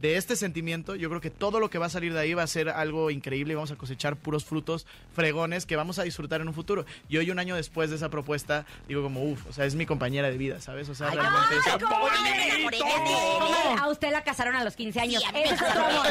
de 0.00 0.16
este 0.16 0.34
sentimiento, 0.36 0.94
yo 0.94 1.08
creo 1.08 1.20
que 1.20 1.30
todo 1.30 1.60
lo 1.60 1.68
que 1.68 1.78
va 1.78 1.86
a 1.86 1.90
salir 1.90 2.12
de 2.14 2.20
ahí 2.20 2.32
va 2.34 2.42
a 2.42 2.46
ser 2.46 2.70
algo 2.70 3.10
increíble 3.10 3.52
y 3.52 3.56
vamos 3.56 3.70
a 3.70 3.76
cosechar 3.76 4.16
puros 4.16 4.44
frutos 4.44 4.86
fregones 5.14 5.66
que 5.66 5.76
vamos 5.76 5.98
a 5.98 6.04
disfrutar 6.04 6.40
en 6.40 6.48
un 6.48 6.54
futuro. 6.54 6.86
Y 7.08 7.18
hoy, 7.18 7.30
un 7.30 7.38
año 7.38 7.54
después 7.54 7.90
de 7.90 7.96
esa 7.96 8.08
propuesta, 8.08 8.64
digo 8.88 9.02
como, 9.02 9.22
uff, 9.24 9.46
o 9.48 9.52
sea, 9.52 9.64
es 9.66 9.74
mi 9.74 9.84
compañera 9.86 10.30
de 10.30 10.38
vida, 10.38 10.60
¿sabes? 10.60 10.88
O 10.88 10.94
sea, 10.94 11.08
Ay, 11.08 11.16
realmente 11.18 11.56
es... 11.56 11.66
ay, 11.66 11.80
¿cómo 11.80 12.06
me 12.22 12.48
enamoré 12.48 12.76
de 12.78 12.82
Comadre, 12.82 13.72
él? 13.72 13.78
A 13.78 13.88
usted 13.88 14.10
la 14.10 14.24
casaron 14.24 14.56
a 14.56 14.64
los 14.64 14.74
15 14.76 15.00
años. 15.00 15.22
Sí, 15.22 15.28
a 15.28 15.32
mí 15.32 15.42
es 15.44 15.52
otro 15.60 15.84
amor. 15.84 16.06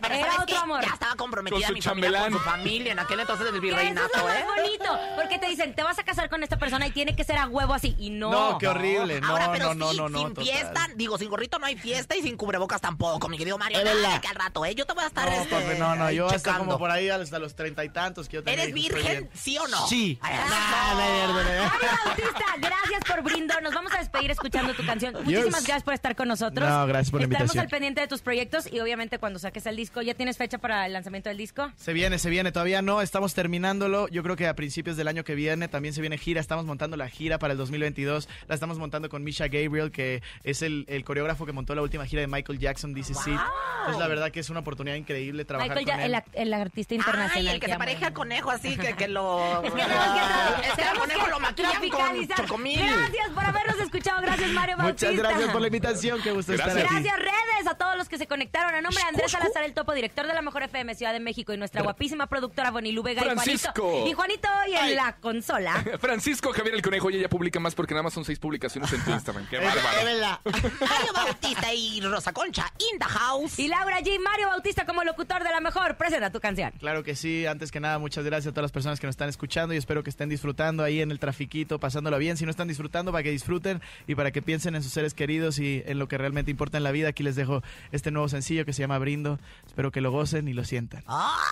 pero 0.00 0.14
Era 0.14 0.24
¿sabes 0.32 0.42
otro 0.42 0.58
amor. 0.58 0.80
Ya 0.84 0.92
estaba 0.94 1.14
comprometida 1.16 1.58
Con 1.60 1.68
su 1.68 1.74
mi 1.74 1.82
familia 1.82 2.20
con 2.20 2.32
su 2.32 2.38
familia 2.38 2.92
en 2.92 2.98
aquel 2.98 3.20
entonces 3.20 3.52
del 3.52 3.60
Que 3.60 3.68
Eso 3.68 3.76
es 3.76 3.82
virreinato, 3.82 4.18
¿eh? 4.30 4.44
bonito. 4.56 4.98
Porque 5.16 5.38
te 5.38 5.48
dicen, 5.48 5.74
te 5.74 5.82
vas 5.82 5.98
a 5.98 6.04
casar 6.04 6.30
con 6.30 6.42
esta 6.42 6.58
persona 6.58 6.86
y 6.86 6.90
tiene 6.92 7.14
que 7.14 7.24
ser 7.24 7.36
a 7.36 7.46
huevo 7.46 7.74
así. 7.74 7.94
Y 7.98 8.10
no. 8.10 8.30
No, 8.30 8.58
qué 8.58 8.68
horrible. 8.68 9.20
No, 9.20 9.28
Ahora, 9.28 9.52
pero 9.52 9.74
no, 9.74 9.86
no, 9.86 9.90
sí, 9.92 9.96
no, 9.98 10.08
no, 10.08 10.18
sin 10.18 10.28
total. 10.28 10.44
fiesta, 10.44 10.88
digo, 10.96 11.18
sin 11.18 11.28
gorrito 11.28 11.58
no 11.58 11.66
hay 11.66 11.76
fiesta 11.76 12.16
y 12.16 12.22
sin 12.22 12.36
cubrebocas 12.36 12.80
tampoco, 12.80 13.17
mi 13.26 13.38
querido 13.38 13.58
Mario. 13.58 13.78
Es 13.78 13.84
verdad. 13.84 14.20
que 14.20 14.28
al 14.28 14.34
rato, 14.34 14.64
¿eh? 14.64 14.74
Yo 14.74 14.86
te 14.86 14.92
voy 14.92 15.04
a 15.04 15.08
estar, 15.08 15.28
No, 15.28 15.42
este, 15.42 15.78
no, 15.78 15.96
no, 15.96 16.10
yo 16.10 16.28
hasta 16.28 16.58
como 16.58 16.78
por 16.78 16.90
ahí 16.90 17.08
hasta 17.08 17.38
los 17.38 17.54
treinta 17.54 17.84
y 17.84 17.88
tantos 17.88 18.28
que 18.28 18.36
yo 18.36 18.44
tenía 18.44 18.62
¿Eres 18.62 18.74
virgen, 18.74 19.28
sí 19.34 19.58
o 19.58 19.66
no? 19.68 19.86
Sí. 19.88 20.18
Ay, 20.22 20.36
no 20.36 21.00
¿eh? 21.00 21.68
Mario 21.68 21.88
Bautista, 22.04 22.44
gracias 22.58 23.04
por 23.06 23.22
brindo. 23.22 23.60
Nos 23.60 23.74
vamos 23.74 23.92
a 23.92 23.98
despedir 23.98 24.30
escuchando 24.30 24.74
tu 24.74 24.84
canción. 24.84 25.14
Muchísimas 25.14 25.64
gracias 25.64 25.82
por 25.82 25.94
estar 25.94 26.14
con 26.14 26.28
nosotros. 26.28 26.68
No, 26.68 26.86
gracias 26.86 27.10
por 27.10 27.20
la 27.20 27.24
invitación. 27.24 27.62
al 27.62 27.68
pendiente 27.68 28.00
de 28.00 28.06
tus 28.08 28.20
proyectos 28.20 28.70
y 28.72 28.80
obviamente 28.80 29.18
cuando 29.18 29.38
saques 29.38 29.66
el 29.66 29.76
disco, 29.76 30.02
¿ya 30.02 30.14
tienes 30.14 30.36
fecha 30.36 30.58
para 30.58 30.86
el 30.86 30.92
lanzamiento 30.92 31.28
del 31.28 31.38
disco? 31.38 31.70
Se 31.76 31.92
viene, 31.92 32.18
se 32.18 32.30
viene, 32.30 32.52
todavía 32.52 32.82
no, 32.82 33.02
estamos 33.02 33.34
terminándolo. 33.34 34.08
Yo 34.08 34.22
creo 34.22 34.36
que 34.36 34.46
a 34.46 34.54
principios 34.54 34.96
del 34.96 35.08
año 35.08 35.24
que 35.24 35.34
viene 35.34 35.68
también 35.68 35.94
se 35.94 36.00
viene 36.00 36.18
gira. 36.18 36.40
Estamos 36.40 36.64
montando 36.66 36.96
la 36.96 37.08
gira 37.08 37.38
para 37.38 37.52
el 37.52 37.58
2022. 37.58 38.28
La 38.46 38.54
estamos 38.54 38.78
montando 38.78 39.08
con 39.08 39.24
Misha 39.24 39.48
Gabriel, 39.48 39.90
que 39.90 40.22
es 40.44 40.62
el, 40.62 40.84
el 40.88 41.04
coreógrafo 41.04 41.46
que 41.46 41.52
montó 41.52 41.74
la 41.74 41.82
última 41.82 42.06
gira 42.06 42.20
de 42.20 42.26
Michael 42.26 42.58
Jackson, 42.58 42.94
Is 43.10 43.26
It. 43.26 43.40
Entonces, 43.78 44.00
la 44.00 44.08
verdad 44.08 44.30
que 44.30 44.40
es 44.40 44.50
una 44.50 44.60
oportunidad 44.60 44.96
increíble 44.96 45.44
trabajar 45.46 45.76
Michael, 45.76 45.86
con 45.86 46.10
ya, 46.10 46.18
él. 46.18 46.24
el, 46.34 46.52
artista 46.52 46.94
internacional. 46.94 47.46
Ay, 47.46 47.54
el 47.54 47.60
que 47.60 47.66
se 47.66 47.72
amo. 47.72 47.78
pareja 47.78 48.06
al 48.08 48.12
conejo 48.12 48.50
así, 48.50 48.76
que, 48.76 48.94
que 48.94 49.08
lo... 49.08 49.62
Es 49.64 49.72
que 49.72 49.80
tenemos 49.80 50.04
que 50.04 50.20
tra- 50.20 50.60
Es 50.60 50.60
que 50.60 50.68
al 50.68 50.74
tenemos 50.76 50.98
conejo 50.98 51.24
que 51.24 51.30
lo 51.30 51.40
maquillan 51.40 51.88
con 51.90 52.28
chocomil. 52.36 52.80
Gracias 52.80 53.30
por 53.30 53.44
habernos 53.44 53.78
escuchado. 53.80 54.20
Gracias, 54.20 54.50
Mario 54.50 54.76
Bautista. 54.76 55.10
Muchas 55.10 55.28
gracias 55.30 55.52
por 55.52 55.60
la 55.60 55.66
invitación, 55.68 56.20
qué 56.22 56.32
gusto 56.32 56.52
estar 56.52 56.70
aquí. 56.70 56.80
Gracias, 56.80 57.18
redes, 57.18 57.66
a 57.66 57.74
todos 57.76 57.96
los 57.96 58.08
que 58.08 58.18
se 58.18 58.26
conectaron. 58.26 58.74
A 58.74 58.82
nombre 58.82 59.02
de 59.02 59.08
Andrés 59.08 59.30
Salazar, 59.32 59.62
el 59.64 59.72
topo 59.72 59.94
director 59.94 60.26
de 60.26 60.34
la 60.34 60.42
Mejor 60.42 60.64
FM 60.64 60.94
Ciudad 60.94 61.12
de 61.12 61.20
México 61.20 61.54
y 61.54 61.56
nuestra 61.56 61.82
guapísima 61.82 62.26
productora 62.26 62.70
Bonilú 62.70 63.02
Vega 63.02 63.22
Francisco. 63.22 64.04
y 64.06 64.12
Juanito. 64.12 64.12
Y 64.12 64.12
Juanito 64.12 64.48
hoy 64.66 64.90
en 64.90 64.96
la 64.96 65.16
consola. 65.16 65.82
Francisco 66.00 66.52
Javier 66.52 66.74
el 66.74 66.82
Conejo, 66.82 67.10
y 67.10 67.16
ella 67.16 67.28
publica 67.28 67.58
más 67.60 67.74
porque 67.74 67.94
nada 67.94 68.02
más 68.02 68.12
son 68.12 68.24
seis 68.24 68.38
publicaciones 68.38 68.92
en 68.92 69.02
tu 69.02 69.10
Instagram. 69.12 69.46
Qué 69.48 69.58
bárbaro. 69.58 70.40
Mario 70.44 71.12
Bautista 71.14 71.72
y 71.72 72.00
Rosa 72.02 72.32
Concha, 72.32 72.70
the 72.98 73.04
house. 73.06 73.58
Y 73.58 73.68
Laura 73.68 74.00
G. 74.00 74.18
Mario 74.20 74.48
Bautista 74.48 74.86
como 74.86 75.04
locutor 75.04 75.42
de 75.44 75.50
la 75.50 75.60
mejor. 75.60 75.96
Presenta 75.96 76.30
tu 76.30 76.40
canción. 76.40 76.72
Claro 76.78 77.02
que 77.04 77.14
sí, 77.14 77.46
antes 77.46 77.70
que 77.70 77.80
nada, 77.80 77.98
muchas 77.98 78.24
gracias 78.24 78.50
a 78.50 78.52
todas 78.52 78.64
las 78.64 78.72
personas 78.72 79.00
que 79.00 79.06
nos 79.06 79.14
están 79.14 79.28
escuchando 79.28 79.74
y 79.74 79.76
espero 79.76 80.02
que 80.02 80.10
estén 80.10 80.28
disfrutando 80.28 80.82
ahí 80.82 81.00
en 81.00 81.10
el 81.10 81.18
trafiquito, 81.18 81.78
pasándolo 81.78 82.18
bien. 82.18 82.36
Si 82.36 82.44
no 82.44 82.50
están 82.50 82.68
disfrutando, 82.68 83.12
para 83.12 83.22
que 83.22 83.30
disfruten 83.30 83.80
y 84.06 84.14
para 84.14 84.30
que 84.30 84.42
piensen 84.42 84.74
en 84.74 84.82
sus 84.82 84.92
seres 84.92 85.14
queridos 85.14 85.58
y 85.58 85.82
en 85.86 85.98
lo 85.98 86.08
que 86.08 86.18
realmente 86.18 86.50
importa 86.50 86.76
en 86.78 86.84
la 86.84 86.90
vida. 86.92 87.08
Aquí 87.08 87.22
les 87.22 87.36
dejo 87.36 87.62
este 87.92 88.10
nuevo 88.10 88.28
sencillo 88.28 88.64
que 88.64 88.72
se 88.72 88.80
llama 88.82 88.98
Brindo. 88.98 89.38
Espero 89.66 89.90
que 89.92 90.00
lo 90.00 90.10
gocen 90.10 90.48
y 90.48 90.52
lo 90.52 90.64
sientan. 90.64 91.04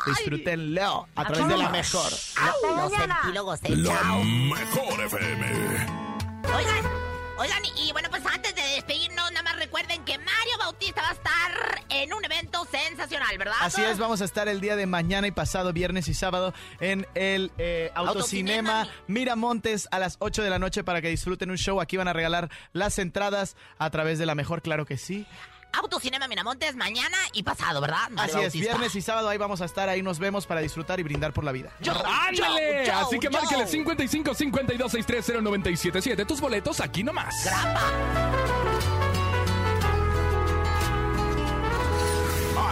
Disfrútenlo 0.06 1.08
a 1.14 1.24
través 1.24 1.48
de 1.48 1.56
la 1.56 1.70
mejor. 1.70 2.10
Lo 2.12 2.88
sentí, 2.88 3.32
lo 3.34 3.44
gocé. 3.44 3.76
La 3.76 3.92
Chao. 3.92 4.24
mejor 4.24 5.00
FM. 5.04 5.46
Oigan, 6.54 6.84
oigan, 7.38 7.64
y, 7.64 7.88
y 7.88 7.92
bueno, 7.92 8.08
pues 8.10 8.24
antes 8.26 8.54
de 8.54 8.62
despedirnos, 8.62 9.15
nada 10.06 10.18
más 10.18 10.18
recuerden 10.18 10.18
que 10.18 10.18
Mario 10.18 10.58
Bautista 10.58 11.02
va 11.02 11.10
a 11.10 11.12
estar 11.12 11.84
en 11.88 12.12
un 12.12 12.24
evento 12.24 12.66
sensacional, 12.70 13.36
¿verdad? 13.38 13.56
Así 13.60 13.82
es, 13.82 13.98
vamos 13.98 14.20
a 14.20 14.24
estar 14.24 14.48
el 14.48 14.60
día 14.60 14.76
de 14.76 14.86
mañana 14.86 15.26
y 15.26 15.32
pasado, 15.32 15.72
viernes 15.72 16.08
y 16.08 16.14
sábado, 16.14 16.54
en 16.80 17.06
el 17.14 17.50
eh, 17.58 17.90
Autocinema 17.94 18.88
Miramontes 19.06 19.88
a 19.90 19.98
las 19.98 20.16
8 20.20 20.42
de 20.42 20.50
la 20.50 20.58
noche 20.58 20.84
para 20.84 21.02
que 21.02 21.08
disfruten 21.08 21.50
un 21.50 21.58
show. 21.58 21.80
Aquí 21.80 21.96
van 21.96 22.08
a 22.08 22.12
regalar 22.12 22.50
las 22.72 22.98
entradas 22.98 23.56
a 23.78 23.90
través 23.90 24.18
de 24.18 24.26
la 24.26 24.34
mejor, 24.34 24.62
claro 24.62 24.86
que 24.86 24.96
sí. 24.96 25.26
Autocinema 25.72 26.26
Miramontes 26.26 26.74
mañana 26.74 27.18
y 27.32 27.42
pasado, 27.42 27.80
¿verdad? 27.80 28.08
Mario 28.10 28.36
Así 28.36 28.44
es, 28.46 28.52
viernes 28.54 28.94
y 28.94 29.02
sábado 29.02 29.28
ahí 29.28 29.36
vamos 29.36 29.60
a 29.60 29.66
estar, 29.66 29.88
ahí 29.88 30.02
nos 30.02 30.18
vemos 30.18 30.46
para 30.46 30.60
disfrutar 30.60 31.00
y 31.00 31.02
brindar 31.02 31.32
por 31.32 31.44
la 31.44 31.52
vida. 31.52 31.70
¡Ándale! 31.80 32.86
yo, 32.86 32.94
Así 32.94 33.18
que 33.18 33.26
yo. 33.26 33.30
márquele 33.30 33.66
55 33.66 34.34
52 34.34 34.92
630 34.92 35.42
977 35.42 36.24
Tus 36.24 36.40
boletos 36.40 36.80
aquí 36.80 37.02
nomás. 37.02 37.34